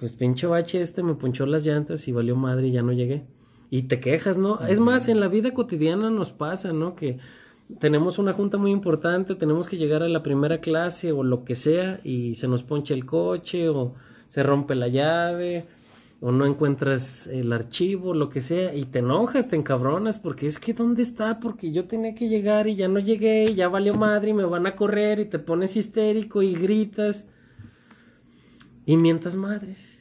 pues 0.00 0.12
pinche 0.12 0.48
bache 0.48 0.80
este 0.80 1.04
me 1.04 1.14
ponchó 1.14 1.46
las 1.46 1.64
llantas 1.64 2.08
y 2.08 2.12
valió 2.12 2.34
madre 2.34 2.68
y 2.68 2.72
ya 2.72 2.82
no 2.82 2.92
llegué. 2.92 3.22
Y 3.70 3.82
te 3.82 4.00
quejas, 4.00 4.36
¿no? 4.36 4.58
Es 4.66 4.80
más, 4.80 5.06
en 5.06 5.20
la 5.20 5.28
vida 5.28 5.52
cotidiana 5.52 6.10
nos 6.10 6.32
pasa, 6.32 6.72
¿no? 6.72 6.96
Que 6.96 7.18
tenemos 7.80 8.18
una 8.18 8.32
junta 8.32 8.56
muy 8.56 8.72
importante, 8.72 9.36
tenemos 9.36 9.68
que 9.68 9.76
llegar 9.76 10.02
a 10.02 10.08
la 10.08 10.22
primera 10.22 10.58
clase 10.58 11.12
o 11.12 11.22
lo 11.22 11.44
que 11.44 11.54
sea 11.54 12.00
y 12.02 12.34
se 12.36 12.48
nos 12.48 12.64
poncha 12.64 12.94
el 12.94 13.04
coche 13.04 13.68
o 13.68 13.94
se 14.28 14.42
rompe 14.42 14.74
la 14.74 14.88
llave 14.88 15.64
o 16.20 16.32
no 16.32 16.46
encuentras 16.46 17.28
el 17.28 17.52
archivo, 17.52 18.12
lo 18.12 18.28
que 18.28 18.40
sea, 18.40 18.74
y 18.74 18.84
te 18.84 18.98
enojas, 18.98 19.48
te 19.48 19.56
encabronas, 19.56 20.18
porque 20.18 20.48
es 20.48 20.58
que 20.58 20.72
¿dónde 20.72 21.02
está? 21.02 21.38
Porque 21.38 21.70
yo 21.70 21.84
tenía 21.84 22.14
que 22.14 22.28
llegar 22.28 22.66
y 22.66 22.74
ya 22.74 22.88
no 22.88 22.98
llegué, 22.98 23.44
y 23.44 23.54
ya 23.54 23.68
valió 23.68 23.94
madre 23.94 24.30
y 24.30 24.34
me 24.34 24.44
van 24.44 24.66
a 24.66 24.74
correr 24.74 25.20
y 25.20 25.26
te 25.26 25.38
pones 25.38 25.76
histérico 25.76 26.42
y 26.42 26.54
gritas 26.54 27.26
y 28.84 28.96
mientas 28.96 29.36
madres. 29.36 29.98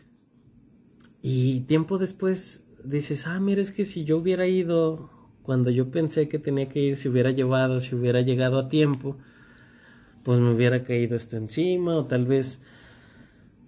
Y 1.22 1.62
tiempo 1.62 1.98
después 1.98 2.82
dices, 2.86 3.28
ah, 3.28 3.40
mira, 3.40 3.62
es 3.62 3.72
que 3.72 3.86
si 3.86 4.06
yo 4.06 4.18
hubiera 4.18 4.48
ido 4.48 5.00
cuando 5.44 5.70
yo 5.70 5.90
pensé 5.92 6.28
que 6.28 6.40
tenía 6.40 6.68
que 6.68 6.80
ir, 6.80 6.98
si 6.98 7.10
hubiera 7.10 7.32
llevado, 7.32 7.80
si 7.80 7.96
hubiera 7.96 8.22
llegado 8.22 8.58
a 8.58 8.70
tiempo, 8.70 9.16
pues 10.26 10.40
me 10.40 10.52
hubiera 10.52 10.84
caído 10.84 11.16
esto 11.16 11.38
encima, 11.38 11.96
o 11.96 12.06
tal 12.06 12.26
vez 12.26 12.60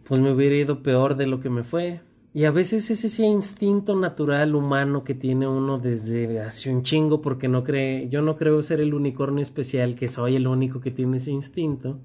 pues 0.08 0.20
me 0.20 0.32
hubiera 0.32 0.56
ido 0.56 0.80
peor 0.80 1.16
de 1.16 1.28
lo 1.28 1.40
que 1.42 1.50
me 1.50 1.64
fue. 1.64 2.02
Y 2.32 2.46
a 2.46 2.52
veces 2.52 2.92
es 2.92 3.04
ese 3.04 3.24
instinto 3.24 3.96
natural 3.96 4.54
humano 4.54 5.04
que 5.04 5.16
tiene 5.16 5.48
uno 5.48 5.80
desde 5.80 6.40
hace 6.42 6.70
un 6.70 6.84
chingo, 6.84 7.22
porque 7.22 7.48
no 7.48 7.64
cree, 7.64 8.08
yo 8.10 8.22
no 8.22 8.36
creo 8.36 8.62
ser 8.62 8.82
el 8.82 8.94
unicornio 8.94 9.42
especial, 9.42 9.96
que 9.96 10.10
soy 10.10 10.36
el 10.36 10.46
único 10.46 10.80
que 10.80 10.92
tiene 10.92 11.18
ese 11.18 11.32
instinto, 11.32 11.98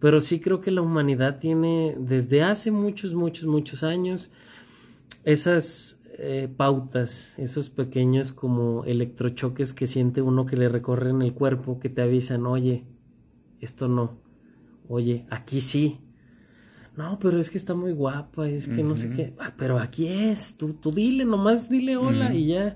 pero 0.00 0.20
sí 0.20 0.40
creo 0.40 0.60
que 0.60 0.72
la 0.72 0.82
humanidad 0.82 1.38
tiene 1.38 1.94
desde 1.96 2.42
hace 2.42 2.72
muchos, 2.72 3.14
muchos, 3.14 3.46
muchos 3.46 3.84
años 3.84 4.30
esas 5.24 5.96
eh, 6.18 6.48
pautas, 6.56 7.38
esos 7.38 7.70
pequeños 7.70 8.32
como 8.32 8.84
electrochoques 8.84 9.72
que 9.72 9.86
siente 9.86 10.22
uno 10.22 10.44
que 10.46 10.56
le 10.56 10.68
recorren 10.68 11.22
el 11.22 11.34
cuerpo, 11.34 11.78
que 11.78 11.88
te 11.88 12.02
avisan, 12.02 12.46
oye, 12.46 12.82
esto 13.60 13.86
no, 13.86 14.10
oye, 14.88 15.24
aquí 15.30 15.60
sí, 15.60 15.98
no, 16.96 17.18
pero 17.20 17.38
es 17.38 17.50
que 17.50 17.58
está 17.58 17.74
muy 17.74 17.92
guapa, 17.92 18.48
es 18.48 18.66
que 18.66 18.82
no 18.82 18.96
sé 18.96 19.10
qué, 19.14 19.32
ah, 19.40 19.52
pero 19.58 19.78
aquí 19.78 20.08
es, 20.08 20.54
tú, 20.56 20.72
tú 20.72 20.92
dile, 20.92 21.24
nomás 21.24 21.68
dile 21.68 21.96
hola 21.96 22.32
y 22.32 22.46
ya. 22.46 22.74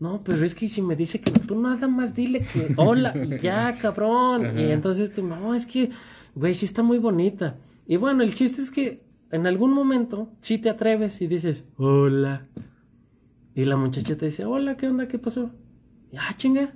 No, 0.00 0.20
pero 0.24 0.44
es 0.44 0.54
que 0.54 0.68
si 0.68 0.82
me 0.82 0.96
dice 0.96 1.20
que 1.20 1.30
tú 1.30 1.60
nada 1.60 1.86
más 1.86 2.14
dile 2.14 2.40
que 2.40 2.74
hola 2.76 3.14
y 3.16 3.38
ya, 3.42 3.76
cabrón. 3.80 4.58
Y 4.58 4.72
entonces 4.72 5.14
tú, 5.14 5.24
no, 5.24 5.54
es 5.54 5.66
que, 5.66 5.90
güey, 6.34 6.54
sí 6.54 6.66
está 6.66 6.82
muy 6.82 6.98
bonita. 6.98 7.54
Y 7.86 7.96
bueno, 7.96 8.22
el 8.22 8.34
chiste 8.34 8.62
es 8.62 8.70
que 8.70 8.98
en 9.32 9.46
algún 9.46 9.72
momento 9.72 10.28
sí 10.40 10.58
te 10.58 10.70
atreves 10.70 11.20
y 11.20 11.26
dices, 11.26 11.74
hola. 11.78 12.40
Y 13.54 13.64
la 13.64 13.76
muchacha 13.76 14.16
te 14.16 14.26
dice, 14.26 14.44
hola, 14.44 14.76
¿qué 14.76 14.88
onda? 14.88 15.06
¿Qué 15.06 15.18
pasó? 15.18 15.48
Y, 16.12 16.16
ah, 16.16 16.34
chinga, 16.36 16.68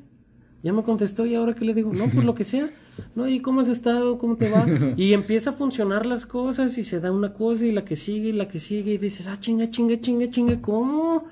ya 0.63 0.73
me 0.73 0.83
contestó 0.83 1.27
y 1.27 1.35
ahora 1.35 1.55
que 1.55 1.65
le 1.65 1.75
digo, 1.75 1.93
no, 1.93 2.09
pues 2.09 2.25
lo 2.25 2.35
que 2.35 2.45
sea. 2.45 2.69
No, 3.15 3.29
¿y 3.29 3.41
cómo 3.41 3.61
has 3.61 3.69
estado? 3.69 4.19
¿Cómo 4.19 4.37
te 4.37 4.51
va? 4.51 4.67
Y 4.97 5.13
empieza 5.13 5.51
a 5.51 5.53
funcionar 5.53 6.07
las 6.07 6.27
cosas 6.27 6.77
y 6.79 6.83
se 6.83 7.01
da 7.01 7.13
una 7.13 7.33
cosa 7.33 7.67
y 7.67 7.73
la 7.73 7.85
que 7.85 7.97
sigue 7.97 8.31
y 8.31 8.33
la 8.33 8.49
que 8.49 8.61
sigue 8.61 8.93
y 8.95 8.99
dices, 8.99 9.27
ah, 9.27 9.39
chinga, 9.41 9.71
chinga, 9.71 10.01
chinga, 10.01 10.31
chinga, 10.31 10.61
¿cómo? 10.61 11.23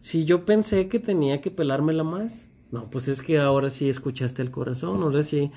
Si 0.00 0.24
yo 0.24 0.44
pensé 0.44 0.88
que 0.88 0.98
tenía 0.98 1.40
que 1.40 1.50
pelármela 1.50 2.04
más. 2.04 2.68
No, 2.72 2.88
pues 2.90 3.08
es 3.08 3.22
que 3.22 3.38
ahora 3.38 3.70
sí 3.70 3.88
escuchaste 3.88 4.42
el 4.42 4.50
corazón, 4.50 5.02
ahora 5.02 5.22
sí, 5.22 5.50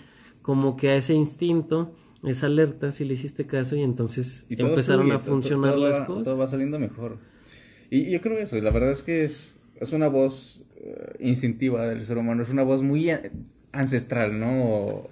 como 0.43 0.77
que 0.77 0.89
a 0.89 0.95
ese 0.95 1.13
instinto, 1.13 1.89
esa 2.23 2.45
alerta, 2.45 2.91
si 2.91 3.05
le 3.05 3.15
hiciste 3.15 3.45
caso 3.47 3.75
y 3.75 3.81
entonces 3.81 4.45
empezaron 4.49 5.11
a 5.11 5.19
funcionar 5.19 5.77
las 5.77 6.05
cosas. 6.05 6.25
Todo 6.25 6.37
va 6.37 6.47
saliendo 6.47 6.79
mejor. 6.79 7.17
Y 7.89 8.11
yo 8.11 8.21
creo 8.21 8.37
eso, 8.37 8.57
y 8.57 8.61
la 8.61 8.71
verdad 8.71 8.91
es 8.91 9.01
que 9.01 9.23
es, 9.23 9.77
es 9.81 9.93
una 9.93 10.09
voz 10.09 10.59
eh, 10.81 11.15
instintiva 11.21 11.87
del 11.87 12.05
ser 12.05 12.17
humano, 12.17 12.43
es 12.43 12.49
una 12.49 12.63
voz 12.63 12.83
muy 12.83 13.09
ancestral, 13.73 14.39
¿no? 14.39 15.03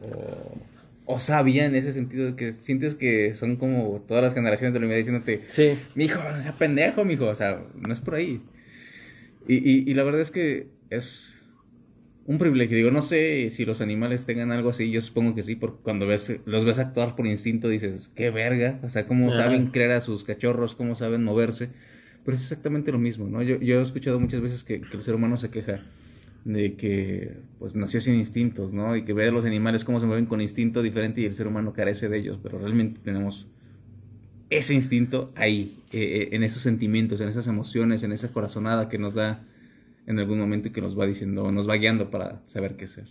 O, 1.07 1.19
sabia 1.19 1.65
en 1.65 1.75
ese 1.75 1.93
sentido, 1.93 2.35
que 2.35 2.51
sientes 2.51 2.95
que 2.95 3.33
son 3.35 3.55
como 3.57 4.01
todas 4.07 4.23
las 4.23 4.33
generaciones 4.33 4.73
de 4.73 4.79
la 4.79 4.85
humanidad 4.85 5.05
diciéndote, 5.05 5.39
sí. 5.49 5.79
mijo, 5.95 6.21
no 6.21 6.41
sea 6.41 6.51
pendejo, 6.53 7.05
mijo, 7.05 7.25
o 7.27 7.35
sea, 7.35 7.59
no 7.79 7.93
es 7.93 7.99
por 7.99 8.15
ahí. 8.15 8.41
Y, 9.47 9.89
y, 9.89 9.93
la 9.93 10.03
verdad 10.03 10.21
es 10.21 10.31
que 10.31 10.65
es 10.89 11.35
un 12.27 12.39
privilegio. 12.39 12.77
Digo, 12.77 12.91
no 12.91 13.03
sé 13.03 13.51
si 13.51 13.65
los 13.65 13.81
animales 13.81 14.25
tengan 14.25 14.51
algo 14.51 14.71
así, 14.71 14.91
yo 14.91 15.01
supongo 15.01 15.35
que 15.35 15.43
sí, 15.43 15.55
porque 15.55 15.77
cuando 15.83 16.07
ves, 16.07 16.41
los 16.45 16.65
ves 16.65 16.79
actuar 16.79 17.15
por 17.15 17.27
instinto 17.27 17.69
dices, 17.69 18.09
qué 18.15 18.31
verga, 18.31 18.79
o 18.83 18.89
sea, 18.89 19.07
cómo 19.07 19.31
saben 19.31 19.67
crear 19.67 19.91
a 19.91 20.01
sus 20.01 20.23
cachorros, 20.23 20.75
cómo 20.75 20.95
saben 20.95 21.23
moverse, 21.23 21.69
pero 22.25 22.35
es 22.35 22.43
exactamente 22.43 22.91
lo 22.91 22.97
mismo, 22.97 23.27
¿no? 23.27 23.43
Yo, 23.43 23.59
yo 23.61 23.79
he 23.79 23.83
escuchado 23.83 24.19
muchas 24.19 24.41
veces 24.41 24.63
que, 24.63 24.75
el 24.75 25.03
ser 25.03 25.15
humano 25.15 25.37
se 25.37 25.49
queja 25.49 25.79
de 26.45 26.75
que 26.75 27.35
pues 27.59 27.75
nació 27.75 27.99
sin 27.99 28.15
instintos, 28.15 28.73
¿no? 28.73 28.95
Y 28.95 29.03
que 29.03 29.13
ve 29.13 29.27
a 29.27 29.31
los 29.31 29.45
animales 29.45 29.83
cómo 29.83 29.99
se 29.99 30.05
mueven 30.05 30.27
con 30.27 30.41
instinto 30.41 30.81
diferente 30.81 31.21
y 31.21 31.25
el 31.25 31.35
ser 31.35 31.47
humano 31.47 31.73
carece 31.73 32.07
de 32.07 32.19
ellos, 32.19 32.39
pero 32.41 32.59
realmente 32.59 32.99
tenemos 33.03 33.47
ese 34.51 34.75
instinto 34.75 35.31
ahí, 35.37 35.75
eh, 35.91 35.99
eh, 35.99 36.29
en 36.33 36.43
esos 36.43 36.61
sentimientos, 36.61 37.19
en 37.19 37.29
esas 37.29 37.47
emociones, 37.47 38.03
en 38.03 38.11
esa 38.11 38.31
corazonada 38.31 38.89
que 38.89 38.99
nos 38.99 39.15
da 39.15 39.39
en 40.05 40.19
algún 40.19 40.39
momento 40.39 40.67
y 40.67 40.71
que 40.71 40.81
nos 40.81 40.97
va 40.97 41.07
diciendo, 41.07 41.51
nos 41.51 41.67
va 41.67 41.75
guiando 41.75 42.11
para 42.11 42.31
saber 42.37 42.75
qué 42.77 42.85
hacer. 42.85 43.05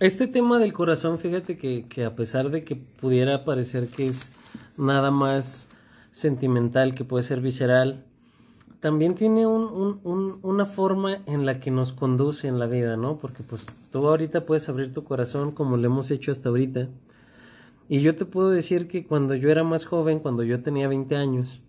Este 0.00 0.26
tema 0.26 0.58
del 0.58 0.74
corazón, 0.74 1.18
fíjate 1.18 1.56
que, 1.56 1.86
que 1.88 2.04
a 2.04 2.14
pesar 2.14 2.50
de 2.50 2.64
que 2.64 2.76
pudiera 3.00 3.44
parecer 3.44 3.88
que 3.88 4.08
es 4.08 4.32
nada 4.76 5.10
más 5.10 5.68
sentimental, 6.12 6.94
que 6.94 7.04
puede 7.04 7.24
ser 7.24 7.40
visceral, 7.40 7.98
también 8.80 9.14
tiene 9.14 9.46
un, 9.46 9.98
un, 10.04 10.38
una 10.42 10.64
forma 10.64 11.16
en 11.26 11.46
la 11.46 11.58
que 11.58 11.70
nos 11.70 11.92
conduce 11.92 12.46
en 12.46 12.58
la 12.58 12.66
vida, 12.66 12.96
¿no? 12.96 13.16
Porque 13.16 13.42
pues 13.42 13.66
tú 13.90 14.06
ahorita 14.06 14.42
puedes 14.42 14.68
abrir 14.68 14.92
tu 14.92 15.02
corazón 15.02 15.50
como 15.50 15.76
lo 15.76 15.86
hemos 15.86 16.10
hecho 16.10 16.30
hasta 16.30 16.48
ahorita. 16.48 16.86
Y 17.88 18.00
yo 18.00 18.14
te 18.14 18.24
puedo 18.24 18.50
decir 18.50 18.86
que 18.86 19.04
cuando 19.04 19.34
yo 19.34 19.50
era 19.50 19.64
más 19.64 19.84
joven, 19.84 20.20
cuando 20.20 20.44
yo 20.44 20.62
tenía 20.62 20.86
20 20.88 21.16
años, 21.16 21.60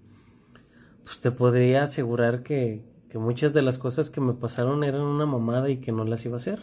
pues 1.06 1.22
te 1.22 1.32
podría 1.32 1.84
asegurar 1.84 2.44
que, 2.44 2.80
que 3.12 3.18
muchas 3.18 3.54
de 3.54 3.64
las 3.64 3.78
cosas 3.78 4.10
que 4.10 4.22
me 4.22 4.34
pasaron 4.34 4.84
eran 4.84 5.02
una 5.02 5.26
mamada 5.26 5.70
y 5.70 5.80
que 5.80 5.92
no 5.92 6.04
las 6.04 6.26
iba 6.26 6.36
a 6.36 6.40
hacer. 6.40 6.60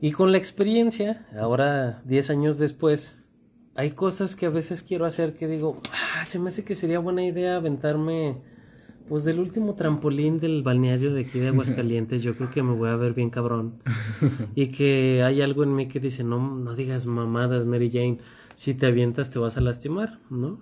Y 0.00 0.12
con 0.12 0.30
la 0.30 0.38
experiencia, 0.38 1.20
ahora 1.40 2.00
10 2.04 2.30
años 2.30 2.58
después, 2.58 3.72
hay 3.74 3.90
cosas 3.90 4.36
que 4.36 4.46
a 4.46 4.50
veces 4.50 4.82
quiero 4.82 5.06
hacer 5.06 5.36
que 5.36 5.48
digo, 5.48 5.80
ah, 5.92 6.24
se 6.24 6.38
me 6.38 6.50
hace 6.50 6.64
que 6.64 6.74
sería 6.74 7.00
buena 7.00 7.24
idea 7.24 7.56
aventarme 7.56 8.34
pues 9.10 9.24
del 9.24 9.40
último 9.40 9.74
trampolín 9.74 10.38
del 10.38 10.62
balneario 10.62 11.12
de 11.12 11.22
aquí 11.22 11.40
de 11.40 11.48
Aguascalientes, 11.48 12.22
yo 12.22 12.32
creo 12.36 12.48
que 12.48 12.62
me 12.62 12.74
voy 12.74 12.90
a 12.90 12.96
ver 12.96 13.12
bien 13.12 13.28
cabrón. 13.28 13.72
Y 14.54 14.70
que 14.70 15.24
hay 15.24 15.42
algo 15.42 15.64
en 15.64 15.74
mí 15.74 15.88
que 15.88 15.98
dice, 15.98 16.22
no, 16.22 16.38
no 16.54 16.76
digas 16.76 17.06
mamadas, 17.06 17.66
Mary 17.66 17.90
Jane, 17.90 18.18
si 18.54 18.72
te 18.72 18.86
avientas 18.86 19.30
te 19.30 19.40
vas 19.40 19.56
a 19.56 19.62
lastimar, 19.62 20.16
¿no? 20.30 20.56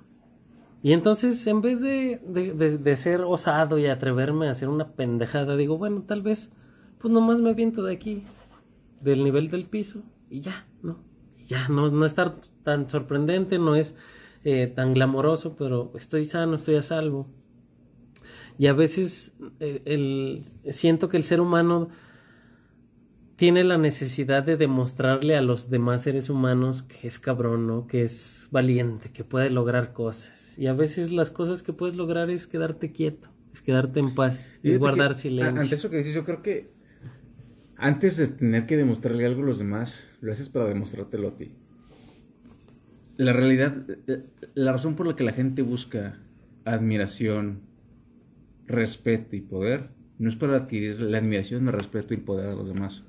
Y 0.82 0.94
entonces, 0.94 1.46
en 1.46 1.60
vez 1.60 1.82
de, 1.82 2.18
de, 2.82 2.96
ser 2.96 3.20
osado 3.20 3.78
y 3.78 3.86
atreverme 3.86 4.48
a 4.48 4.52
hacer 4.52 4.70
una 4.70 4.86
pendejada, 4.86 5.54
digo, 5.54 5.76
bueno, 5.76 6.02
tal 6.08 6.22
vez, 6.22 6.48
pues 7.02 7.12
nomás 7.12 7.40
me 7.40 7.50
aviento 7.50 7.82
de 7.82 7.92
aquí, 7.92 8.22
del 9.02 9.24
nivel 9.24 9.50
del 9.50 9.64
piso, 9.64 10.00
y 10.30 10.40
ya, 10.40 10.64
¿no? 10.84 10.96
Ya, 11.48 11.68
no, 11.68 11.90
no 11.90 12.06
es 12.06 12.14
tan 12.64 12.88
sorprendente, 12.88 13.58
no 13.58 13.74
es 13.74 13.96
eh, 14.44 14.72
tan 14.74 14.94
glamoroso, 14.94 15.54
pero 15.58 15.90
estoy 15.94 16.24
sano, 16.24 16.54
estoy 16.54 16.76
a 16.76 16.82
salvo. 16.82 17.26
Y 18.58 18.66
a 18.66 18.72
veces 18.72 19.34
eh, 19.60 19.82
el, 19.86 20.42
siento 20.72 21.08
que 21.08 21.16
el 21.16 21.24
ser 21.24 21.40
humano 21.40 21.88
tiene 23.36 23.62
la 23.62 23.78
necesidad 23.78 24.42
de 24.42 24.56
demostrarle 24.56 25.36
a 25.36 25.42
los 25.42 25.70
demás 25.70 26.02
seres 26.02 26.28
humanos 26.28 26.82
que 26.82 27.06
es 27.06 27.20
cabrón, 27.20 27.68
¿no? 27.68 27.86
Que 27.86 28.02
es 28.02 28.48
valiente, 28.50 29.10
que 29.10 29.22
puede 29.22 29.48
lograr 29.48 29.92
cosas. 29.92 30.58
Y 30.58 30.66
a 30.66 30.72
veces 30.72 31.12
las 31.12 31.30
cosas 31.30 31.62
que 31.62 31.72
puedes 31.72 31.96
lograr 31.96 32.30
es 32.30 32.48
quedarte 32.48 32.92
quieto, 32.92 33.28
es 33.52 33.60
quedarte 33.60 34.00
en 34.00 34.12
paz, 34.12 34.50
es 34.64 34.78
guardar 34.80 35.14
silencio. 35.14 35.60
Ante 35.60 35.76
eso 35.76 35.88
que 35.88 35.98
dices, 35.98 36.14
yo 36.14 36.24
creo 36.24 36.42
que 36.42 36.66
antes 37.78 38.16
de 38.16 38.26
tener 38.26 38.66
que 38.66 38.76
demostrarle 38.76 39.24
algo 39.24 39.42
a 39.42 39.46
los 39.46 39.58
demás, 39.58 40.18
lo 40.20 40.32
haces 40.32 40.48
para 40.48 40.66
demostrártelo 40.66 41.28
a 41.28 41.36
ti. 41.36 41.48
La 43.18 43.32
realidad, 43.32 43.72
la 44.56 44.72
razón 44.72 44.96
por 44.96 45.06
la 45.06 45.14
que 45.14 45.22
la 45.22 45.32
gente 45.32 45.62
busca 45.62 46.12
admiración, 46.64 47.56
respeto 48.68 49.34
y 49.34 49.40
poder, 49.40 49.80
no 50.18 50.28
es 50.28 50.36
para 50.36 50.56
adquirir 50.56 51.00
la 51.00 51.18
admiración, 51.18 51.66
el 51.66 51.72
respeto 51.72 52.14
y 52.14 52.18
el 52.18 52.24
poder 52.24 52.46
de 52.50 52.56
los 52.56 52.68
demás. 52.68 53.02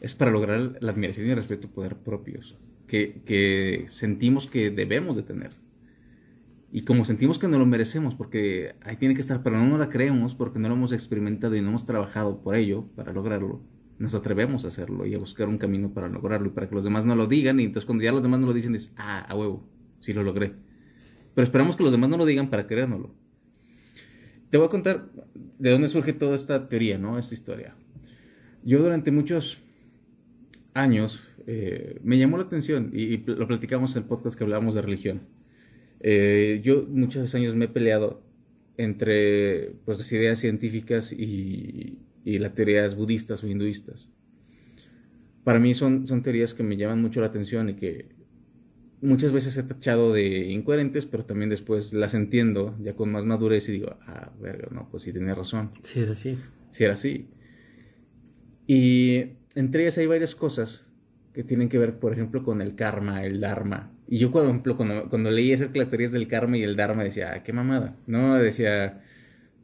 Es 0.00 0.14
para 0.14 0.30
lograr 0.30 0.60
la 0.80 0.92
admiración 0.92 1.26
y 1.26 1.30
el 1.30 1.36
respeto 1.36 1.66
y 1.66 1.74
poder 1.74 1.94
propios, 2.04 2.86
que, 2.88 3.86
sentimos 3.90 4.46
que 4.46 4.70
debemos 4.70 5.16
de 5.16 5.22
tener. 5.22 5.50
Y 6.72 6.82
como 6.82 7.04
sentimos 7.04 7.38
que 7.38 7.46
no 7.46 7.58
lo 7.58 7.66
merecemos, 7.66 8.14
porque 8.14 8.72
ahí 8.84 8.96
tiene 8.96 9.14
que 9.14 9.20
estar, 9.20 9.40
pero 9.42 9.56
no 9.56 9.66
nos 9.66 9.78
la 9.78 9.88
creemos 9.88 10.34
porque 10.34 10.58
no 10.58 10.68
lo 10.68 10.74
hemos 10.74 10.92
experimentado 10.92 11.54
y 11.54 11.62
no 11.62 11.68
hemos 11.68 11.86
trabajado 11.86 12.42
por 12.42 12.56
ello, 12.56 12.82
para 12.96 13.12
lograrlo, 13.12 13.58
nos 14.00 14.14
atrevemos 14.14 14.64
a 14.64 14.68
hacerlo 14.68 15.06
y 15.06 15.14
a 15.14 15.18
buscar 15.18 15.48
un 15.48 15.56
camino 15.56 15.88
para 15.94 16.08
lograrlo 16.08 16.48
y 16.48 16.50
para 16.50 16.68
que 16.68 16.74
los 16.74 16.84
demás 16.84 17.04
no 17.04 17.14
lo 17.14 17.28
digan. 17.28 17.60
Y 17.60 17.64
entonces 17.64 17.86
cuando 17.86 18.02
ya 18.02 18.10
los 18.10 18.24
demás 18.24 18.40
no 18.40 18.48
lo 18.48 18.52
dicen, 18.52 18.74
es, 18.74 18.94
ah, 18.98 19.24
a 19.28 19.36
huevo, 19.36 19.62
sí 20.00 20.12
lo 20.12 20.24
logré. 20.24 20.50
Pero 21.34 21.44
esperamos 21.44 21.76
que 21.76 21.84
los 21.84 21.92
demás 21.92 22.10
no 22.10 22.16
lo 22.16 22.26
digan 22.26 22.48
para 22.48 22.66
creérnoslo. 22.66 23.08
Te 24.54 24.58
voy 24.58 24.68
a 24.68 24.70
contar 24.70 25.04
de 25.58 25.70
dónde 25.70 25.88
surge 25.88 26.12
toda 26.12 26.36
esta 26.36 26.68
teoría, 26.68 26.96
¿no? 26.96 27.18
Esta 27.18 27.34
historia. 27.34 27.74
Yo 28.64 28.78
durante 28.78 29.10
muchos 29.10 29.58
años 30.74 31.42
eh, 31.48 31.98
me 32.04 32.18
llamó 32.18 32.36
la 32.36 32.44
atención 32.44 32.88
y, 32.92 33.14
y, 33.14 33.24
lo 33.26 33.48
platicamos 33.48 33.96
en 33.96 34.04
el 34.04 34.08
podcast 34.08 34.38
que 34.38 34.44
hablábamos 34.44 34.76
de 34.76 34.82
religión 34.82 35.20
eh, 36.02 36.60
yo 36.62 36.84
muchos 36.90 37.34
años 37.34 37.56
me 37.56 37.64
he 37.64 37.68
peleado 37.68 38.16
entre 38.76 39.70
pues, 39.86 39.98
las 39.98 40.12
ideas 40.12 40.38
científicas 40.38 41.10
y, 41.10 42.38
las 42.38 42.54
teorías 42.54 42.94
budistas 42.94 43.42
o 43.42 43.48
hinduistas. 43.48 45.42
Para 45.42 45.58
mí 45.58 45.74
son, 45.74 46.06
son 46.06 46.22
teorías 46.22 46.54
que 46.54 46.62
me 46.62 46.76
llaman 46.76 47.02
mucho 47.02 47.20
la 47.20 47.26
atención 47.26 47.70
y 47.70 47.74
que 47.74 48.04
muchas 49.04 49.32
veces 49.32 49.56
he 49.56 49.62
tachado 49.62 50.12
de 50.12 50.46
incoherentes, 50.50 51.06
pero 51.06 51.24
también 51.24 51.50
después 51.50 51.92
las 51.92 52.14
entiendo 52.14 52.74
ya 52.80 52.94
con 52.94 53.12
más 53.12 53.24
madurez 53.24 53.68
y 53.68 53.72
digo, 53.72 53.94
ah, 54.06 54.30
verga, 54.42 54.68
no, 54.72 54.86
pues 54.90 55.02
sí 55.02 55.12
tenía 55.12 55.34
razón. 55.34 55.70
Sí, 55.82 56.00
era 56.00 56.12
así. 56.12 56.38
Sí, 56.72 56.84
era 56.84 56.94
así. 56.94 57.26
Y 58.66 59.22
entre 59.54 59.82
ellas 59.82 59.98
hay 59.98 60.06
varias 60.06 60.34
cosas 60.34 61.32
que 61.34 61.42
tienen 61.42 61.68
que 61.68 61.78
ver, 61.78 61.98
por 61.98 62.12
ejemplo, 62.12 62.42
con 62.42 62.60
el 62.60 62.76
karma, 62.76 63.24
el 63.24 63.40
dharma. 63.40 63.86
Y 64.08 64.18
yo, 64.18 64.30
por 64.30 64.44
ejemplo, 64.44 64.76
cuando, 64.76 65.08
cuando 65.10 65.30
leí 65.30 65.52
esas 65.52 65.72
teorías 65.72 66.12
del 66.12 66.28
karma 66.28 66.56
y 66.56 66.62
el 66.62 66.76
dharma, 66.76 67.04
decía, 67.04 67.32
ah, 67.34 67.42
qué 67.42 67.52
mamada, 67.52 67.94
¿no? 68.06 68.36
Decía, 68.36 68.92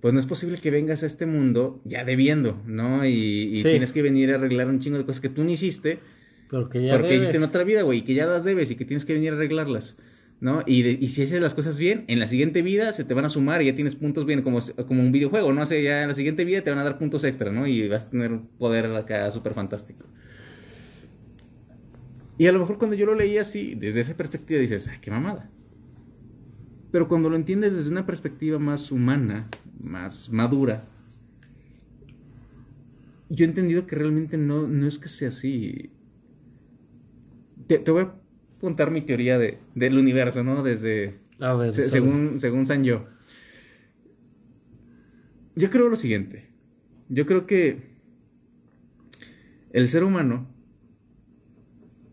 pues 0.00 0.12
no 0.12 0.20
es 0.20 0.26
posible 0.26 0.58
que 0.58 0.70
vengas 0.70 1.02
a 1.02 1.06
este 1.06 1.26
mundo 1.26 1.78
ya 1.84 2.04
debiendo, 2.04 2.58
¿no? 2.66 3.06
Y, 3.06 3.60
tienes 3.62 3.92
que 3.92 4.02
venir 4.02 4.32
a 4.32 4.36
arreglar 4.36 4.68
un 4.68 4.80
chingo 4.80 4.98
de 4.98 5.04
cosas 5.04 5.20
que 5.20 5.28
tú 5.28 5.44
no 5.44 5.50
hiciste. 5.50 5.98
Porque 6.50 6.82
ya 6.82 6.94
Porque 6.94 7.16
hiciste 7.16 7.36
en 7.36 7.44
otra 7.44 7.64
vida, 7.64 7.82
güey, 7.82 8.00
y 8.00 8.02
que 8.02 8.14
ya 8.14 8.26
las 8.26 8.44
debes 8.44 8.70
y 8.70 8.76
que 8.76 8.84
tienes 8.84 9.04
que 9.04 9.14
venir 9.14 9.32
a 9.32 9.36
arreglarlas. 9.36 9.96
¿no? 10.40 10.62
Y, 10.66 10.86
y, 10.86 11.08
si 11.10 11.22
haces 11.22 11.40
las 11.40 11.52
cosas 11.52 11.78
bien, 11.78 12.04
en 12.08 12.18
la 12.18 12.26
siguiente 12.26 12.62
vida 12.62 12.94
se 12.94 13.04
te 13.04 13.12
van 13.12 13.26
a 13.26 13.28
sumar 13.28 13.60
y 13.60 13.66
ya 13.66 13.74
tienes 13.74 13.94
puntos 13.94 14.24
bien, 14.24 14.40
como, 14.40 14.60
como 14.88 15.02
un 15.02 15.12
videojuego, 15.12 15.52
¿no? 15.52 15.62
O 15.62 15.66
ya 15.66 16.02
en 16.02 16.08
la 16.08 16.14
siguiente 16.14 16.44
vida 16.44 16.62
te 16.62 16.70
van 16.70 16.78
a 16.78 16.84
dar 16.84 16.98
puntos 16.98 17.24
extra, 17.24 17.52
¿no? 17.52 17.66
Y 17.66 17.88
vas 17.88 18.06
a 18.06 18.10
tener 18.10 18.32
un 18.32 18.42
poder 18.58 18.86
acá 18.86 19.30
súper 19.30 19.52
fantástico. 19.52 20.02
Y 22.38 22.46
a 22.46 22.52
lo 22.52 22.60
mejor 22.60 22.78
cuando 22.78 22.96
yo 22.96 23.04
lo 23.04 23.14
leí 23.14 23.36
así, 23.36 23.74
desde 23.74 24.00
esa 24.00 24.14
perspectiva 24.14 24.58
dices, 24.60 24.88
¡ay, 24.88 24.96
qué 25.02 25.10
mamada! 25.10 25.44
Pero 26.90 27.06
cuando 27.06 27.28
lo 27.28 27.36
entiendes 27.36 27.74
desde 27.74 27.90
una 27.90 28.06
perspectiva 28.06 28.58
más 28.58 28.90
humana, 28.90 29.46
más 29.84 30.30
madura, 30.30 30.82
yo 33.28 33.44
he 33.44 33.48
entendido 33.48 33.86
que 33.86 33.94
realmente 33.94 34.38
no, 34.38 34.66
no 34.66 34.88
es 34.88 34.98
que 34.98 35.10
sea 35.10 35.28
así. 35.28 35.90
Te, 37.78 37.90
voy 37.92 38.02
a 38.02 38.08
contar 38.60 38.90
mi 38.90 39.00
teoría 39.00 39.38
de, 39.38 39.56
del 39.76 39.96
universo, 39.96 40.42
¿no? 40.42 40.64
Desde... 40.64 41.14
según, 41.88 42.40
según 42.40 42.66
San 42.66 42.82
Yo. 42.82 43.04
Yo 45.54 45.70
creo 45.70 45.88
lo 45.88 45.96
siguiente. 45.96 46.44
Yo 47.10 47.26
creo 47.26 47.46
que 47.46 47.76
el 49.72 49.88
ser 49.88 50.02
humano 50.02 50.44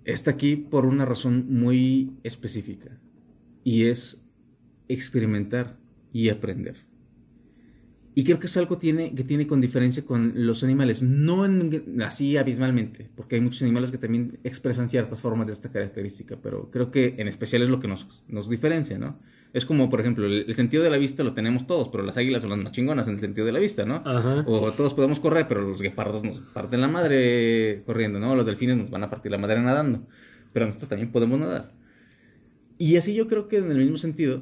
está 0.05 0.30
aquí 0.30 0.58
por 0.70 0.86
una 0.86 1.05
razón 1.05 1.43
muy 1.49 2.12
específica 2.24 2.89
y 3.64 3.86
es 3.86 4.86
experimentar 4.89 5.68
y 6.14 6.30
aprender. 6.30 6.76
Y 8.18 8.24
creo 8.24 8.39
que 8.39 8.47
es 8.47 8.57
algo 8.57 8.78
tiene, 8.78 9.13
que 9.13 9.24
tiene 9.24 9.45
con 9.45 9.61
diferencia 9.61 10.03
con 10.03 10.34
los 10.34 10.63
animales, 10.63 11.03
no 11.03 11.45
así 12.03 12.36
abismalmente, 12.36 13.05
porque 13.15 13.36
hay 13.36 13.41
muchos 13.41 13.61
animales 13.61 13.91
que 13.91 13.99
también 13.99 14.32
expresan 14.43 14.89
ciertas 14.89 15.22
formas 15.22 15.45
de 15.45 15.53
esta 15.53 15.70
característica, 15.70 16.36
pero 16.41 16.68
creo 16.74 16.89
que 16.89 17.13
en 17.20 17.28
especial 17.28 17.61
es 17.61 17.70
lo 17.70 17.80
que 17.80 17.88
nos, 17.88 18.07
nos 18.30 18.49
diferencia, 18.49 18.97
¿no? 18.97 19.15
Es 19.53 19.68
como, 19.68 19.91
por 19.91 19.99
ejemplo, 19.99 20.26
el, 20.26 20.55
sentido 20.55 20.84
de 20.84 20.89
la 20.89 20.97
vista 20.97 21.24
lo 21.24 21.36
tenemos 21.36 21.68
todos, 21.68 21.89
pero 21.89 22.03
las 22.03 22.18
águilas 22.18 22.41
son 22.41 22.49
las 22.49 22.57
más 22.57 22.72
chingonas 22.72 23.07
en 23.07 23.13
el 23.13 23.20
sentido 23.20 23.45
de 23.45 23.51
la 23.51 23.59
vista, 23.59 23.86
¿no? 23.86 24.01
O 24.47 24.72
todos 24.72 24.95
podemos 24.95 25.20
correr, 25.20 25.45
pero 25.47 25.61
los 25.61 25.80
guepardos 25.80 26.24
nos 26.24 26.39
parten 26.39 26.82
la 26.82 26.88
madre 26.88 27.84
corriendo, 27.86 28.20
¿no? 28.20 28.36
Los 28.36 28.47
delfines 28.47 28.78
nos 28.78 28.89
van 28.89 29.03
a 29.03 29.11
partir 29.11 29.32
la 29.32 29.38
madre 29.38 29.61
nadando, 29.61 29.99
pero 30.53 30.65
nosotros 30.65 30.89
también 30.89 31.11
podemos 31.11 31.39
nadar. 31.39 31.63
Y 32.80 32.97
así 32.97 33.13
yo 33.13 33.28
creo 33.28 33.47
que 33.47 33.57
en 33.57 33.70
el 33.70 33.78
mismo 33.78 33.99
sentido, 33.99 34.41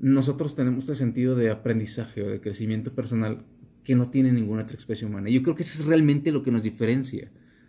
nosotros 0.00 0.54
tenemos 0.54 0.80
este 0.80 0.96
sentido 0.96 1.36
de 1.36 1.50
aprendizaje 1.50 2.22
o 2.22 2.28
de 2.28 2.40
crecimiento 2.40 2.90
personal 2.92 3.36
que 3.84 3.94
no 3.94 4.08
tiene 4.08 4.32
ninguna 4.32 4.62
otra 4.62 4.76
especie 4.76 5.06
humana. 5.06 5.28
Yo 5.28 5.42
creo 5.42 5.54
que 5.54 5.62
eso 5.62 5.82
es 5.82 5.86
realmente 5.86 6.32
lo 6.32 6.42
que 6.42 6.50
nos 6.50 6.62
diferencia 6.62 7.28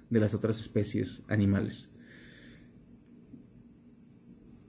de 0.10 0.20
las 0.20 0.34
otras 0.34 0.60
especies 0.60 1.30
animales. 1.30 1.88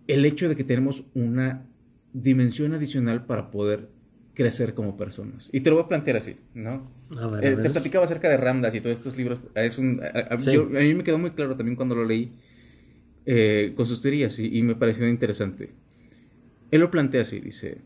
El 0.08 0.24
hecho 0.24 0.48
de 0.48 0.56
que 0.56 0.64
tenemos 0.64 1.04
una 1.14 1.60
dimensión 2.14 2.74
adicional 2.74 3.24
para 3.26 3.50
poder 3.50 3.80
crecer 4.34 4.74
como 4.74 4.96
personas. 4.96 5.48
Y 5.52 5.60
te 5.60 5.70
lo 5.70 5.76
voy 5.76 5.84
a 5.84 5.88
plantear 5.88 6.16
así, 6.16 6.34
¿no? 6.54 6.82
Eh, 7.42 7.56
te 7.62 7.70
platicaba 7.70 8.04
acerca 8.04 8.28
de 8.28 8.36
Ramdas 8.36 8.74
y 8.74 8.80
todos 8.80 8.96
estos 8.98 9.16
libros. 9.16 9.40
Es 9.54 9.78
un, 9.78 10.00
a, 10.02 10.36
mí 10.36 10.94
me 10.94 11.04
quedó 11.04 11.18
muy 11.18 11.30
claro 11.30 11.56
también 11.56 11.76
cuando 11.76 11.94
lo 11.94 12.04
leí 12.04 12.30
eh, 13.26 13.72
con 13.76 13.86
sus 13.86 14.00
teorías 14.00 14.38
y, 14.38 14.62
me 14.62 14.74
pareció 14.74 15.08
interesante. 15.08 15.68
Él 16.72 16.80
lo 16.80 16.90
plantea 16.90 17.22
así, 17.22 17.38
dice, 17.38 17.76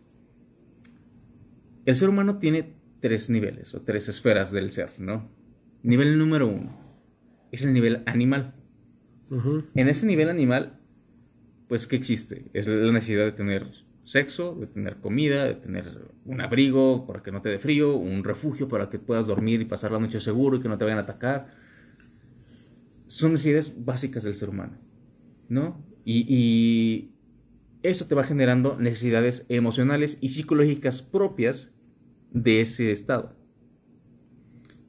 el 1.87 1.97
ser 1.97 2.09
humano 2.09 2.39
tiene 2.39 2.65
tres 3.01 3.29
niveles 3.29 3.75
o 3.75 3.81
tres 3.81 4.09
esferas 4.09 4.53
del 4.53 4.73
ser, 4.73 4.89
¿no? 4.99 5.23
Nivel 5.83 6.17
número 6.19 6.47
uno 6.49 6.87
es 7.51 7.63
el 7.63 7.73
nivel 7.73 8.01
animal. 8.07 8.49
En 9.75 9.89
ese 9.89 10.07
nivel 10.07 10.29
animal, 10.29 10.71
pues, 11.69 11.89
¿qué 11.89 11.97
existe? 11.97 12.41
Es 12.55 12.69
la 12.69 12.93
necesidad 12.93 13.25
de 13.25 13.33
tener 13.33 13.67
sexo, 13.67 14.55
de 14.55 14.69
tener 14.69 14.95
comida, 15.01 15.47
de 15.47 15.55
tener 15.55 15.85
un 16.27 16.41
abrigo 16.41 17.05
para 17.09 17.21
que 17.25 17.33
no 17.33 17.43
te 17.43 17.49
dé 17.49 17.59
frío, 17.59 17.97
un 17.97 18.23
refugio 18.23 18.69
para 18.69 18.89
que 18.89 19.01
puedas 19.01 19.27
dormir 19.27 19.61
y 19.61 19.65
pasar 19.65 19.91
la 19.91 19.99
noche 19.99 20.21
seguro 20.21 20.59
y 20.59 20.63
que 20.63 20.69
no 20.69 20.79
te 20.79 20.85
vayan 20.85 21.01
a 21.01 21.03
atacar. 21.03 21.45
Son 23.09 23.33
necesidades 23.33 23.85
básicas 23.85 24.23
del 24.23 24.37
ser 24.37 24.49
humano, 24.49 24.73
¿no? 25.49 25.77
Y, 26.05 26.25
y 26.29 27.16
eso 27.83 28.07
te 28.07 28.15
va 28.15 28.25
generando 28.25 28.77
necesidades 28.79 29.47
emocionales 29.49 30.19
y 30.21 30.31
psicológicas 30.31 31.03
propias 31.03 32.31
de 32.33 32.61
ese 32.61 32.93
estado. 32.93 33.29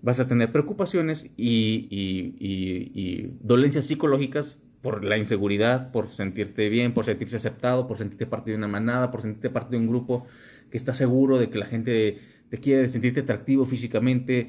Vas 0.03 0.19
a 0.19 0.27
tener 0.27 0.51
preocupaciones 0.51 1.31
y, 1.37 3.25
dolencias 3.43 3.85
psicológicas 3.85 4.79
por 4.81 5.03
la 5.03 5.17
inseguridad, 5.17 5.91
por 5.91 6.07
sentirte 6.13 6.69
bien, 6.69 6.93
por 6.93 7.05
sentirse 7.05 7.37
aceptado, 7.37 7.87
por 7.87 7.97
sentirte 7.97 8.25
parte 8.25 8.51
de 8.51 8.57
una 8.57 8.67
manada, 8.67 9.11
por 9.11 9.21
sentirte 9.21 9.49
parte 9.49 9.71
de 9.71 9.77
un 9.77 9.87
grupo 9.87 10.25
que 10.71 10.77
está 10.77 10.93
seguro 10.93 11.37
de 11.37 11.49
que 11.49 11.57
la 11.57 11.65
gente 11.65 12.17
te 12.49 12.57
quiere, 12.59 12.89
sentirte 12.89 13.21
atractivo 13.21 13.65
físicamente, 13.65 14.47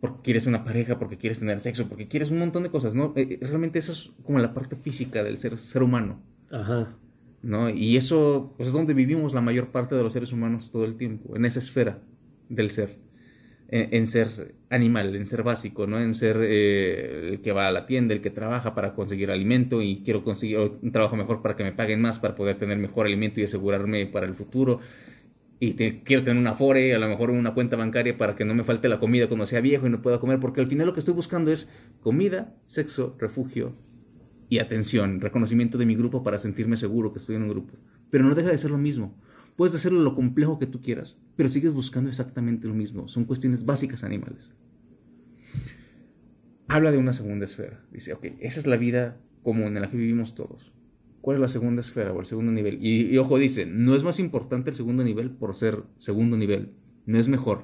porque 0.00 0.18
quieres 0.22 0.46
una 0.46 0.62
pareja, 0.62 0.98
porque 0.98 1.16
quieres 1.16 1.38
tener 1.38 1.60
sexo, 1.60 1.88
porque 1.88 2.06
quieres 2.06 2.30
un 2.30 2.38
montón 2.38 2.62
de 2.62 2.70
cosas, 2.70 2.94
¿no? 2.94 3.12
Eh, 3.16 3.26
eh, 3.30 3.38
realmente 3.42 3.78
eso 3.78 3.92
es 3.92 4.10
como 4.26 4.38
la 4.38 4.52
parte 4.52 4.76
física 4.76 5.22
del 5.22 5.38
ser, 5.38 5.56
ser 5.56 5.82
humano. 5.82 6.14
Ajá. 6.50 6.88
¿No? 7.44 7.68
Y 7.68 7.96
eso 7.96 8.50
pues, 8.56 8.68
es 8.68 8.72
donde 8.72 8.94
vivimos 8.94 9.34
la 9.34 9.40
mayor 9.40 9.68
parte 9.68 9.94
de 9.94 10.02
los 10.02 10.12
seres 10.12 10.32
humanos 10.32 10.70
todo 10.72 10.84
el 10.84 10.96
tiempo, 10.96 11.36
en 11.36 11.44
esa 11.44 11.58
esfera 11.58 11.96
del 12.48 12.70
ser 12.70 12.88
en, 13.70 14.06
ser 14.08 14.28
animal, 14.70 15.14
en 15.16 15.26
ser 15.26 15.42
básico, 15.42 15.86
¿no? 15.86 15.98
En 15.98 16.14
ser 16.14 16.36
eh, 16.42 17.30
el 17.32 17.40
que 17.40 17.52
va 17.52 17.66
a 17.66 17.72
la 17.72 17.86
tienda, 17.86 18.14
el 18.14 18.22
que 18.22 18.30
trabaja 18.30 18.74
para 18.74 18.94
conseguir 18.94 19.30
alimento 19.30 19.82
y 19.82 20.00
quiero 20.04 20.22
conseguir 20.22 20.58
un 20.58 20.92
trabajo 20.92 21.16
mejor 21.16 21.42
para 21.42 21.56
que 21.56 21.64
me 21.64 21.72
paguen 21.72 22.00
más, 22.00 22.18
para 22.18 22.36
poder 22.36 22.56
tener 22.56 22.78
mejor 22.78 23.06
alimento 23.06 23.40
y 23.40 23.44
asegurarme 23.44 24.06
para 24.06 24.26
el 24.26 24.34
futuro. 24.34 24.80
Y 25.60 25.74
quiero 25.74 26.22
tener 26.22 26.38
una 26.38 26.50
Afore, 26.50 26.94
a 26.94 26.98
lo 26.98 27.08
mejor 27.08 27.30
una 27.30 27.54
cuenta 27.54 27.76
bancaria 27.76 28.16
para 28.16 28.36
que 28.36 28.44
no 28.44 28.54
me 28.54 28.64
falte 28.64 28.88
la 28.88 28.98
comida 28.98 29.28
cuando 29.28 29.46
sea 29.46 29.60
viejo 29.60 29.86
y 29.86 29.90
no 29.90 30.02
pueda 30.02 30.18
comer, 30.18 30.38
porque 30.38 30.60
al 30.60 30.66
final 30.66 30.86
lo 30.86 30.94
que 30.94 31.00
estoy 31.00 31.14
buscando 31.14 31.50
es 31.50 31.68
comida, 32.02 32.44
sexo, 32.44 33.16
refugio 33.20 33.72
y 34.48 34.58
atención, 34.58 35.20
reconocimiento 35.20 35.78
de 35.78 35.86
mi 35.86 35.96
grupo 35.96 36.22
para 36.22 36.38
sentirme 36.38 36.76
seguro 36.76 37.12
que 37.12 37.18
estoy 37.18 37.36
en 37.36 37.42
un 37.42 37.48
grupo. 37.48 37.72
Pero 38.10 38.24
no 38.24 38.34
deja 38.34 38.50
de 38.50 38.58
ser 38.58 38.70
lo 38.70 38.78
mismo. 38.78 39.12
Puedes 39.56 39.74
hacerlo 39.74 40.00
lo 40.02 40.14
complejo 40.14 40.58
que 40.58 40.66
tú 40.66 40.80
quieras, 40.82 41.14
pero 41.36 41.48
sigues 41.48 41.74
buscando 41.74 42.10
exactamente 42.10 42.66
lo 42.66 42.74
mismo. 42.74 43.08
Son 43.08 43.24
cuestiones 43.24 43.64
básicas 43.64 44.04
animales. 44.04 44.64
Habla 46.68 46.90
de 46.90 46.98
una 46.98 47.12
segunda 47.12 47.44
esfera. 47.44 47.78
Dice, 47.92 48.12
ok, 48.12 48.24
esa 48.40 48.60
es 48.60 48.66
la 48.66 48.76
vida 48.76 49.14
común 49.42 49.76
en 49.76 49.82
la 49.82 49.90
que 49.90 49.96
vivimos 49.96 50.34
todos. 50.34 50.74
¿Cuál 51.20 51.36
es 51.36 51.40
la 51.40 51.48
segunda 51.48 51.80
esfera 51.82 52.12
o 52.12 52.20
el 52.20 52.26
segundo 52.26 52.52
nivel? 52.52 52.78
Y, 52.84 53.16
ojo, 53.18 53.38
dice, 53.38 53.64
no 53.64 53.94
es 53.94 54.02
más 54.02 54.18
importante 54.18 54.70
el 54.70 54.76
segundo 54.76 55.04
nivel 55.04 55.30
por 55.38 55.54
ser 55.54 55.76
segundo 55.98 56.36
nivel. 56.36 56.68
No 57.06 57.18
es 57.18 57.28
mejor. 57.28 57.60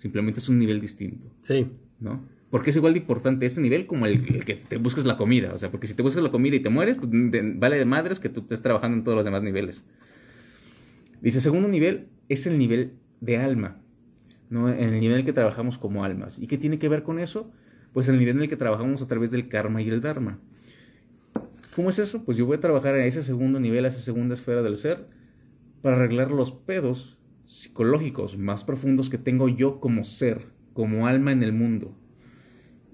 Simplemente 0.00 0.40
es 0.40 0.48
un 0.48 0.58
nivel 0.58 0.80
distinto. 0.80 1.26
Sí. 1.42 1.66
¿No? 2.00 2.18
Porque 2.50 2.70
es 2.70 2.76
igual 2.76 2.92
de 2.92 3.00
importante 3.00 3.46
ese 3.46 3.60
nivel 3.60 3.86
como 3.86 4.06
el, 4.06 4.22
que 4.44 4.54
te 4.54 4.76
busques 4.76 5.04
la 5.04 5.16
comida. 5.16 5.52
O 5.54 5.58
sea, 5.58 5.70
porque 5.70 5.86
si 5.86 5.94
te 5.94 6.02
buscas 6.02 6.22
la 6.22 6.30
comida 6.30 6.56
y 6.56 6.60
te 6.60 6.68
mueres, 6.68 6.98
pues, 6.98 7.10
vale 7.58 7.78
de 7.78 7.84
madres 7.84 8.18
que 8.18 8.28
tú 8.28 8.40
estés 8.40 8.62
trabajando 8.62 8.96
en 8.96 9.04
todos 9.04 9.16
los 9.16 9.24
demás 9.24 9.42
niveles. 9.42 9.82
Dice, 11.22 11.40
segundo 11.40 11.68
nivel 11.68 12.04
es 12.28 12.46
el 12.46 12.58
nivel 12.58 12.90
de 13.20 13.38
alma, 13.38 13.74
¿no? 14.50 14.72
En 14.72 14.94
el 14.94 15.00
nivel 15.00 15.14
en 15.14 15.20
el 15.20 15.24
que 15.24 15.32
trabajamos 15.32 15.78
como 15.78 16.04
almas. 16.04 16.38
¿Y 16.38 16.46
qué 16.46 16.56
tiene 16.58 16.78
que 16.78 16.88
ver 16.88 17.02
con 17.02 17.18
eso? 17.18 17.44
Pues 17.94 18.08
el 18.08 18.18
nivel 18.18 18.36
en 18.36 18.42
el 18.42 18.48
que 18.48 18.56
trabajamos 18.56 19.02
a 19.02 19.06
través 19.06 19.30
del 19.30 19.48
karma 19.48 19.82
y 19.82 19.88
el 19.88 20.00
dharma. 20.00 20.38
¿Cómo 21.74 21.90
es 21.90 21.98
eso? 21.98 22.24
Pues 22.24 22.38
yo 22.38 22.46
voy 22.46 22.56
a 22.56 22.60
trabajar 22.60 22.94
en 22.94 23.06
ese 23.06 23.22
segundo 23.22 23.58
nivel, 23.58 23.84
a 23.84 23.88
esa 23.88 24.00
segunda 24.00 24.34
esfera 24.34 24.62
del 24.62 24.78
ser, 24.78 24.98
para 25.82 25.96
arreglar 25.96 26.30
los 26.30 26.50
pedos 26.52 27.16
psicológicos 27.48 28.38
más 28.38 28.64
profundos 28.64 29.10
que 29.10 29.18
tengo 29.18 29.48
yo 29.48 29.80
como 29.80 30.04
ser, 30.04 30.40
como 30.74 31.06
alma 31.06 31.32
en 31.32 31.42
el 31.42 31.52
mundo. 31.52 31.90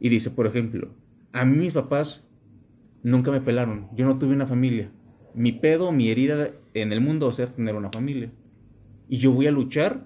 Y 0.03 0.09
dice, 0.09 0.31
por 0.31 0.49
ejemplo, 0.49 0.89
a 1.33 1.45
mí 1.45 1.57
mis 1.57 1.75
papás 1.75 3.01
nunca 3.05 3.31
me 3.31 3.41
pelaron, 3.41 3.87
yo 3.97 4.05
no 4.05 4.19
tuve 4.19 4.35
una 4.35 4.49
familia. 4.49 4.89
Mi 5.37 5.53
pedo, 5.53 5.93
mi 5.93 6.11
herida 6.11 6.49
en 6.75 6.93
el 6.93 7.01
mundo 7.01 7.27
va 7.27 7.33
a 7.33 7.37
ser 7.37 7.49
tener 7.49 7.77
una 7.77 7.89
familia 7.89 8.29
y 9.09 9.19
yo 9.19 9.31
voy 9.31 9.47
a 9.47 9.53
luchar 9.53 9.97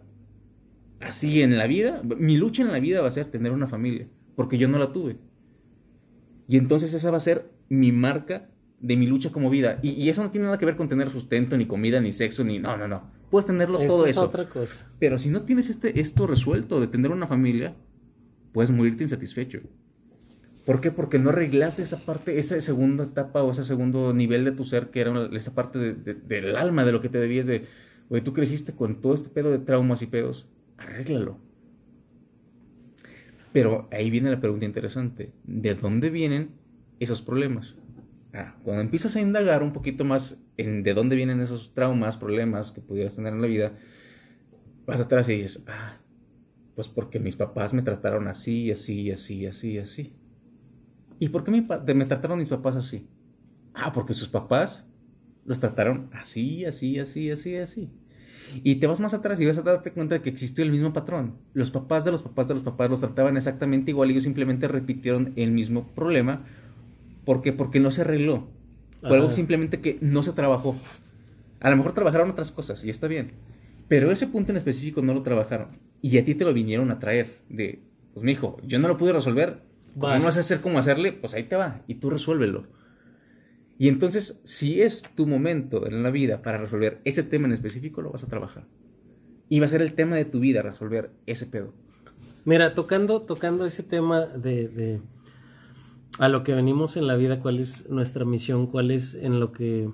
así 1.01 1.41
en 1.41 1.57
la 1.57 1.67
vida. 1.67 2.03
Mi 2.19 2.37
lucha 2.37 2.63
en 2.63 2.73
la 2.73 2.79
vida 2.79 3.01
va 3.01 3.09
a 3.09 3.13
ser 3.13 3.25
tener 3.25 3.53
una 3.53 3.67
familia, 3.67 4.05
porque 4.37 4.59
yo 4.59 4.69
no 4.69 4.79
la 4.79 4.93
tuve. 4.93 5.17
Y 6.47 6.59
entonces 6.59 6.93
esa 6.93 7.11
va 7.11 7.17
a 7.17 7.21
ser 7.21 7.43
mi 7.71 7.91
marca 7.91 8.43
de 8.81 8.97
mi 8.97 9.07
lucha 9.07 9.31
como 9.31 9.49
vida. 9.49 9.79
Y, 9.83 10.11
eso 10.11 10.23
no 10.23 10.31
tiene 10.31 10.45
nada 10.45 10.59
que 10.59 10.67
ver 10.67 10.77
con 10.77 10.91
tener 10.91 11.11
sustento, 11.11 11.57
ni 11.57 11.65
comida, 11.65 12.01
ni 12.01 12.13
sexo, 12.13 12.45
ni... 12.45 12.59
No, 12.59 12.77
no, 12.77 12.87
no. 12.87 13.01
Puedes 13.31 13.47
tenerlo 13.47 13.79
todo 13.79 14.07
eso. 14.07 14.21
otra 14.21 14.45
cosa. 14.45 14.75
Pero 15.01 15.19
si 15.19 15.31
no 15.31 15.41
tienes 15.41 15.71
este, 15.71 15.99
esto 15.99 16.27
resuelto 16.27 16.81
de 16.81 16.87
tener 16.87 17.11
una 17.11 17.27
familia, 17.27 17.73
puedes 18.53 18.71
morirte 18.71 19.03
insatisfecho. 19.03 19.59
¿Por 20.67 20.81
qué? 20.81 20.91
Porque 20.91 21.19
no 21.19 21.31
arreglaste 21.31 21.83
esa 21.83 22.05
parte, 22.05 22.39
esa 22.39 22.61
segunda 22.61 23.05
etapa 23.05 23.43
o 23.43 23.53
ese 23.53 23.65
segundo 23.65 24.13
nivel 24.13 24.45
de 24.45 24.53
tu 24.53 24.65
ser, 24.65 24.89
que 24.89 25.01
era 25.01 25.29
esa 25.33 25.55
parte 25.55 25.79
del 25.79 26.57
alma, 26.57 26.85
de 26.85 26.93
lo 26.93 27.01
que 27.01 27.09
te 27.09 27.19
debías 27.19 27.47
de, 27.47 27.65
Oye, 28.09 28.21
tú 28.21 28.33
creciste 28.33 28.73
con 28.73 29.01
todo 29.01 29.15
este 29.15 29.31
pedo 29.31 29.51
de 29.51 29.59
traumas 29.59 30.01
y 30.03 30.07
pedos, 30.07 30.75
arréglalo. 30.79 31.37
Pero 33.53 33.89
ahí 33.91 34.11
viene 34.11 34.31
la 34.31 34.41
pregunta 34.41 34.65
interesante, 34.65 35.29
¿de 35.47 35.75
dónde 35.75 36.11
vienen 36.11 36.49
esos 37.01 37.23
problemas? 37.23 37.73
Ah, 38.35 38.55
cuando 38.65 38.83
empiezas 38.83 39.17
a 39.17 39.21
indagar 39.21 39.63
un 39.63 39.73
poquito 39.73 40.05
más 40.05 40.53
en 40.57 40.83
de 40.83 40.95
dónde 40.95 41.17
vienen 41.17 41.41
esos 41.41 41.75
traumas, 41.75 42.17
problemas 42.17 42.73
que 42.73 42.83
pudieras 42.83 43.17
tener 43.17 43.33
en 43.33 43.41
la 43.41 43.49
vida, 43.49 43.73
vas 44.87 45.01
atrás 45.01 45.29
y 45.29 45.43
dices, 45.43 45.65
ah, 45.67 45.97
pues 46.77 46.89
porque 46.89 47.19
mis 47.19 47.35
papás 47.35 47.73
me 47.73 47.83
trataron 47.83 48.29
así, 48.29 48.71
así, 48.71 49.11
así, 49.11 49.47
así, 49.47 49.79
así. 49.79 50.26
¿Y 51.19 51.29
por 51.29 51.45
qué 51.45 51.51
me, 51.51 51.95
me 51.95 52.05
trataron 52.05 52.39
mis 52.39 52.49
papás 52.49 52.77
así? 52.77 53.05
Ah, 53.75 53.93
porque 53.93 54.15
sus 54.15 54.29
papás 54.29 55.45
los 55.47 55.61
trataron 55.61 56.09
así, 56.15 56.65
así, 56.65 56.99
así, 56.99 57.31
así, 57.31 57.57
así. 57.57 57.89
Y 58.63 58.77
te 58.77 58.87
vas 58.87 59.01
más 59.01 59.15
atrás 59.15 59.41
y 59.41 59.47
vas 59.47 59.59
a 59.59 59.63
darte 59.63 59.91
cuenta 59.91 60.15
de 60.15 60.21
que 60.23 60.31
existió 60.31 60.65
el 60.65 60.71
mismo 60.71 60.93
patrón. 60.93 61.33
Los 61.55 61.71
papás 61.71 62.05
de 62.05 62.13
los 62.13 62.23
papás 62.23 62.49
de 62.49 62.55
los 62.55 62.63
papás 62.63 62.91
los 62.91 63.01
trataban 63.01 63.37
exactamente 63.37 63.91
igual 63.91 64.09
y 64.09 64.13
ellos 64.13 64.25
simplemente 64.25 64.69
repitieron 64.69 65.33
el 65.37 65.51
mismo 65.51 65.85
problema. 65.95 66.41
¿Por 67.25 67.43
qué? 67.43 67.53
Porque 67.53 67.81
no 67.81 67.91
se 67.91 68.03
arregló. 68.03 68.41
Fue 69.01 69.17
algo 69.17 69.33
simplemente 69.33 69.81
que 69.81 69.99
no 70.01 70.23
se 70.23 70.33
trabajó. 70.33 70.77
A 71.61 71.71
lo 71.71 71.77
mejor 71.77 71.93
trabajaron 71.93 72.31
otras 72.31 72.51
cosas 72.51 72.85
y 72.85 72.91
está 72.91 73.09
bien. 73.09 73.31
Pero 73.89 74.11
ese 74.11 74.27
punto 74.27 74.53
en 74.53 74.59
específico 74.59 75.03
no 75.03 75.15
lo 75.15 75.23
trabajaron. 75.23 75.69
Y 76.03 76.19
a 76.19 76.25
ti 76.25 76.35
te 76.35 76.45
lo 76.45 76.53
vinieron 76.53 76.91
a 76.91 76.99
traer. 76.99 77.31
De, 77.51 77.79
pues 78.15 78.25
mi 78.25 78.33
hijo, 78.33 78.57
yo 78.67 78.79
no 78.79 78.89
lo 78.89 78.99
pude 78.99 79.13
resolver. 79.13 79.55
No 79.97 80.23
vas 80.23 80.37
a 80.37 80.41
hacer 80.41 80.61
cómo 80.61 80.79
hacerle, 80.79 81.13
pues 81.13 81.35
ahí 81.35 81.45
te 81.45 81.57
va. 81.57 81.79
Y 81.87 81.95
tú 81.95 82.11
resuélvelo. 82.11 82.63
Y 83.79 83.89
entonces, 83.89 84.43
si 84.45 84.81
es 84.81 85.03
tu 85.17 85.27
momento 85.27 85.87
en 85.87 86.03
la 86.03 86.11
vida 86.11 86.41
para 86.43 86.59
resolver 86.59 86.97
ese 87.05 87.23
tema 87.23 87.47
en 87.47 87.53
específico, 87.53 88.01
lo 88.01 88.11
vas 88.11 88.23
a 88.23 88.29
trabajar. 88.29 88.63
Y 89.49 89.61
va 89.61 89.67
a 89.67 89.71
ser 89.71 89.83
el 89.83 89.95
tema 89.95 90.17
de 90.17 90.25
tu 90.25 90.41
vida, 90.41 90.63
resolver 90.63 91.09
ese 91.27 91.47
pedo. 91.47 91.71
Mira, 92.47 92.75
tocando, 92.75 93.21
tocando 93.21 93.67
ese 93.67 93.83
tema 93.83 94.25
de, 94.25 94.69
de 94.69 95.01
a 96.19 96.29
lo 96.29 96.43
que 96.43 96.55
venimos 96.55 96.97
en 96.97 97.07
la 97.07 97.17
vida, 97.17 97.41
cuál 97.41 97.59
es 97.59 97.91
nuestra 97.91 98.25
misión, 98.25 98.67
cuál 98.67 98.91
es 98.91 99.15
en 99.15 99.41
lo 99.41 99.53
que... 99.53 99.89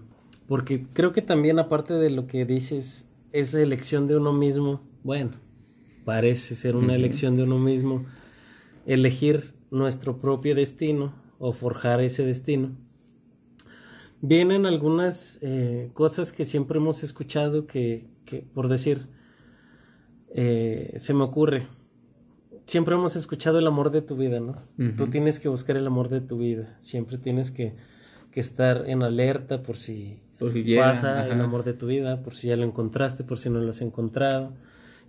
Porque 0.49 0.85
creo 0.93 1.13
que 1.13 1.23
también 1.23 1.59
aparte 1.59 1.95
de 1.95 2.11
lo 2.11 2.27
que 2.27 2.45
dices, 2.45 3.31
esa 3.33 3.61
elección 3.61 4.07
de 4.07 4.17
uno 4.17 4.33
mismo, 4.33 4.81
bueno, 5.05 5.31
parece 6.05 6.55
ser 6.55 6.77
una 6.77 6.95
elección 6.95 7.37
de 7.37 7.45
uno 7.45 7.59
mismo, 7.59 8.05
elegir 8.87 9.43
nuestro 9.73 10.17
propio 10.17 10.55
destino 10.55 11.13
o 11.41 11.53
forjar 11.53 12.01
ese 12.01 12.25
destino 12.25 12.71
vienen 14.23 14.67
algunas 14.67 15.39
eh, 15.43 15.91
cosas 15.95 16.33
que 16.33 16.45
siempre 16.45 16.79
hemos 16.79 17.03
escuchado 17.03 17.67
que, 17.67 18.01
por 18.55 18.69
decir, 18.69 19.03
eh, 20.37 20.99
se 21.01 21.13
me 21.13 21.25
ocurre, 21.25 21.67
siempre 22.67 22.95
hemos 22.95 23.17
escuchado 23.17 23.59
el 23.59 23.67
amor 23.67 23.91
de 23.91 24.01
tu 24.01 24.17
vida, 24.17 24.41
¿no? 24.41 24.55
Tú 24.97 25.09
tienes 25.09 25.41
que 25.41 25.49
buscar 25.49 25.77
el 25.77 25.87
amor 25.87 26.09
de 26.09 26.21
tu 26.21 26.39
vida. 26.39 26.65
Siempre 26.65 27.19
tienes 27.19 27.51
que, 27.51 27.73
que 28.33 28.41
estar 28.41 28.85
en 28.89 29.03
alerta 29.03 29.61
por 29.63 29.77
si 29.77 30.17
Por 30.39 30.53
si 30.53 30.63
llega, 30.63 30.93
pasa 30.93 31.27
el 31.27 31.41
amor 31.41 31.65
de 31.65 31.75
tu 31.75 31.87
vida, 31.87 32.17
por 32.23 32.35
si 32.35 32.49
ya 32.49 32.57
lo 32.57 32.65
encontraste, 32.65 33.25
por 33.25 33.39
si 33.39 33.51
no 33.51 33.61
lo 33.61 33.73
has 33.73 33.81
encontrado. 33.81 34.51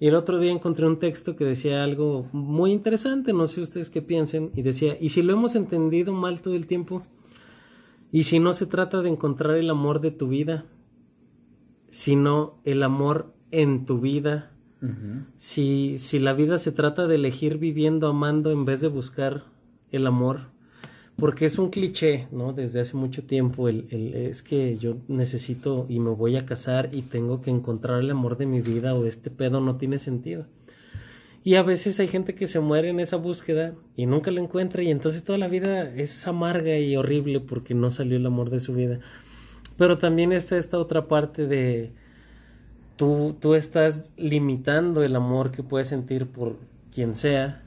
Y 0.03 0.07
el 0.07 0.15
otro 0.15 0.37
día 0.37 0.51
encontré 0.51 0.85
un 0.85 0.99
texto 0.99 1.33
que 1.33 1.45
decía 1.45 1.81
algo 1.81 2.27
muy 2.33 2.73
interesante, 2.73 3.31
no 3.31 3.47
sé 3.47 3.61
ustedes 3.61 3.89
qué 3.89 4.01
piensen, 4.01 4.51
y 4.53 4.61
decía, 4.61 4.97
¿y 4.99 5.07
si 5.07 5.21
lo 5.21 5.31
hemos 5.31 5.55
entendido 5.55 6.11
mal 6.11 6.41
todo 6.41 6.55
el 6.55 6.67
tiempo? 6.67 7.01
¿Y 8.11 8.23
si 8.23 8.39
no 8.39 8.53
se 8.53 8.65
trata 8.65 9.01
de 9.01 9.07
encontrar 9.07 9.55
el 9.55 9.69
amor 9.69 10.01
de 10.01 10.11
tu 10.11 10.27
vida, 10.27 10.61
sino 11.89 12.51
el 12.65 12.83
amor 12.83 13.25
en 13.51 13.85
tu 13.85 14.01
vida? 14.01 14.45
Si, 15.37 15.97
si 15.99 16.19
la 16.19 16.33
vida 16.33 16.57
se 16.57 16.73
trata 16.73 17.07
de 17.07 17.15
elegir 17.15 17.57
viviendo, 17.57 18.09
amando, 18.09 18.51
en 18.51 18.65
vez 18.65 18.81
de 18.81 18.89
buscar 18.89 19.41
el 19.93 20.05
amor, 20.05 20.41
porque 21.17 21.45
es 21.45 21.57
un 21.57 21.69
cliché, 21.69 22.27
¿no? 22.31 22.53
Desde 22.53 22.81
hace 22.81 22.97
mucho 22.97 23.23
tiempo, 23.25 23.69
el, 23.69 23.87
el- 23.91 24.13
es 24.15 24.41
que 24.43 24.77
yo 24.77 24.95
necesito 25.07 25.85
y 25.89 25.99
me 25.99 26.11
voy 26.11 26.37
a 26.37 26.45
casar 26.45 26.89
y 26.91 27.03
tengo 27.03 27.41
que 27.41 27.51
encontrar 27.51 27.99
el 28.01 28.11
amor 28.11 28.37
de 28.37 28.45
mi 28.45 28.61
vida 28.61 28.93
o 28.95 29.05
este 29.05 29.29
pedo 29.31 29.61
no 29.61 29.77
tiene 29.77 29.99
sentido. 29.99 30.45
Y 31.45 31.55
a 31.55 31.63
veces 31.63 31.99
hay 31.99 32.07
gente 32.07 32.35
que 32.35 32.47
se 32.47 32.59
muere 32.61 32.89
en 32.89 32.99
esa 32.99 33.17
búsqueda 33.17 33.73
y 33.97 34.05
nunca 34.05 34.31
lo 34.31 34.41
encuentra 34.41 34.81
y 34.83 34.91
entonces 34.91 35.23
toda 35.23 35.37
la 35.37 35.47
vida 35.49 35.83
es 35.95 36.25
amarga 36.27 36.77
y 36.79 36.95
horrible 36.95 37.39
porque 37.41 37.73
no 37.75 37.91
salió 37.91 38.17
el 38.17 38.25
amor 38.25 38.49
de 38.49 38.59
su 38.61 38.73
vida. 38.73 38.97
Pero 39.77 39.97
también 39.99 40.33
está 40.33 40.57
esta 40.57 40.77
otra 40.79 41.03
parte 41.07 41.47
de 41.47 41.91
tú, 42.97 43.35
tú 43.41 43.55
estás 43.55 44.17
limitando 44.17 45.03
el 45.03 45.15
amor 45.15 45.51
que 45.51 45.63
puedes 45.63 45.87
sentir 45.89 46.31
por 46.31 46.55
quien 46.93 47.15
sea 47.15 47.59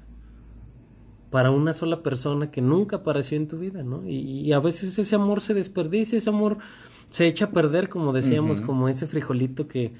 para 1.36 1.50
una 1.50 1.74
sola 1.74 1.98
persona 1.98 2.50
que 2.50 2.62
nunca 2.62 2.96
apareció 2.96 3.36
en 3.36 3.46
tu 3.46 3.58
vida, 3.58 3.82
¿no? 3.82 4.02
Y, 4.08 4.40
y 4.40 4.54
a 4.54 4.58
veces 4.58 4.98
ese 4.98 5.16
amor 5.16 5.42
se 5.42 5.52
desperdicia, 5.52 6.16
ese 6.16 6.30
amor 6.30 6.56
se 7.10 7.26
echa 7.26 7.44
a 7.44 7.50
perder, 7.50 7.90
como 7.90 8.14
decíamos, 8.14 8.62
como 8.62 8.88
ese 8.88 9.06
frijolito 9.06 9.68
que, 9.68 9.92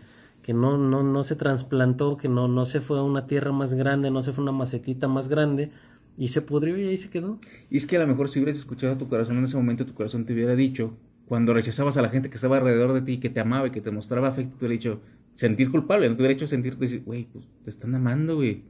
que 0.47 0.55
no, 0.55 0.79
no, 0.79 1.03
no 1.03 1.25
se 1.25 1.37
trasplantó, 1.37 2.17
que 2.17 2.31
no, 2.31 2.49
no 2.49 2.65
se 2.65 2.81
fue 2.81 3.01
a 3.01 3.03
una 3.03 3.27
tierra 3.27 3.53
más 3.53 3.75
grande, 3.75 4.11
no 4.11 4.23
se 4.23 4.33
fue 4.33 4.41
a 4.41 4.49
una 4.49 4.53
macetita 4.53 5.09
más 5.09 5.29
grande, 5.29 5.71
y 6.17 6.29
se 6.29 6.41
pudrió 6.41 6.79
y 6.79 6.89
ahí 6.89 6.97
se 6.97 7.11
quedó. 7.11 7.37
Y 7.71 7.77
es 7.77 7.85
que 7.85 7.99
a 7.99 8.01
lo 8.01 8.07
mejor 8.07 8.31
si 8.31 8.39
hubieras 8.39 8.57
escuchado 8.57 8.95
a 8.95 8.97
tu 8.97 9.07
corazón 9.07 9.37
en 9.37 9.45
ese 9.45 9.59
momento, 9.59 9.85
tu 9.85 9.93
corazón 9.93 10.25
te 10.25 10.33
hubiera 10.33 10.57
dicho, 10.57 10.91
cuando 11.29 11.53
rechazabas 11.53 11.99
a 11.99 12.01
la 12.01 12.09
gente 12.09 12.31
que 12.31 12.37
estaba 12.37 12.57
alrededor 12.57 12.95
de 12.95 13.03
ti, 13.03 13.21
que 13.21 13.29
te 13.29 13.41
amaba 13.41 13.67
y 13.67 13.73
que 13.73 13.83
te 13.83 13.91
mostraba 13.91 14.29
afecto, 14.29 14.57
te 14.59 14.65
hubiera 14.65 14.81
dicho, 14.81 14.99
sentir 15.35 15.71
culpable, 15.71 16.09
no 16.09 16.17
te 16.17 16.23
hubiera 16.23 16.33
hecho 16.33 16.49
sentir, 16.49 16.79
decir, 16.79 17.03
güey, 17.05 17.27
pues 17.31 17.61
te 17.63 17.71
están 17.71 17.95
amando, 17.95 18.37
güey, 18.37 18.63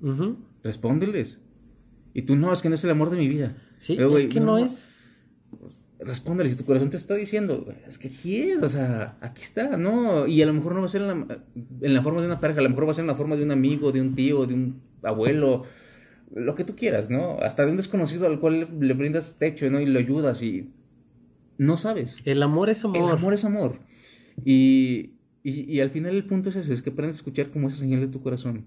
respóndeles. 0.65 1.46
Y 2.17 2.23
tú, 2.23 2.35
no, 2.35 2.51
es 2.53 2.63
que 2.63 2.71
no 2.71 2.77
es 2.77 2.85
el 2.85 2.91
amor 2.91 3.11
de 3.11 3.19
mi 3.19 3.29
vida. 3.29 3.53
Sí, 3.79 3.95
Pero, 3.97 4.17
es 4.17 4.27
que 4.27 4.41
no, 4.41 4.59
no. 4.59 4.65
es. 4.65 4.85
Respóndeles, 6.01 6.53
si 6.53 6.59
tu 6.59 6.65
corazón 6.65 6.91
te 6.91 6.97
está 6.97 7.15
diciendo, 7.15 7.61
"Güey, 7.63 7.77
es 7.89 7.99
que 7.99 8.09
quieres, 8.11 8.63
o 8.63 8.71
sea, 8.71 9.15
aquí 9.21 9.43
está, 9.43 9.77
¿no? 9.77 10.27
Y 10.27 10.41
a 10.41 10.47
lo 10.47 10.55
mejor 10.55 10.75
no 10.75 10.81
va 10.81 10.87
a 10.87 10.91
ser 10.91 11.03
en 11.03 11.09
la, 11.09 11.27
en 11.83 11.95
la 11.95 12.03
forma 12.03 12.21
de 12.21 12.27
una 12.27 12.39
pareja, 12.41 12.61
a 12.61 12.63
lo 12.63 12.71
mejor 12.71 12.87
va 12.89 12.93
a 12.93 12.95
ser 12.95 13.03
en 13.03 13.09
la 13.09 13.15
forma 13.15 13.37
de 13.37 13.43
un 13.43 13.51
amigo, 13.51 13.93
de 13.93 14.01
un 14.01 14.15
tío, 14.15 14.47
de 14.47 14.55
un 14.55 14.75
abuelo, 15.03 15.65
lo 16.37 16.55
que 16.55 16.65
tú 16.65 16.75
quieras, 16.75 17.11
¿no? 17.11 17.39
Hasta 17.43 17.65
de 17.65 17.71
un 17.71 17.77
desconocido 17.77 18.27
al 18.27 18.41
cual 18.41 18.61
le, 18.61 18.87
le 18.87 18.95
brindas 18.95 19.37
techo, 19.39 19.71
¿no? 19.71 19.79
Y 19.81 19.87
lo 19.87 19.99
ayudas 19.99 20.41
y 20.43 20.63
no 21.59 21.77
sabes. 21.79 22.17
El 22.25 22.43
amor 22.43 22.71
es 22.71 22.85
amor. 22.85 22.97
El 22.97 23.11
amor 23.11 23.35
es 23.35 23.45
amor. 23.45 23.75
Y, 24.45 25.11
y, 25.45 25.73
y 25.75 25.81
al 25.81 25.91
final 25.91 26.15
el 26.15 26.25
punto 26.25 26.49
es 26.51 26.57
eso, 26.57 26.73
es 26.73 26.81
que 26.83 26.91
aprendes 26.91 27.17
a 27.17 27.21
escuchar 27.21 27.47
como 27.49 27.69
esa 27.69 27.79
señal 27.79 28.01
de 28.01 28.09
tu 28.09 28.23
corazón. 28.23 28.63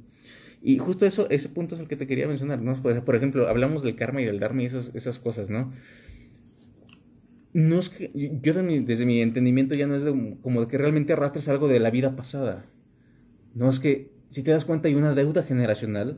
Y 0.62 0.78
justo 0.78 1.06
eso, 1.06 1.30
ese 1.30 1.50
punto 1.50 1.76
es 1.76 1.82
el 1.82 1.88
que 1.88 1.96
te 1.96 2.06
quería 2.08 2.28
mencionar, 2.28 2.62
¿no? 2.62 2.76
Por 2.82 3.16
ejemplo, 3.16 3.48
hablamos 3.48 3.84
del 3.84 3.96
karma 3.96 4.22
y 4.22 4.26
del 4.26 4.40
dharma 4.40 4.64
y 4.64 4.66
esas, 4.66 4.94
esas 4.94 5.18
cosas, 5.20 5.50
¿no? 5.50 5.72
No 7.54 7.80
es 7.80 7.90
que, 7.90 8.10
yo 8.44 8.54
de 8.54 8.64
mi- 8.64 8.80
desde 8.80 9.06
mi 9.06 9.22
entendimiento 9.22 9.76
ya 9.76 9.88
no 9.88 9.96
es 9.96 10.04
de- 10.04 10.36
como 10.42 10.62
de 10.62 10.68
que 10.68 10.78
realmente 10.80 11.14
arrastres 11.14 11.48
algo 11.48 11.68
de 11.68 11.80
la 11.80 11.90
vida 11.92 12.16
pasada. 12.16 12.64
No 13.56 13.70
es 13.70 13.80
que, 13.80 14.06
si 14.32 14.44
te 14.44 14.52
das 14.52 14.66
cuenta, 14.66 14.88
hay 14.88 14.96
una 14.96 15.14
deuda 15.16 15.44
generacional 15.44 16.16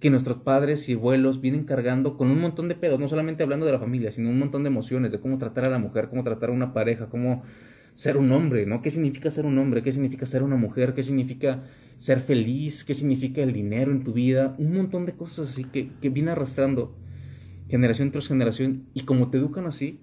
que 0.00 0.10
nuestros 0.10 0.38
padres 0.42 0.88
y 0.88 0.94
abuelos 0.94 1.40
vienen 1.40 1.64
cargando 1.64 2.16
con 2.16 2.30
un 2.30 2.40
montón 2.40 2.68
de 2.68 2.74
pedos, 2.74 3.00
no 3.00 3.08
solamente 3.08 3.42
hablando 3.42 3.64
de 3.66 3.72
la 3.72 3.78
familia, 3.78 4.12
sino 4.12 4.28
un 4.28 4.38
montón 4.38 4.62
de 4.62 4.68
emociones, 4.68 5.10
de 5.10 5.20
cómo 5.20 5.38
tratar 5.38 5.64
a 5.64 5.70
la 5.70 5.78
mujer, 5.78 6.08
cómo 6.10 6.22
tratar 6.22 6.50
a 6.50 6.52
una 6.52 6.72
pareja, 6.74 7.08
cómo 7.08 7.42
ser 7.94 8.18
un 8.18 8.30
hombre, 8.32 8.66
¿no? 8.66 8.82
¿Qué 8.82 8.90
significa 8.90 9.30
ser 9.30 9.46
un 9.46 9.58
hombre? 9.58 9.82
¿Qué 9.82 9.92
significa 9.92 10.26
ser 10.26 10.42
una 10.42 10.56
mujer? 10.56 10.92
¿Qué 10.94 11.02
significa 11.02 11.62
ser 12.06 12.20
feliz? 12.20 12.84
¿Qué 12.84 12.94
significa 12.94 13.42
el 13.42 13.52
dinero 13.52 13.90
en 13.90 14.04
tu 14.04 14.12
vida? 14.12 14.54
Un 14.58 14.76
montón 14.76 15.06
de 15.06 15.12
cosas 15.12 15.50
así 15.50 15.64
que, 15.64 15.88
que 16.00 16.08
viene 16.08 16.30
arrastrando 16.30 16.88
generación 17.68 18.12
tras 18.12 18.28
generación 18.28 18.80
y 18.94 19.00
como 19.00 19.28
te 19.28 19.38
educan 19.38 19.66
así, 19.66 19.98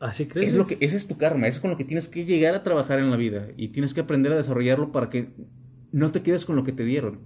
Así 0.00 0.26
crees. 0.26 0.48
es 0.48 0.54
lo 0.54 0.66
que, 0.66 0.76
ese 0.80 0.96
es 0.96 1.06
tu 1.06 1.16
karma, 1.16 1.48
eso 1.48 1.56
es 1.56 1.60
con 1.62 1.70
lo 1.70 1.78
que 1.78 1.84
tienes 1.84 2.08
que 2.08 2.26
llegar 2.26 2.54
a 2.54 2.62
trabajar 2.62 2.98
en 2.98 3.10
la 3.10 3.16
vida 3.16 3.46
y 3.56 3.68
tienes 3.68 3.94
que 3.94 4.00
aprender 4.00 4.30
a 4.30 4.36
desarrollarlo 4.36 4.92
para 4.92 5.08
que 5.08 5.26
no 5.94 6.12
te 6.12 6.20
quedes 6.20 6.44
con 6.44 6.54
lo 6.54 6.64
que 6.64 6.72
te 6.72 6.84
dieron. 6.84 7.18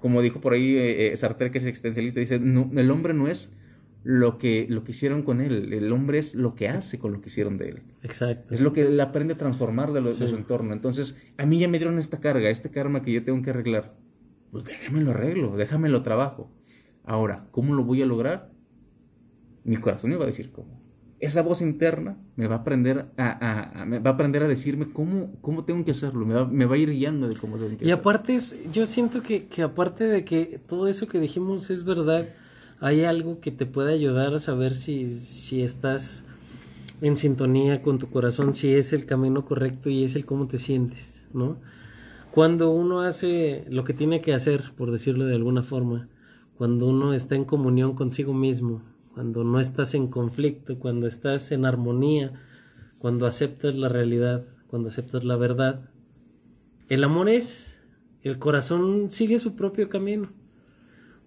Como 0.00 0.20
dijo 0.22 0.40
por 0.40 0.54
ahí 0.54 0.76
eh, 0.76 1.12
eh, 1.12 1.16
Sartre, 1.16 1.52
que 1.52 1.58
es 1.58 1.64
existencialista, 1.64 2.18
dice, 2.18 2.40
no, 2.40 2.68
el 2.76 2.90
hombre 2.90 3.14
no 3.14 3.28
es 3.28 3.48
lo 4.04 4.38
que, 4.38 4.66
lo 4.68 4.82
que 4.84 4.92
hicieron 4.92 5.22
con 5.22 5.40
él, 5.40 5.72
el 5.72 5.92
hombre 5.92 6.18
es 6.18 6.34
lo 6.34 6.54
que 6.54 6.68
hace 6.68 6.98
con 6.98 7.12
lo 7.12 7.20
que 7.20 7.28
hicieron 7.28 7.56
de 7.58 7.70
él. 7.70 7.76
Exacto. 8.02 8.54
Es 8.54 8.60
lo 8.60 8.72
que 8.72 8.82
él 8.82 9.00
aprende 9.00 9.34
a 9.34 9.38
transformar 9.38 9.92
de, 9.92 10.00
lo- 10.00 10.12
de 10.14 10.28
su 10.28 10.34
entorno. 10.36 10.72
Entonces, 10.74 11.14
a 11.38 11.46
mí 11.46 11.58
ya 11.58 11.68
me 11.68 11.78
dieron 11.78 11.98
esta 11.98 12.18
carga, 12.18 12.50
este 12.50 12.68
karma 12.70 13.02
que 13.02 13.12
yo 13.12 13.24
tengo 13.24 13.42
que 13.42 13.50
arreglar. 13.50 13.84
Pues 14.50 14.64
déjamelo 14.64 15.12
arreglo, 15.12 15.56
déjamelo 15.56 16.02
trabajo. 16.02 16.48
Ahora, 17.06 17.40
¿cómo 17.52 17.74
lo 17.74 17.84
voy 17.84 18.02
a 18.02 18.06
lograr? 18.06 18.40
Mi 19.64 19.76
corazón 19.76 20.10
me 20.10 20.16
va 20.16 20.24
a 20.24 20.28
decir 20.28 20.50
cómo. 20.52 20.68
Esa 21.20 21.42
voz 21.42 21.60
interna 21.62 22.16
me 22.36 22.48
va 22.48 22.56
a 22.56 22.58
aprender 22.58 22.98
a, 23.16 23.26
a- 23.28 23.82
a- 23.82 23.84
me 23.84 24.00
va 24.00 24.10
a 24.10 24.14
aprender 24.14 24.42
a 24.42 24.48
decirme 24.48 24.86
cómo, 24.92 25.24
cómo 25.40 25.62
tengo 25.64 25.84
que 25.84 25.92
hacerlo. 25.92 26.26
Me 26.26 26.34
va, 26.34 26.46
me 26.48 26.64
va 26.64 26.74
a 26.74 26.78
ir 26.78 26.90
guiando 26.90 27.28
de 27.28 27.36
cómo 27.36 27.56
tengo 27.56 27.68
que 27.68 27.74
Y 27.74 27.76
hacerlo. 27.90 27.94
aparte, 27.94 28.34
es- 28.34 28.56
yo 28.72 28.84
siento 28.86 29.22
que, 29.22 29.46
que 29.46 29.62
aparte 29.62 30.04
de 30.04 30.24
que 30.24 30.58
todo 30.68 30.88
eso 30.88 31.06
que 31.06 31.20
dijimos 31.20 31.70
es 31.70 31.84
verdad, 31.84 32.26
hay 32.82 33.04
algo 33.04 33.40
que 33.40 33.52
te 33.52 33.64
puede 33.64 33.94
ayudar 33.94 34.34
a 34.34 34.40
saber 34.40 34.74
si, 34.74 35.08
si 35.20 35.62
estás 35.62 36.24
en 37.00 37.16
sintonía 37.16 37.80
con 37.80 38.00
tu 38.00 38.10
corazón, 38.10 38.56
si 38.56 38.74
es 38.74 38.92
el 38.92 39.06
camino 39.06 39.44
correcto 39.44 39.88
y 39.88 40.02
es 40.02 40.16
el 40.16 40.26
cómo 40.26 40.48
te 40.48 40.58
sientes, 40.58 41.30
¿no? 41.32 41.56
Cuando 42.32 42.72
uno 42.72 43.02
hace 43.02 43.64
lo 43.70 43.84
que 43.84 43.94
tiene 43.94 44.20
que 44.20 44.34
hacer, 44.34 44.64
por 44.76 44.90
decirlo 44.90 45.26
de 45.26 45.36
alguna 45.36 45.62
forma, 45.62 46.04
cuando 46.58 46.88
uno 46.88 47.14
está 47.14 47.36
en 47.36 47.44
comunión 47.44 47.94
consigo 47.94 48.34
mismo, 48.34 48.82
cuando 49.14 49.44
no 49.44 49.60
estás 49.60 49.94
en 49.94 50.08
conflicto, 50.08 50.76
cuando 50.80 51.06
estás 51.06 51.52
en 51.52 51.64
armonía, 51.64 52.32
cuando 52.98 53.26
aceptas 53.26 53.76
la 53.76 53.90
realidad, 53.90 54.44
cuando 54.70 54.88
aceptas 54.88 55.22
la 55.22 55.36
verdad, 55.36 55.80
el 56.88 57.04
amor 57.04 57.28
es, 57.28 58.18
el 58.24 58.40
corazón 58.40 59.08
sigue 59.08 59.38
su 59.38 59.54
propio 59.54 59.88
camino. 59.88 60.26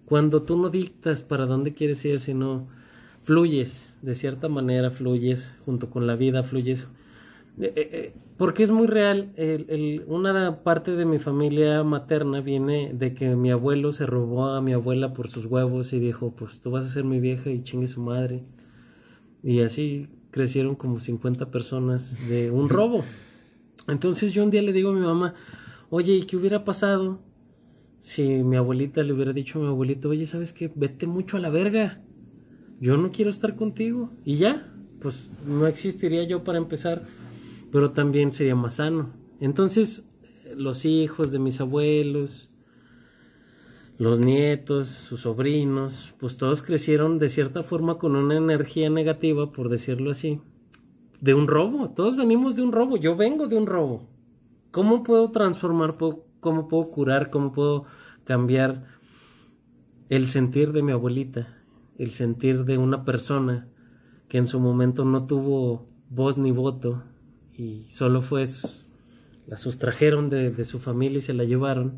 Cuando 0.06 0.42
tú 0.42 0.56
no 0.56 0.70
dictas 0.70 1.22
para 1.22 1.46
dónde 1.46 1.72
quieres 1.74 2.04
ir, 2.04 2.20
sino 2.20 2.64
fluyes, 3.24 3.94
de 4.02 4.14
cierta 4.14 4.48
manera 4.48 4.90
fluyes 4.90 5.54
junto 5.64 5.90
con 5.90 6.06
la 6.06 6.14
vida, 6.14 6.42
fluyes. 6.42 6.86
Eh, 7.58 7.72
eh, 7.74 7.88
eh, 7.92 8.12
porque 8.38 8.62
es 8.62 8.70
muy 8.70 8.86
real, 8.86 9.28
el- 9.36 10.02
una 10.08 10.52
parte 10.62 10.94
de 10.94 11.06
mi 11.06 11.18
familia 11.18 11.82
materna 11.84 12.40
viene 12.40 12.92
de 12.92 13.14
que 13.14 13.34
mi 13.34 13.50
abuelo 13.50 13.92
se 13.92 14.04
robó 14.06 14.46
a 14.48 14.60
mi 14.60 14.74
abuela 14.74 15.12
por 15.12 15.28
sus 15.30 15.46
huevos 15.46 15.92
y 15.92 15.98
dijo, 15.98 16.32
pues 16.38 16.60
tú 16.60 16.70
vas 16.70 16.84
a 16.84 16.92
ser 16.92 17.04
mi 17.04 17.18
vieja 17.18 17.50
y 17.50 17.62
chingue 17.62 17.88
su 17.88 18.00
madre. 18.02 18.40
Y 19.42 19.60
así 19.60 20.06
crecieron 20.32 20.74
como 20.76 21.00
50 21.00 21.46
personas 21.46 22.28
de 22.28 22.50
un 22.50 22.68
robo. 22.68 23.04
Entonces 23.88 24.32
yo 24.32 24.44
un 24.44 24.50
día 24.50 24.62
le 24.62 24.72
digo 24.72 24.90
a 24.90 24.94
mi 24.94 25.00
mamá, 25.00 25.32
oye, 25.90 26.12
¿y 26.14 26.22
qué 26.26 26.36
hubiera 26.36 26.64
pasado 26.64 27.18
si 28.06 28.22
mi 28.22 28.56
abuelita 28.56 29.02
le 29.02 29.12
hubiera 29.12 29.32
dicho 29.32 29.58
a 29.58 29.62
mi 29.62 29.68
abuelito, 29.68 30.10
oye, 30.10 30.28
¿sabes 30.28 30.52
qué? 30.52 30.70
Vete 30.76 31.08
mucho 31.08 31.36
a 31.36 31.40
la 31.40 31.50
verga. 31.50 31.92
Yo 32.80 32.96
no 32.96 33.10
quiero 33.10 33.32
estar 33.32 33.56
contigo. 33.56 34.08
Y 34.24 34.36
ya, 34.36 34.62
pues 35.02 35.40
no 35.48 35.66
existiría 35.66 36.22
yo 36.22 36.44
para 36.44 36.58
empezar, 36.58 37.02
pero 37.72 37.90
también 37.90 38.30
sería 38.30 38.54
más 38.54 38.74
sano. 38.74 39.10
Entonces, 39.40 40.54
los 40.56 40.84
hijos 40.84 41.32
de 41.32 41.40
mis 41.40 41.60
abuelos, 41.60 42.46
los 43.98 44.20
nietos, 44.20 44.86
sus 44.86 45.22
sobrinos, 45.22 46.14
pues 46.20 46.36
todos 46.36 46.62
crecieron 46.62 47.18
de 47.18 47.28
cierta 47.28 47.64
forma 47.64 47.98
con 47.98 48.14
una 48.14 48.36
energía 48.36 48.88
negativa, 48.88 49.50
por 49.50 49.68
decirlo 49.68 50.12
así, 50.12 50.40
de 51.22 51.34
un 51.34 51.48
robo. 51.48 51.92
Todos 51.92 52.16
venimos 52.16 52.54
de 52.54 52.62
un 52.62 52.70
robo. 52.70 52.96
Yo 52.96 53.16
vengo 53.16 53.48
de 53.48 53.56
un 53.56 53.66
robo. 53.66 54.00
¿Cómo 54.70 55.02
puedo 55.02 55.28
transformar? 55.32 55.96
¿Cómo 56.40 56.68
puedo 56.68 56.88
curar? 56.92 57.30
¿Cómo 57.30 57.52
puedo 57.52 57.84
cambiar 58.26 58.76
el 60.10 60.26
sentir 60.26 60.72
de 60.72 60.82
mi 60.82 60.92
abuelita? 60.92 61.46
El 61.98 62.12
sentir 62.12 62.64
de 62.64 62.76
una 62.78 63.04
persona 63.04 63.64
que 64.28 64.38
en 64.38 64.46
su 64.46 64.60
momento 64.60 65.04
no 65.04 65.26
tuvo 65.26 65.80
voz 66.10 66.36
ni 66.36 66.50
voto 66.50 67.00
y 67.56 67.82
solo 67.84 68.20
fue, 68.20 68.46
la 69.46 69.56
sustrajeron 69.56 70.28
de, 70.28 70.50
de 70.50 70.64
su 70.64 70.78
familia 70.78 71.18
y 71.18 71.22
se 71.22 71.32
la 71.32 71.44
llevaron. 71.44 71.92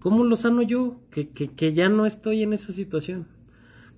¿Cómo 0.00 0.24
lo 0.24 0.36
sano 0.36 0.62
yo? 0.62 0.94
Que, 1.10 1.28
que, 1.28 1.48
que 1.48 1.74
ya 1.74 1.88
no 1.88 2.06
estoy 2.06 2.42
en 2.42 2.52
esa 2.52 2.72
situación. 2.72 3.26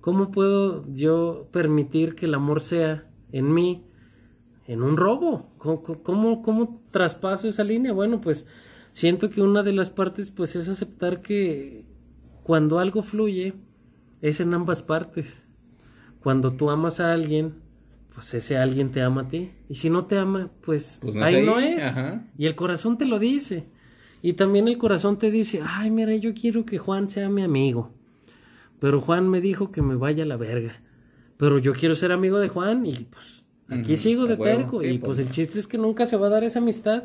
¿Cómo 0.01 0.31
puedo 0.31 0.83
yo 0.95 1.45
permitir 1.53 2.15
que 2.15 2.25
el 2.25 2.33
amor 2.33 2.61
sea 2.61 3.01
en 3.31 3.53
mí 3.53 3.81
en 4.67 4.81
un 4.81 4.97
robo? 4.97 5.45
¿Cómo, 5.57 5.83
cómo, 6.03 6.43
cómo 6.43 6.79
traspaso 6.91 7.47
esa 7.47 7.63
línea? 7.63 7.93
Bueno, 7.93 8.21
pues 8.21 8.47
siento 8.91 9.29
que 9.29 9.41
una 9.41 9.63
de 9.63 9.73
las 9.73 9.89
partes 9.89 10.31
pues 10.31 10.55
es 10.55 10.69
aceptar 10.69 11.21
que 11.21 11.81
cuando 12.43 12.79
algo 12.79 13.03
fluye 13.03 13.53
es 14.21 14.39
en 14.39 14.53
ambas 14.53 14.81
partes. 14.81 15.43
Cuando 16.23 16.51
tú 16.51 16.69
amas 16.69 16.99
a 16.99 17.13
alguien, 17.13 17.49
pues 18.13 18.33
ese 18.33 18.57
alguien 18.57 18.91
te 18.91 19.01
ama 19.01 19.21
a 19.21 19.29
ti. 19.29 19.49
Y 19.69 19.75
si 19.75 19.89
no 19.89 20.05
te 20.05 20.17
ama, 20.17 20.45
pues, 20.65 20.99
Pues 21.01 21.15
no 21.15 21.23
ahí 21.23 21.45
no 21.45 21.59
es. 21.59 21.81
ajá. 21.81 22.21
Y 22.37 22.45
el 22.45 22.55
corazón 22.55 22.97
te 22.97 23.05
lo 23.05 23.19
dice. 23.19 23.63
Y 24.21 24.33
también 24.33 24.67
el 24.67 24.77
corazón 24.77 25.17
te 25.17 25.31
dice, 25.31 25.61
ay, 25.65 25.91
mira, 25.91 26.13
yo 26.15 26.33
quiero 26.33 26.65
que 26.65 26.77
Juan 26.77 27.07
sea 27.09 27.29
mi 27.29 27.41
amigo. 27.43 27.89
Pero 28.81 28.99
Juan 28.99 29.29
me 29.29 29.39
dijo 29.39 29.71
que 29.71 29.81
me 29.81 29.95
vaya 29.95 30.23
a 30.23 30.27
la 30.27 30.35
verga. 30.35 30.75
Pero 31.37 31.57
yo 31.59 31.73
quiero 31.73 31.95
ser 31.95 32.11
amigo 32.11 32.37
de 32.39 32.49
Juan 32.49 32.85
y 32.85 32.93
pues 32.93 33.79
aquí 33.79 33.95
sigo 33.95 34.25
de 34.27 34.35
terco. 34.35 34.81
sí, 34.81 34.87
y 34.87 34.97
pues. 34.97 35.17
pues 35.17 35.19
el 35.19 35.31
chiste 35.31 35.57
es 35.59 35.67
que 35.67 35.77
nunca 35.77 36.05
se 36.05 36.17
va 36.17 36.27
a 36.27 36.31
dar 36.31 36.43
esa 36.43 36.59
amistad. 36.59 37.01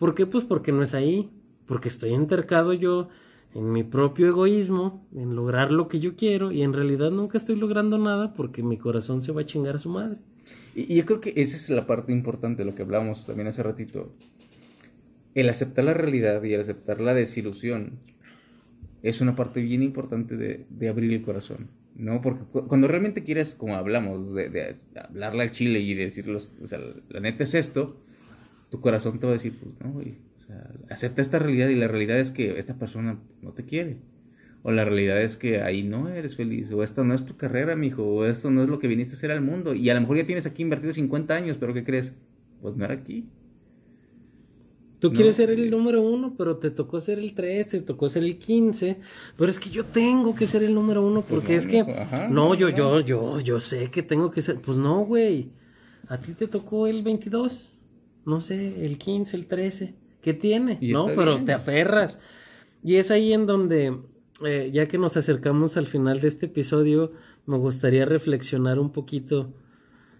¿Por 0.00 0.14
qué? 0.14 0.26
Pues 0.26 0.44
porque 0.44 0.72
no 0.72 0.82
es 0.82 0.94
ahí. 0.94 1.28
Porque 1.68 1.88
estoy 1.88 2.14
entercado 2.14 2.72
yo 2.72 3.06
en 3.54 3.72
mi 3.72 3.84
propio 3.84 4.26
egoísmo, 4.28 5.00
en 5.14 5.36
lograr 5.36 5.70
lo 5.70 5.88
que 5.88 6.00
yo 6.00 6.16
quiero 6.16 6.50
y 6.50 6.62
en 6.62 6.72
realidad 6.72 7.10
nunca 7.10 7.38
estoy 7.38 7.56
logrando 7.56 7.98
nada 7.98 8.32
porque 8.34 8.62
mi 8.62 8.76
corazón 8.76 9.22
se 9.22 9.32
va 9.32 9.42
a 9.42 9.46
chingar 9.46 9.76
a 9.76 9.78
su 9.78 9.90
madre. 9.90 10.16
Y, 10.74 10.94
yo 10.94 11.04
creo 11.04 11.20
que 11.20 11.32
esa 11.36 11.56
es 11.56 11.68
la 11.68 11.86
parte 11.86 12.12
importante 12.12 12.64
de 12.64 12.70
lo 12.70 12.74
que 12.74 12.82
hablamos 12.82 13.26
también 13.26 13.48
hace 13.48 13.62
ratito. 13.62 14.04
El 15.34 15.48
aceptar 15.48 15.84
la 15.84 15.94
realidad 15.94 16.42
y 16.42 16.54
el 16.54 16.60
aceptar 16.60 17.00
la 17.00 17.14
desilusión 17.14 17.90
es 19.02 19.20
una 19.20 19.36
parte 19.36 19.60
bien 19.60 19.82
importante 19.82 20.36
de, 20.36 20.88
abrir 20.88 21.12
el 21.12 21.22
corazón, 21.22 21.58
¿no? 21.98 22.20
Porque 22.20 22.44
cu- 22.52 22.66
cuando 22.68 22.88
realmente 22.88 23.22
quieres, 23.22 23.54
como 23.54 23.76
hablamos, 23.76 24.34
de, 24.34 24.48
de 24.48 24.74
hablarle 25.08 25.42
al 25.42 25.52
chile 25.52 25.80
y 25.80 25.94
decirlos, 25.94 26.50
o 26.62 26.66
sea, 26.66 26.78
la 27.10 27.20
neta 27.20 27.44
es 27.44 27.54
esto, 27.54 27.94
tu 28.70 28.80
corazón 28.80 29.18
te 29.18 29.26
va 29.26 29.32
a 29.32 29.36
decir, 29.36 29.52
pues 29.60 29.80
no, 29.84 29.92
güey, 29.92 30.08
o 30.10 30.46
sea, 30.46 30.62
acepta 30.90 31.22
esta 31.22 31.38
realidad 31.38 31.68
y 31.68 31.76
la 31.76 31.88
realidad 31.88 32.18
es 32.20 32.30
que 32.30 32.58
esta 32.58 32.74
persona 32.74 33.16
no 33.42 33.50
te 33.52 33.64
quiere. 33.64 33.96
O 34.62 34.72
la 34.72 34.84
realidad 34.84 35.22
es 35.22 35.36
que 35.36 35.62
ahí 35.62 35.82
no 35.84 36.08
eres 36.08 36.36
feliz, 36.36 36.70
o 36.72 36.82
esto 36.84 37.02
no 37.02 37.14
es 37.14 37.24
tu 37.24 37.34
carrera, 37.36 37.76
mijo, 37.76 38.04
o 38.04 38.26
esto 38.26 38.50
no 38.50 38.62
es 38.62 38.68
lo 38.68 38.78
que 38.78 38.88
viniste 38.88 39.14
a 39.14 39.16
hacer 39.16 39.30
al 39.30 39.40
mundo. 39.40 39.74
Y 39.74 39.88
a 39.88 39.94
lo 39.94 40.00
mejor 40.02 40.18
ya 40.18 40.26
tienes 40.26 40.44
aquí 40.44 40.62
invertido 40.62 40.92
50 40.92 41.34
años, 41.34 41.56
pero 41.58 41.72
¿qué 41.72 41.82
crees? 41.82 42.12
Pues 42.60 42.76
no 42.76 42.84
era 42.84 42.92
aquí. 42.94 43.24
Tú 45.00 45.08
No. 45.08 45.14
quieres 45.14 45.36
ser 45.36 45.50
el 45.50 45.70
número 45.70 46.02
uno, 46.02 46.34
pero 46.36 46.58
te 46.58 46.70
tocó 46.70 47.00
ser 47.00 47.18
el 47.20 47.34
3, 47.34 47.68
te 47.70 47.80
tocó 47.80 48.10
ser 48.10 48.22
el 48.22 48.36
15. 48.36 48.96
Pero 49.38 49.50
es 49.50 49.58
que 49.58 49.70
yo 49.70 49.82
tengo 49.84 50.34
que 50.34 50.46
ser 50.46 50.62
el 50.62 50.74
número 50.74 51.06
uno 51.06 51.22
Pues 51.22 51.40
porque 51.40 51.52
no, 51.54 51.58
es 51.58 51.66
que... 51.66 51.80
ajá, 51.80 52.28
no, 52.28 52.48
no, 52.48 52.54
yo, 52.54 52.68
no. 52.70 52.76
yo, 52.76 53.00
yo, 53.00 53.40
yo 53.40 53.60
sé 53.60 53.90
que 53.90 54.02
tengo 54.02 54.30
que 54.30 54.42
ser... 54.42 54.56
Pues 54.60 54.76
no, 54.76 55.06
güey. 55.06 55.48
A 56.08 56.18
ti 56.18 56.32
te 56.34 56.48
tocó 56.48 56.86
el 56.86 57.02
22. 57.02 57.69
No 58.26 58.40
sé, 58.40 58.86
el 58.86 58.98
15, 58.98 59.36
el 59.36 59.46
13. 59.46 59.94
¿Qué 60.22 60.34
tiene? 60.34 60.78
No, 60.82 61.06
pero 61.06 61.34
bien. 61.34 61.46
te 61.46 61.52
aferras. 61.52 62.18
Y 62.82 62.96
es 62.96 63.10
ahí 63.10 63.32
en 63.32 63.46
donde, 63.46 63.94
eh, 64.44 64.70
ya 64.72 64.86
que 64.86 64.98
nos 64.98 65.16
acercamos 65.16 65.76
al 65.76 65.86
final 65.86 66.20
de 66.20 66.28
este 66.28 66.46
episodio, 66.46 67.10
me 67.46 67.56
gustaría 67.56 68.04
reflexionar 68.04 68.78
un 68.78 68.92
poquito 68.92 69.46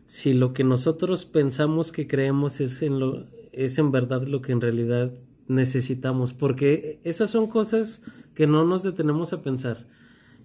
si 0.09 0.35
lo 0.35 0.53
que 0.53 0.65
nosotros 0.65 1.25
pensamos 1.25 1.93
que 1.93 2.09
creemos 2.09 2.61
es 2.61 2.83
en 2.83 2.99
lo 2.99 3.23
es 3.53 3.79
en 3.79 3.91
verdad 3.91 4.23
lo 4.23 4.41
que 4.41 4.53
en 4.53 4.61
realidad 4.61 5.11
necesitamos, 5.49 6.33
porque 6.33 6.99
esas 7.05 7.31
son 7.31 7.49
cosas 7.49 8.03
que 8.37 8.47
no 8.47 8.65
nos 8.65 8.83
detenemos 8.83 9.33
a 9.33 9.43
pensar. 9.43 9.77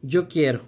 Yo 0.01 0.27
quiero. 0.27 0.61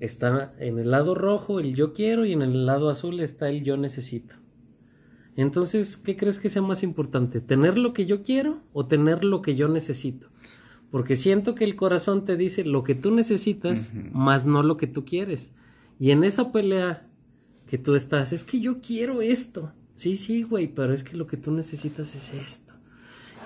Está 0.00 0.52
en 0.58 0.78
el 0.78 0.90
lado 0.90 1.14
rojo 1.14 1.60
el 1.60 1.74
yo 1.74 1.94
quiero 1.94 2.24
y 2.24 2.32
en 2.32 2.42
el 2.42 2.66
lado 2.66 2.90
azul 2.90 3.20
está 3.20 3.48
el 3.48 3.64
yo 3.64 3.76
necesito. 3.76 4.34
Entonces, 5.36 5.96
¿qué 5.96 6.16
crees 6.16 6.38
que 6.38 6.50
sea 6.50 6.62
más 6.62 6.82
importante? 6.82 7.40
¿Tener 7.40 7.78
lo 7.78 7.94
que 7.94 8.04
yo 8.06 8.22
quiero 8.22 8.58
o 8.72 8.86
tener 8.86 9.24
lo 9.24 9.40
que 9.40 9.54
yo 9.54 9.68
necesito? 9.68 10.26
Porque 10.90 11.16
siento 11.16 11.54
que 11.54 11.64
el 11.64 11.74
corazón 11.74 12.26
te 12.26 12.36
dice 12.36 12.64
lo 12.64 12.84
que 12.84 12.94
tú 12.94 13.10
necesitas, 13.12 13.92
más 14.12 14.44
no 14.44 14.62
lo 14.62 14.76
que 14.76 14.86
tú 14.86 15.04
quieres. 15.04 15.52
Y 15.98 16.10
en 16.10 16.22
esa 16.22 16.52
pelea 16.52 17.00
que 17.70 17.78
tú 17.78 17.94
estás, 17.94 18.32
es 18.32 18.44
que 18.44 18.60
yo 18.60 18.80
quiero 18.80 19.22
esto. 19.22 19.70
Sí, 19.96 20.18
sí, 20.18 20.42
güey, 20.42 20.68
pero 20.74 20.92
es 20.92 21.02
que 21.02 21.16
lo 21.16 21.26
que 21.26 21.38
tú 21.38 21.50
necesitas 21.50 22.14
es 22.14 22.34
esto. 22.34 22.72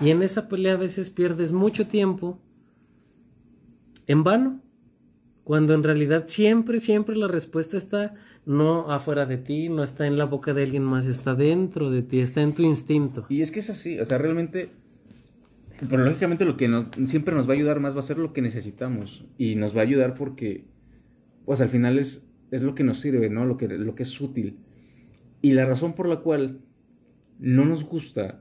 Y 0.01 0.09
en 0.09 0.21
esa 0.23 0.49
pelea 0.49 0.73
a 0.73 0.77
veces 0.77 1.09
pierdes 1.09 1.53
mucho 1.53 1.87
tiempo 1.87 2.37
en 4.07 4.23
vano, 4.23 4.59
cuando 5.45 5.73
en 5.73 5.83
realidad 5.83 6.25
siempre, 6.27 6.81
siempre 6.81 7.15
la 7.15 7.27
respuesta 7.27 7.77
está 7.77 8.11
no 8.47 8.91
afuera 8.91 9.25
de 9.25 9.37
ti, 9.37 9.67
no 9.67 9.83
está 9.83 10.07
en 10.07 10.17
la 10.17 10.25
boca 10.25 10.53
de 10.53 10.63
alguien 10.63 10.83
más, 10.83 11.05
está 11.05 11.35
dentro 11.35 11.91
de 11.91 12.01
ti, 12.01 12.21
está 12.21 12.41
en 12.41 12.53
tu 12.53 12.63
instinto. 12.63 13.25
Y 13.29 13.41
es 13.41 13.51
que 13.51 13.59
es 13.59 13.69
así, 13.69 13.99
o 13.99 14.05
sea, 14.05 14.17
realmente, 14.17 14.69
pero 15.89 16.05
lógicamente 16.05 16.45
lo 16.45 16.55
que 16.55 16.69
siempre 17.07 17.35
nos 17.35 17.47
va 17.47 17.51
a 17.51 17.55
ayudar 17.57 17.81
más 17.81 17.95
va 17.95 17.99
a 17.99 18.03
ser 18.03 18.17
lo 18.17 18.31
que 18.31 18.41
necesitamos. 18.41 19.35
Y 19.37 19.55
nos 19.55 19.75
va 19.75 19.81
a 19.81 19.83
ayudar 19.83 20.15
porque, 20.17 20.63
pues 21.45 21.59
al 21.59 21.69
final 21.69 21.99
es, 21.99 22.47
es 22.51 22.61
lo 22.61 22.73
que 22.73 22.85
nos 22.85 23.01
sirve, 23.01 23.29
¿no? 23.29 23.45
Lo 23.45 23.57
que, 23.57 23.67
lo 23.67 23.93
que 23.95 24.03
es 24.03 24.21
útil. 24.21 24.55
Y 25.41 25.51
la 25.51 25.65
razón 25.65 25.93
por 25.93 26.07
la 26.07 26.17
cual 26.17 26.49
no 27.41 27.65
nos 27.65 27.83
gusta 27.83 28.33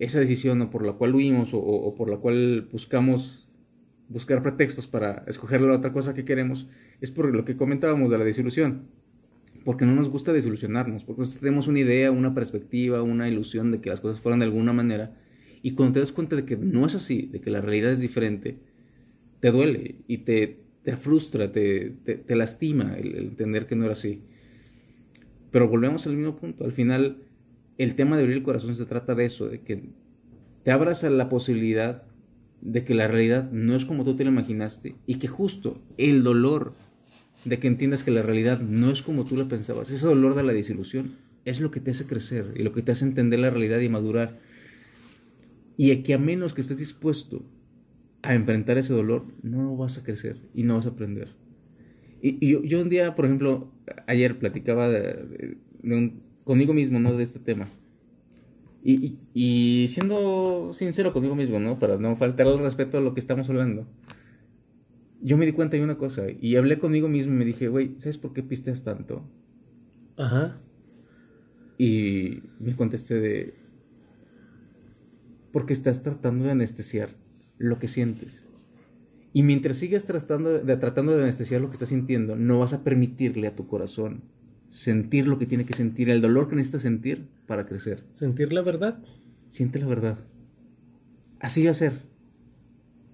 esa 0.00 0.18
decisión 0.18 0.60
o 0.60 0.70
por 0.70 0.84
la 0.84 0.92
cual 0.92 1.14
huimos 1.14 1.50
o 1.52 1.94
por 1.96 2.10
la 2.10 2.16
cual 2.16 2.66
buscamos 2.72 3.38
buscar 4.08 4.42
pretextos 4.42 4.88
para 4.88 5.22
escoger 5.28 5.60
la 5.60 5.74
otra 5.74 5.92
cosa 5.92 6.14
que 6.14 6.24
queremos 6.24 6.66
es 7.00 7.10
por 7.10 7.32
lo 7.32 7.44
que 7.44 7.56
comentábamos 7.56 8.10
de 8.10 8.18
la 8.18 8.24
desilusión. 8.24 8.76
Porque 9.64 9.84
no 9.84 9.94
nos 9.94 10.08
gusta 10.08 10.32
desilusionarnos, 10.32 11.04
porque 11.04 11.20
nosotros 11.20 11.40
tenemos 11.40 11.68
una 11.68 11.80
idea, 11.80 12.10
una 12.10 12.34
perspectiva, 12.34 13.02
una 13.02 13.28
ilusión 13.28 13.70
de 13.70 13.80
que 13.80 13.90
las 13.90 14.00
cosas 14.00 14.20
fueran 14.20 14.40
de 14.40 14.46
alguna 14.46 14.72
manera. 14.72 15.10
Y 15.62 15.72
cuando 15.72 15.94
te 15.94 16.00
das 16.00 16.12
cuenta 16.12 16.36
de 16.36 16.44
que 16.44 16.56
no 16.56 16.86
es 16.86 16.94
así, 16.94 17.26
de 17.26 17.40
que 17.40 17.50
la 17.50 17.60
realidad 17.60 17.92
es 17.92 18.00
diferente, 18.00 18.56
te 19.40 19.50
duele 19.50 19.94
y 20.08 20.18
te, 20.18 20.56
te 20.84 20.96
frustra, 20.96 21.52
te, 21.52 21.90
te, 21.90 22.36
lastima 22.36 22.96
el, 22.98 23.14
el 23.14 23.24
entender 23.26 23.66
que 23.66 23.76
no 23.76 23.84
era 23.84 23.94
así. 23.94 24.18
Pero 25.52 25.68
volvemos 25.68 26.06
al 26.06 26.16
mismo 26.16 26.36
punto. 26.36 26.64
Al 26.64 26.72
final, 26.72 27.16
el 27.78 27.94
tema 27.94 28.16
de 28.16 28.22
abrir 28.22 28.38
el 28.38 28.42
corazón 28.42 28.76
se 28.76 28.86
trata 28.86 29.14
de 29.14 29.26
eso, 29.26 29.46
de 29.48 29.60
que 29.60 29.78
te 30.64 30.70
abras 30.70 31.04
a 31.04 31.10
la 31.10 31.28
posibilidad 31.28 32.00
de 32.62 32.84
que 32.84 32.94
la 32.94 33.08
realidad 33.08 33.50
no 33.50 33.74
es 33.74 33.84
como 33.84 34.04
tú 34.04 34.14
te 34.14 34.24
lo 34.24 34.30
imaginaste 34.30 34.94
y 35.06 35.16
que 35.16 35.28
justo 35.28 35.76
el 35.98 36.22
dolor 36.22 36.72
de 37.44 37.58
que 37.58 37.66
entiendas 37.66 38.02
que 38.02 38.10
la 38.10 38.22
realidad 38.22 38.60
no 38.60 38.90
es 38.90 39.02
como 39.02 39.24
tú 39.24 39.36
la 39.36 39.46
pensabas, 39.46 39.90
ese 39.90 40.06
dolor 40.06 40.34
de 40.34 40.42
la 40.42 40.52
desilusión 40.52 41.10
es 41.44 41.60
lo 41.60 41.70
que 41.70 41.80
te 41.80 41.90
hace 41.90 42.06
crecer 42.06 42.44
y 42.56 42.62
lo 42.62 42.72
que 42.72 42.82
te 42.82 42.92
hace 42.92 43.04
entender 43.04 43.40
la 43.40 43.50
realidad 43.50 43.80
y 43.80 43.88
madurar. 43.88 44.30
Y 45.76 46.02
que 46.02 46.14
a 46.14 46.18
menos 46.18 46.52
que 46.52 46.60
estés 46.60 46.78
dispuesto 46.78 47.40
a 48.22 48.34
enfrentar 48.34 48.78
ese 48.78 48.92
dolor, 48.92 49.22
no 49.42 49.76
vas 49.76 49.98
a 49.98 50.02
crecer 50.02 50.36
y 50.54 50.62
no 50.62 50.76
vas 50.76 50.86
a 50.86 50.90
aprender. 50.90 51.26
Y, 52.22 52.46
yo, 52.46 52.62
yo 52.62 52.80
un 52.80 52.88
día, 52.88 53.14
por 53.16 53.24
ejemplo, 53.24 53.66
ayer 54.06 54.36
platicaba 54.36 54.88
conmigo 56.44 56.72
mismo, 56.74 57.00
¿no? 57.00 57.16
De 57.16 57.24
este 57.24 57.40
tema. 57.40 57.66
Y, 58.84 59.12
y- 59.34 59.88
siendo 59.88 60.74
sincero 60.74 61.12
conmigo 61.12 61.34
mismo, 61.34 61.58
¿no? 61.60 61.78
Para 61.78 61.98
no 61.98 62.16
faltar 62.16 62.46
al 62.46 62.58
respeto 62.58 62.98
a 62.98 63.00
lo 63.00 63.14
que 63.14 63.20
estamos 63.20 63.48
hablando. 63.48 63.84
Yo 65.22 65.36
me 65.36 65.46
di 65.46 65.52
cuenta 65.52 65.76
de 65.76 65.84
una 65.84 65.96
cosa 65.96 66.22
y 66.40 66.56
hablé 66.56 66.78
conmigo 66.78 67.08
mismo 67.08 67.32
y 67.32 67.36
me 67.36 67.44
dije, 67.44 67.68
güey, 67.68 67.88
¿sabes 67.88 68.18
por 68.18 68.32
qué 68.32 68.42
pisteas 68.42 68.82
tanto? 68.82 69.22
Ajá. 70.18 70.54
Y 71.78 72.38
me 72.60 72.74
contesté 72.74 73.14
de... 73.20 73.54
Porque 75.52 75.72
estás 75.72 76.02
tratando 76.02 76.44
de 76.44 76.50
anestesiar 76.50 77.08
lo 77.58 77.78
que 77.78 77.88
sientes. 77.88 78.42
Y 79.34 79.42
mientras 79.42 79.78
sigas 79.78 80.04
tratando 80.04 80.50
de, 80.50 80.76
tratando 80.76 81.16
de 81.16 81.22
anestesiar 81.22 81.60
lo 81.60 81.68
que 81.68 81.74
estás 81.74 81.90
sintiendo, 81.90 82.36
no 82.36 82.58
vas 82.58 82.72
a 82.72 82.82
permitirle 82.82 83.46
a 83.46 83.56
tu 83.56 83.66
corazón 83.66 84.20
sentir 84.82 85.28
lo 85.28 85.38
que 85.38 85.46
tiene 85.46 85.64
que 85.64 85.74
sentir, 85.74 86.10
el 86.10 86.20
dolor 86.20 86.48
que 86.48 86.56
necesita 86.56 86.80
sentir 86.80 87.24
para 87.46 87.64
crecer. 87.64 87.98
Sentir 88.00 88.52
la 88.52 88.62
verdad. 88.62 88.96
Siente 89.52 89.78
la 89.78 89.86
verdad. 89.86 90.18
Así 91.40 91.64
va 91.64 91.70
a 91.70 91.74
ser. 91.74 91.92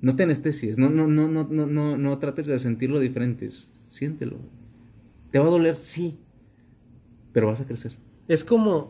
No 0.00 0.14
te 0.14 0.22
anestesies, 0.22 0.78
no, 0.78 0.90
no, 0.90 1.06
no, 1.06 1.28
no, 1.28 1.44
no, 1.44 1.66
no, 1.66 1.96
no 1.96 2.18
trates 2.18 2.46
de 2.46 2.58
sentirlo 2.58 3.00
diferentes. 3.00 3.52
Siéntelo. 3.90 4.36
¿Te 5.32 5.38
va 5.38 5.46
a 5.46 5.50
doler? 5.50 5.76
Sí. 5.82 6.14
Pero 7.34 7.48
vas 7.48 7.60
a 7.60 7.66
crecer. 7.66 7.92
Es 8.28 8.44
como, 8.44 8.88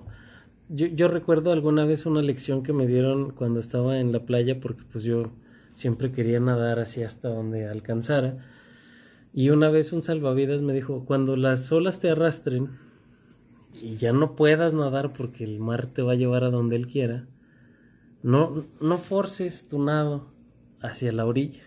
yo, 0.68 0.86
yo 0.86 1.08
recuerdo 1.08 1.52
alguna 1.52 1.84
vez 1.84 2.06
una 2.06 2.22
lección 2.22 2.62
que 2.62 2.72
me 2.72 2.86
dieron 2.86 3.30
cuando 3.30 3.58
estaba 3.60 3.98
en 4.00 4.12
la 4.12 4.20
playa, 4.20 4.56
porque 4.60 4.80
pues 4.92 5.04
yo 5.04 5.30
siempre 5.74 6.10
quería 6.10 6.40
nadar 6.40 6.78
así 6.78 7.02
hasta 7.02 7.28
donde 7.28 7.66
alcanzara. 7.66 8.34
Y 9.32 9.50
una 9.50 9.70
vez 9.70 9.92
un 9.92 10.02
salvavidas 10.02 10.60
me 10.60 10.72
dijo, 10.72 11.04
cuando 11.06 11.36
las 11.36 11.70
olas 11.72 12.00
te 12.00 12.10
arrastren 12.10 12.66
y 13.80 13.96
ya 13.96 14.12
no 14.12 14.34
puedas 14.34 14.74
nadar 14.74 15.10
porque 15.16 15.44
el 15.44 15.60
mar 15.60 15.86
te 15.86 16.02
va 16.02 16.12
a 16.12 16.16
llevar 16.16 16.44
a 16.44 16.50
donde 16.50 16.76
él 16.76 16.88
quiera, 16.88 17.22
no, 18.22 18.64
no 18.80 18.98
forces 18.98 19.68
tu 19.68 19.82
nado, 19.82 20.26
hacia 20.82 21.12
la 21.12 21.26
orilla. 21.26 21.62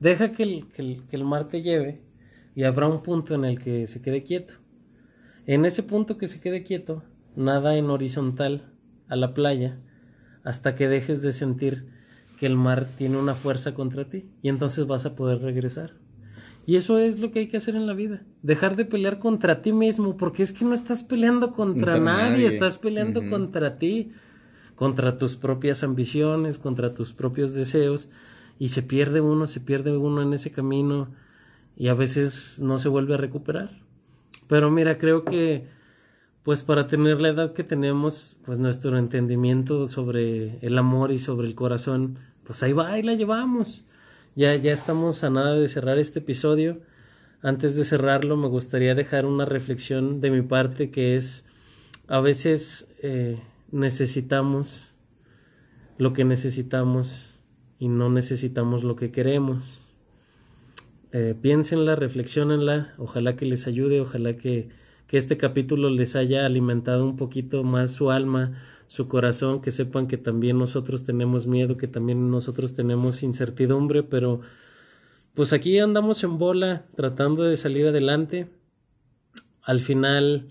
Deja 0.00 0.32
que 0.32 0.42
el, 0.42 0.64
que 0.74 1.16
el 1.16 1.24
mar 1.24 1.46
te 1.46 1.62
lleve 1.62 1.98
y 2.54 2.64
habrá 2.64 2.88
un 2.88 3.02
punto 3.02 3.34
en 3.34 3.44
el 3.44 3.60
que 3.60 3.86
se 3.86 4.00
quede 4.00 4.24
quieto. 4.24 4.52
En 5.46 5.64
ese 5.64 5.82
punto 5.82 6.18
que 6.18 6.28
se 6.28 6.40
quede 6.40 6.62
quieto, 6.62 7.02
nada 7.36 7.76
en 7.76 7.90
horizontal 7.90 8.62
a 9.08 9.16
la 9.16 9.34
playa 9.34 9.74
hasta 10.44 10.74
que 10.74 10.88
dejes 10.88 11.22
de 11.22 11.32
sentir 11.32 11.78
que 12.38 12.46
el 12.46 12.56
mar 12.56 12.86
tiene 12.96 13.18
una 13.18 13.34
fuerza 13.34 13.74
contra 13.74 14.04
ti 14.04 14.24
y 14.42 14.48
entonces 14.48 14.86
vas 14.86 15.04
a 15.04 15.14
poder 15.14 15.40
regresar. 15.40 15.90
Y 16.66 16.76
eso 16.76 16.98
es 16.98 17.18
lo 17.18 17.30
que 17.30 17.40
hay 17.40 17.48
que 17.48 17.56
hacer 17.56 17.74
en 17.74 17.86
la 17.86 17.94
vida, 17.94 18.20
dejar 18.42 18.76
de 18.76 18.84
pelear 18.84 19.18
contra 19.18 19.60
ti 19.60 19.72
mismo, 19.72 20.16
porque 20.16 20.42
es 20.42 20.52
que 20.52 20.64
no 20.64 20.74
estás 20.74 21.02
peleando 21.02 21.52
contra, 21.52 21.98
nadie, 21.98 22.46
estás 22.46 22.78
peleando 22.78 23.28
contra 23.28 23.76
ti, 23.76 24.10
contra 24.80 25.18
tus 25.18 25.36
propias 25.36 25.82
ambiciones, 25.82 26.56
contra 26.56 26.94
tus 26.94 27.12
propios 27.12 27.52
deseos, 27.52 28.12
y 28.58 28.70
se 28.70 28.80
pierde 28.80 29.20
uno, 29.20 29.46
se 29.46 29.60
pierde 29.60 29.94
uno 29.94 30.22
en 30.22 30.32
ese 30.32 30.52
camino 30.52 31.06
y 31.76 31.88
a 31.88 31.94
veces 31.94 32.60
no 32.60 32.78
se 32.78 32.88
vuelve 32.88 33.12
a 33.12 33.18
recuperar. 33.18 33.68
Pero 34.48 34.70
mira, 34.70 34.96
creo 34.96 35.22
que 35.22 35.62
pues 36.46 36.62
para 36.62 36.86
tener 36.86 37.20
la 37.20 37.28
edad 37.28 37.52
que 37.52 37.62
tenemos, 37.62 38.36
pues 38.46 38.58
nuestro 38.58 38.96
entendimiento 38.96 39.86
sobre 39.86 40.56
el 40.66 40.78
amor 40.78 41.12
y 41.12 41.18
sobre 41.18 41.46
el 41.46 41.54
corazón, 41.54 42.16
pues 42.46 42.62
ahí 42.62 42.72
va 42.72 42.98
y 42.98 43.02
la 43.02 43.12
llevamos. 43.12 43.84
Ya, 44.34 44.56
ya 44.56 44.72
estamos 44.72 45.22
a 45.24 45.28
nada 45.28 45.56
de 45.56 45.68
cerrar 45.68 45.98
este 45.98 46.20
episodio. 46.20 46.74
Antes 47.42 47.74
de 47.74 47.84
cerrarlo, 47.84 48.38
me 48.38 48.48
gustaría 48.48 48.94
dejar 48.94 49.26
una 49.26 49.44
reflexión 49.44 50.22
de 50.22 50.30
mi 50.30 50.40
parte 50.40 50.90
que 50.90 51.16
es, 51.16 51.44
a 52.08 52.20
veces 52.20 52.96
eh, 53.02 53.38
necesitamos 53.72 54.90
lo 55.98 56.12
que 56.12 56.24
necesitamos 56.24 57.34
y 57.78 57.88
no 57.88 58.10
necesitamos 58.10 58.84
lo 58.84 58.96
que 58.96 59.10
queremos. 59.10 59.80
Eh, 61.12 61.34
piénsenla, 61.42 61.96
reflexionenla, 61.96 62.92
ojalá 62.98 63.36
que 63.36 63.44
les 63.44 63.66
ayude, 63.66 64.00
ojalá 64.00 64.34
que, 64.34 64.68
que 65.08 65.18
este 65.18 65.36
capítulo 65.36 65.90
les 65.90 66.16
haya 66.16 66.46
alimentado 66.46 67.04
un 67.04 67.16
poquito 67.16 67.64
más 67.64 67.92
su 67.92 68.10
alma, 68.10 68.50
su 68.88 69.08
corazón, 69.08 69.60
que 69.60 69.72
sepan 69.72 70.06
que 70.08 70.16
también 70.16 70.58
nosotros 70.58 71.04
tenemos 71.04 71.46
miedo, 71.46 71.76
que 71.76 71.88
también 71.88 72.30
nosotros 72.30 72.74
tenemos 72.74 73.22
incertidumbre, 73.22 74.02
pero 74.02 74.40
pues 75.34 75.52
aquí 75.52 75.78
andamos 75.78 76.22
en 76.22 76.38
bola 76.38 76.82
tratando 76.96 77.44
de 77.44 77.56
salir 77.56 77.86
adelante. 77.88 78.46
Al 79.64 79.80
final 79.80 80.42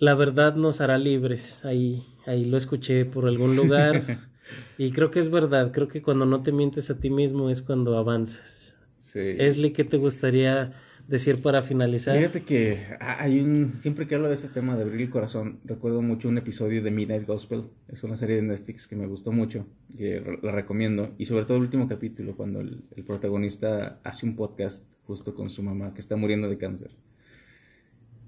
la 0.00 0.14
verdad 0.14 0.54
nos 0.54 0.80
hará 0.80 0.98
libres. 0.98 1.64
Ahí 1.64 2.02
ahí 2.28 2.44
lo 2.44 2.58
escuché 2.58 3.04
por 3.04 3.26
algún 3.26 3.56
lugar 3.56 4.18
y 4.78 4.92
creo 4.92 5.10
que 5.10 5.20
es 5.20 5.30
verdad, 5.30 5.72
creo 5.72 5.88
que 5.88 6.02
cuando 6.02 6.26
no 6.26 6.42
te 6.42 6.52
mientes 6.52 6.90
a 6.90 6.98
ti 6.98 7.10
mismo 7.10 7.50
es 7.50 7.62
cuando 7.62 7.96
avanzas. 7.96 8.74
Sí. 9.12 9.20
Esli, 9.38 9.72
¿qué 9.72 9.84
te 9.84 9.96
gustaría 9.96 10.70
decir 11.08 11.40
para 11.40 11.62
finalizar? 11.62 12.18
Fíjate 12.18 12.42
que 12.42 12.78
hay 13.00 13.40
un, 13.40 13.72
siempre 13.80 14.06
que 14.06 14.14
hablo 14.14 14.28
de 14.28 14.34
ese 14.34 14.48
tema 14.48 14.76
de 14.76 14.82
abrir 14.82 15.00
el 15.00 15.10
corazón, 15.10 15.58
recuerdo 15.64 16.02
mucho 16.02 16.28
un 16.28 16.36
episodio 16.36 16.82
de 16.82 16.90
Midnight 16.90 17.26
Gospel, 17.26 17.62
es 17.88 18.04
una 18.04 18.18
serie 18.18 18.36
de 18.36 18.42
Netflix 18.42 18.86
que 18.86 18.96
me 18.96 19.06
gustó 19.06 19.32
mucho, 19.32 19.64
que 19.96 20.22
la 20.42 20.52
recomiendo, 20.52 21.08
y 21.18 21.24
sobre 21.24 21.46
todo 21.46 21.56
el 21.56 21.62
último 21.62 21.88
capítulo, 21.88 22.36
cuando 22.36 22.60
el, 22.60 22.70
protagonista 23.06 23.98
hace 24.04 24.26
un 24.26 24.36
podcast 24.36 25.06
justo 25.06 25.34
con 25.34 25.48
su 25.48 25.62
mamá 25.62 25.94
que 25.94 26.02
está 26.02 26.16
muriendo 26.16 26.50
de 26.50 26.58
cáncer. 26.58 26.90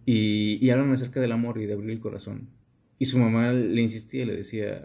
Y, 0.07 0.65
y 0.65 0.71
hablan 0.71 0.93
acerca 0.93 1.21
del 1.21 1.33
amor 1.33 1.61
y 1.61 1.67
de 1.67 1.75
abrir 1.75 1.91
el 1.91 2.01
corazón. 2.01 2.41
Y 2.99 3.07
su 3.07 3.19
mamá 3.19 3.53
le 3.53 3.81
insistía, 3.81 4.27
le 4.27 4.37
decía, 4.37 4.81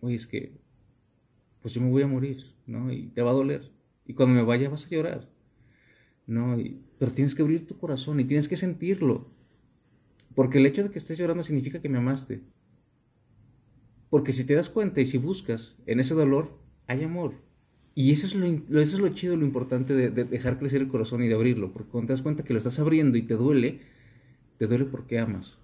oye, 0.00 0.16
es 0.16 0.26
que, 0.26 0.50
pues 1.62 1.74
yo 1.74 1.80
me 1.80 1.90
voy 1.90 2.02
a 2.02 2.06
morir, 2.06 2.38
¿no? 2.66 2.92
Y 2.92 3.08
te 3.08 3.22
va 3.22 3.30
a 3.30 3.34
doler 3.34 3.60
y 4.10 4.14
cuando 4.14 4.34
me 4.34 4.42
vaya 4.42 4.68
vas 4.68 4.86
a 4.86 4.88
llorar. 4.88 5.20
No, 6.26 6.58
pero 6.98 7.12
tienes 7.12 7.34
que 7.34 7.42
abrir 7.42 7.66
tu 7.66 7.78
corazón 7.78 8.18
y 8.18 8.24
tienes 8.24 8.48
que 8.48 8.56
sentirlo. 8.56 9.24
Porque 10.34 10.58
el 10.58 10.66
hecho 10.66 10.82
de 10.82 10.90
que 10.90 10.98
estés 10.98 11.16
llorando 11.18 11.44
significa 11.44 11.80
que 11.80 11.88
me 11.88 11.98
amaste. 11.98 12.40
Porque 14.10 14.32
si 14.32 14.42
te 14.42 14.54
das 14.54 14.68
cuenta 14.68 15.00
y 15.00 15.06
si 15.06 15.18
buscas 15.18 15.82
en 15.86 16.00
ese 16.00 16.14
dolor, 16.14 16.48
hay 16.88 17.04
amor. 17.04 17.32
Y 17.94 18.10
eso 18.10 18.26
es 18.26 18.34
lo, 18.34 18.46
eso 18.46 18.96
es 18.96 19.00
lo 19.00 19.08
chido, 19.10 19.36
lo 19.36 19.46
importante 19.46 19.94
de, 19.94 20.10
de, 20.10 20.24
dejar 20.24 20.58
crecer 20.58 20.80
el 20.80 20.88
corazón 20.88 21.22
y 21.22 21.28
de 21.28 21.34
abrirlo. 21.34 21.72
Porque 21.72 21.90
cuando 21.90 22.08
te 22.08 22.12
das 22.14 22.22
cuenta 22.22 22.42
que 22.42 22.52
lo 22.52 22.58
estás 22.58 22.80
abriendo 22.80 23.16
y 23.16 23.22
te 23.22 23.34
duele, 23.34 23.78
te 24.60 24.66
duele 24.66 24.84
porque 24.84 25.18
amas. 25.18 25.56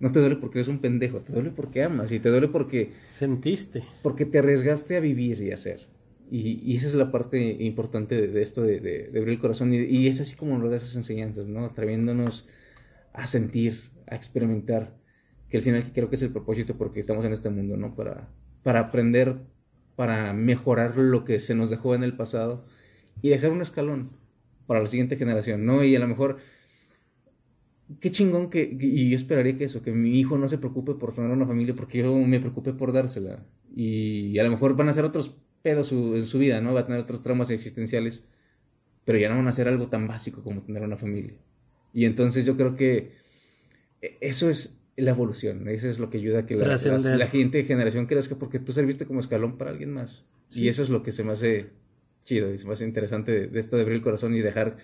No 0.00 0.12
te 0.12 0.18
duele 0.20 0.36
porque 0.36 0.58
eres 0.58 0.68
un 0.68 0.78
pendejo, 0.78 1.20
te 1.20 1.32
duele 1.32 1.50
porque 1.56 1.82
amas 1.82 2.12
y 2.12 2.20
te 2.20 2.28
duele 2.28 2.48
porque... 2.48 2.92
Sentiste. 3.10 3.82
Porque 4.02 4.26
te 4.26 4.40
arriesgaste 4.40 4.98
a 4.98 5.00
vivir 5.00 5.40
y 5.40 5.52
a 5.52 5.56
ser. 5.56 5.80
Y, 6.30 6.76
esa 6.76 6.88
es 6.88 6.94
la 6.94 7.10
parte 7.10 7.40
importante 7.40 8.28
de, 8.28 8.42
esto 8.42 8.60
de, 8.60 8.80
de, 8.80 9.06
abrir 9.18 9.30
el 9.30 9.38
corazón. 9.38 9.72
Y, 9.72 10.06
es 10.06 10.20
así 10.20 10.36
como 10.36 10.58
nos 10.58 10.70
da 10.70 10.76
esas 10.76 10.96
enseñanzas, 10.96 11.46
¿no? 11.46 11.64
Atreviéndonos 11.64 12.50
a 13.14 13.26
sentir, 13.26 13.80
a 14.08 14.16
experimentar, 14.16 14.86
que 15.50 15.56
al 15.56 15.62
final 15.62 15.82
creo 15.94 16.10
que 16.10 16.16
es 16.16 16.22
el 16.22 16.30
propósito 16.30 16.76
porque 16.76 17.00
estamos 17.00 17.24
en 17.24 17.32
este 17.32 17.48
mundo, 17.48 17.78
¿no? 17.78 17.94
Para, 17.94 18.20
para 18.64 18.80
aprender, 18.80 19.34
para 19.96 20.34
mejorar 20.34 20.98
lo 20.98 21.24
que 21.24 21.40
se 21.40 21.54
nos 21.54 21.70
dejó 21.70 21.94
en 21.94 22.02
el 22.02 22.14
pasado 22.14 22.62
y 23.22 23.30
dejar 23.30 23.50
un 23.50 23.62
escalón 23.62 24.06
para 24.66 24.82
la 24.82 24.88
siguiente 24.90 25.16
generación, 25.16 25.64
¿no? 25.64 25.82
Y 25.82 25.96
a 25.96 26.00
lo 26.00 26.06
mejor, 26.06 26.36
qué 28.00 28.10
chingón 28.10 28.50
que, 28.50 28.68
y 28.70 29.10
yo 29.10 29.16
esperaría 29.16 29.56
que 29.56 29.64
eso, 29.64 29.82
que 29.82 29.92
mi 29.92 30.18
hijo 30.18 30.38
no 30.38 30.48
se 30.48 30.58
preocupe 30.58 30.94
por 30.94 31.14
tener 31.14 31.30
una 31.30 31.46
familia 31.46 31.74
porque 31.74 31.98
yo 31.98 32.14
me 32.14 32.40
preocupe 32.40 32.72
por 32.72 32.92
dársela. 32.92 33.38
Y 33.76 34.38
a 34.38 34.44
lo 34.44 34.50
mejor 34.50 34.76
van 34.76 34.88
a 34.88 34.94
ser 34.94 35.04
otros 35.04 35.30
pedo 35.62 35.84
su, 35.84 36.16
en 36.16 36.26
su 36.26 36.38
vida, 36.38 36.60
¿no? 36.60 36.74
Va 36.74 36.80
a 36.80 36.86
tener 36.86 37.00
otros 37.00 37.22
traumas 37.22 37.50
existenciales, 37.50 38.20
pero 39.04 39.18
ya 39.18 39.28
no 39.28 39.36
van 39.36 39.46
a 39.46 39.50
hacer 39.50 39.68
algo 39.68 39.86
tan 39.86 40.06
básico 40.06 40.42
como 40.42 40.60
tener 40.60 40.82
una 40.82 40.96
familia. 40.96 41.32
Y 41.94 42.04
entonces 42.04 42.44
yo 42.44 42.56
creo 42.56 42.76
que 42.76 43.08
eso 44.20 44.48
es 44.48 44.94
la 44.96 45.10
evolución, 45.10 45.68
eso 45.68 45.88
es 45.88 45.98
lo 45.98 46.10
que 46.10 46.18
ayuda 46.18 46.40
a 46.40 46.46
que 46.46 46.56
la, 46.56 46.76
la, 46.76 47.26
gente 47.26 47.58
de 47.58 47.64
generación 47.64 48.06
crezca 48.06 48.34
porque 48.34 48.58
tú 48.58 48.72
serviste 48.72 49.06
como 49.06 49.20
escalón 49.20 49.56
para 49.56 49.70
alguien 49.70 49.92
más. 49.92 50.50
Y 50.54 50.68
eso 50.68 50.82
es 50.82 50.88
lo 50.88 51.02
que 51.02 51.12
se 51.12 51.24
me 51.24 51.32
hace 51.32 51.66
chido 52.24 52.52
y 52.52 52.58
se 52.58 52.66
me 52.66 52.74
hace 52.74 52.84
interesante 52.84 53.48
de, 53.48 53.60
esto 53.60 53.76
de 53.76 53.82
abrir 53.82 53.96
el 53.96 54.02
corazón 54.02 54.34
y 54.34 54.40
dejar 54.40 54.74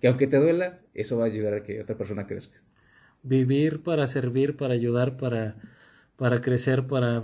que 0.00 0.08
aunque 0.08 0.26
te 0.26 0.38
duela, 0.38 0.72
eso 0.94 1.16
va 1.16 1.24
a 1.24 1.26
ayudar 1.26 1.54
a 1.54 1.62
que 1.62 1.80
otra 1.80 1.96
persona 1.96 2.26
crezca. 2.26 2.58
Vivir 3.24 3.82
para 3.82 4.06
servir, 4.06 4.56
para 4.56 4.74
ayudar, 4.74 5.16
para, 5.18 5.54
para 6.18 6.40
crecer, 6.40 6.82
para 6.84 7.22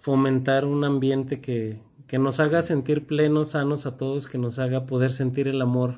fomentar 0.00 0.64
un 0.64 0.84
ambiente 0.84 1.40
que, 1.40 1.78
que 2.08 2.18
nos 2.18 2.40
haga 2.40 2.62
sentir 2.62 3.06
plenos, 3.06 3.50
sanos 3.50 3.86
a 3.86 3.96
todos, 3.96 4.26
que 4.26 4.38
nos 4.38 4.58
haga 4.58 4.84
poder 4.84 5.12
sentir 5.12 5.48
el 5.48 5.62
amor 5.62 5.94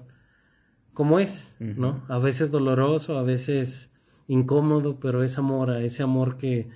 como 0.97 1.21
es, 1.21 1.57
¿no? 1.61 1.95
A 2.09 2.19
veces 2.19 2.51
doloroso, 2.51 3.19
a 3.19 3.23
veces 3.23 4.25
incómodo, 4.29 4.97
pero 5.03 5.23
es 5.23 5.37
amor, 5.37 5.77
ese 5.77 6.03
amor 6.03 6.39
que, 6.39 6.67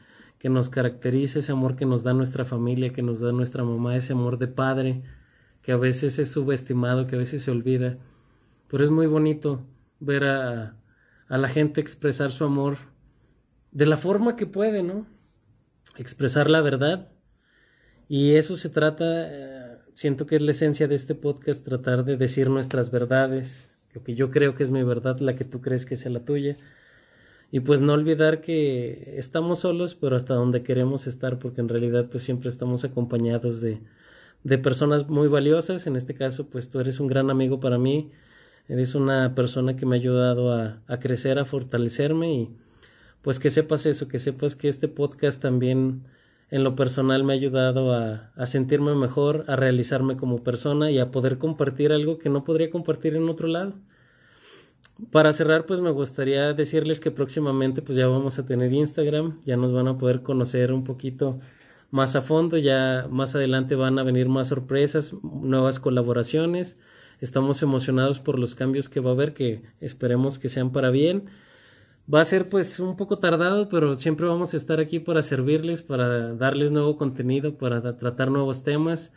que 0.41 0.51
nos 0.51 0.69
caracteriza, 0.69 1.39
ese 1.39 1.53
amor 1.53 1.75
que 1.75 1.87
nos 1.87 2.03
da 2.03 2.13
nuestra 2.13 2.45
familia, 2.45 2.91
que 2.91 3.01
nos 3.01 3.21
da 3.21 3.33
nuestra 3.33 3.65
mamá, 3.65 3.97
ese 3.97 4.13
amor 4.13 4.37
de 4.37 4.49
padre, 4.49 5.01
que 5.63 5.73
a 5.73 5.79
veces 5.79 6.19
es 6.19 6.29
subestimado, 6.29 7.07
que 7.07 7.17
a 7.17 7.19
veces 7.19 7.45
se 7.45 7.51
olvida. 7.51 7.97
Pero 8.71 8.85
es 8.85 8.91
muy 8.91 9.07
bonito 9.07 9.61
ver 10.01 10.25
a, 10.25 10.73
la 11.29 11.49
gente 11.49 11.81
expresar 11.81 12.33
su 12.33 12.45
amor 12.45 12.77
de 13.73 13.87
la 13.87 13.97
forma 13.97 14.37
que 14.37 14.47
puede, 14.47 14.83
¿no? 14.83 15.05
Expresar 15.99 16.51
la 16.51 16.61
verdad, 16.61 17.07
y 18.11 18.35
eso 18.35 18.57
se 18.57 18.71
trata, 18.71 19.05
eh, 19.07 19.77
siento 19.95 20.27
que 20.27 20.35
es 20.35 20.43
la 20.43 20.51
esencia 20.51 20.89
de 20.89 20.97
este 20.97 21.15
podcast, 21.15 21.65
tratar 21.65 22.05
de 22.05 22.17
decir 22.17 22.51
nuestras 22.51 22.91
verdades, 22.91 23.93
lo 23.95 24.03
que 24.03 24.17
yo 24.17 24.33
creo 24.33 24.57
que 24.57 24.65
es 24.65 24.71
mi 24.71 24.83
verdad, 24.83 25.21
la 25.21 25.37
que 25.37 25.45
tú 25.45 25.61
crees 25.61 25.87
que 25.87 25.97
sea 25.97 26.11
la 26.11 26.25
tuya. 26.25 26.57
Y 27.53 27.61
pues 27.61 27.81
no 27.81 27.93
olvidar 27.93 28.41
que 28.41 29.15
estamos 29.17 29.61
solos, 29.61 29.97
pero 30.01 30.17
hasta 30.17 30.35
donde 30.35 30.65
queremos 30.65 31.07
estar, 31.07 31.39
porque 31.39 31.61
en 31.61 31.69
realidad 31.69 32.07
pues 32.11 32.25
siempre 32.25 32.51
estamos 32.51 32.83
acompañados 32.83 33.61
de, 33.61 33.79
de 34.43 34.59
personas 34.59 35.09
muy 35.09 35.29
valiosas. 35.29 35.87
En 35.87 35.95
este 35.95 36.15
caso 36.15 36.49
pues 36.51 36.69
tú 36.69 36.81
eres 36.81 36.99
un 36.99 37.07
gran 37.07 37.31
amigo 37.31 37.61
para 37.61 37.79
mí, 37.79 38.11
eres 38.71 38.95
una 38.95 39.35
persona 39.35 39.77
que 39.77 39.85
me 39.85 39.97
ha 39.97 39.99
ayudado 39.99 40.53
a, 40.53 40.97
crecer, 40.99 41.39
a 41.39 41.45
fortalecerme 41.45 42.33
y 42.33 42.49
pues 43.23 43.39
que 43.39 43.51
sepas 43.51 43.85
eso, 43.85 44.07
que 44.07 44.19
sepas 44.19 44.55
que 44.55 44.69
este 44.69 44.87
podcast 44.87 45.43
también 45.43 46.01
en 46.53 46.65
lo 46.65 46.77
personal 46.77 47.25
me 47.25 47.33
ha 47.33 47.37
ayudado 47.37 47.93
a, 47.93 48.21
a, 48.37 48.47
sentirme 48.47 48.95
mejor, 48.95 49.45
a 49.49 49.57
realizarme 49.57 50.17
como 50.17 50.43
persona 50.43 50.91
y 50.91 50.99
a 50.99 51.07
poder 51.07 51.39
compartir 51.39 51.93
algo 51.93 52.19
que 52.19 52.29
no 52.29 52.45
podría 52.45 52.71
compartir 52.71 53.17
en 53.17 53.29
otro 53.29 53.49
lado. 53.49 53.73
Para 55.13 55.33
cerrar, 55.33 55.65
pues 55.65 55.81
me 55.81 55.91
gustaría 55.91 56.53
decirles 56.53 57.01
que 57.01 57.11
próximamente 57.11 57.83
pues 57.83 57.99
ya 57.99 58.07
vamos 58.07 58.39
a 58.39 58.47
tener 58.47 58.73
Instagram, 58.73 59.35
ya 59.47 59.57
nos 59.57 59.73
van 59.73 59.89
a 59.89 59.99
poder 59.99 60.23
conocer 60.23 60.73
un 60.73 60.85
poquito 60.85 61.37
más 61.91 62.15
a 62.15 62.23
fondo, 62.23 62.57
ya 62.57 63.07
más 63.11 63.35
adelante 63.35 63.75
van 63.75 63.99
a 63.99 64.05
venir 64.05 64.29
más 64.29 64.49
sorpresas, 64.49 65.13
nuevas 65.43 65.81
colaboraciones. 65.81 66.77
Estamos 67.21 67.63
emocionados 67.63 68.19
por 68.19 68.39
los 68.39 68.55
cambios 68.55 68.89
que 68.89 69.01
va 69.01 69.11
a 69.11 69.15
haber, 69.15 69.35
que 69.35 69.61
esperemos 69.81 70.39
que 70.39 70.49
sean 70.49 70.73
para 70.73 70.91
bien 70.91 71.23
Va 72.13 72.21
a 72.21 72.25
ser 72.25 72.49
pues 72.49 72.81
un 72.81 72.97
poco 72.97 73.19
tardado, 73.19 73.69
pero 73.69 73.95
siempre 73.95 74.27
vamos 74.27 74.53
a 74.53 74.57
estar 74.57 74.81
aquí 74.81 74.99
para 74.99 75.23
servirles, 75.23 75.83
para 75.83 76.35
darles 76.35 76.73
nuevo 76.73 76.97
contenido, 76.97 77.55
para 77.55 77.81
tratar 77.99 78.31
nuevos 78.33 78.65
temas. 78.65 79.13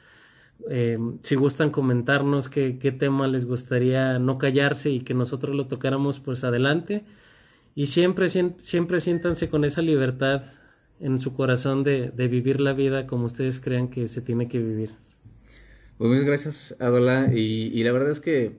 Eh, 0.70 1.00
si 1.24 1.34
gustan 1.36 1.72
comentarnos 1.72 2.50
qué, 2.50 2.78
qué 2.80 2.92
tema 2.92 3.28
les 3.28 3.46
gustaría 3.46 4.20
no 4.20 4.38
callarse 4.38 4.92
y 4.92 5.00
que 5.00 5.16
nosotros 5.16 5.56
lo 5.56 5.66
tocáramos, 5.66 6.20
pues 6.20 6.44
adelante. 6.44 7.04
Y 7.74 7.88
siempre, 7.88 8.30
siempre 8.30 9.02
siéntanse 9.02 9.50
con 9.50 9.66
esa 9.66 9.82
libertad 9.82 10.44
en 11.00 11.20
su 11.20 11.36
corazón 11.36 11.84
de, 11.84 12.12
de 12.12 12.28
vivir 12.28 12.60
la 12.60 12.74
vida 12.74 13.08
como 13.08 13.26
ustedes 13.26 13.60
crean 13.60 13.88
que 13.88 14.08
se 14.08 14.22
tiene 14.22 14.48
que 14.48 14.60
vivir. 14.60 14.92
Pues 15.98 16.10
muchas 16.10 16.26
gracias, 16.26 16.76
Adola. 16.80 17.30
Y, 17.34 17.72
y 17.74 17.84
la 17.84 17.92
verdad 17.92 18.12
es 18.12 18.20
que, 18.20 18.52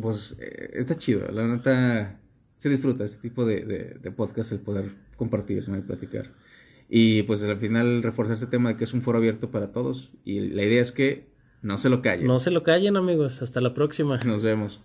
pues, 0.00 0.36
eh, 0.40 0.70
está 0.74 0.96
chido. 0.96 1.30
La 1.32 1.46
neta, 1.46 2.10
se 2.58 2.68
disfruta 2.68 3.04
este 3.04 3.28
tipo 3.28 3.44
de, 3.44 3.64
de, 3.64 3.84
de 4.02 4.10
podcast, 4.12 4.52
el 4.52 4.60
poder 4.60 4.84
compartir, 5.16 5.68
¿no? 5.68 5.78
y 5.78 5.82
platicar. 5.82 6.24
Y 6.88 7.22
pues 7.24 7.42
al 7.42 7.58
final 7.58 8.02
reforzar 8.02 8.34
este 8.34 8.46
tema 8.46 8.70
de 8.70 8.76
que 8.76 8.84
es 8.84 8.94
un 8.94 9.02
foro 9.02 9.18
abierto 9.18 9.50
para 9.50 9.72
todos. 9.72 10.08
Y 10.24 10.40
la 10.50 10.62
idea 10.62 10.80
es 10.80 10.92
que 10.92 11.22
no 11.62 11.76
se 11.76 11.88
lo 11.90 12.00
callen. 12.00 12.26
No 12.26 12.40
se 12.40 12.50
lo 12.50 12.62
callen, 12.62 12.96
amigos. 12.96 13.42
Hasta 13.42 13.60
la 13.60 13.74
próxima. 13.74 14.18
Nos 14.24 14.42
vemos. 14.42 14.78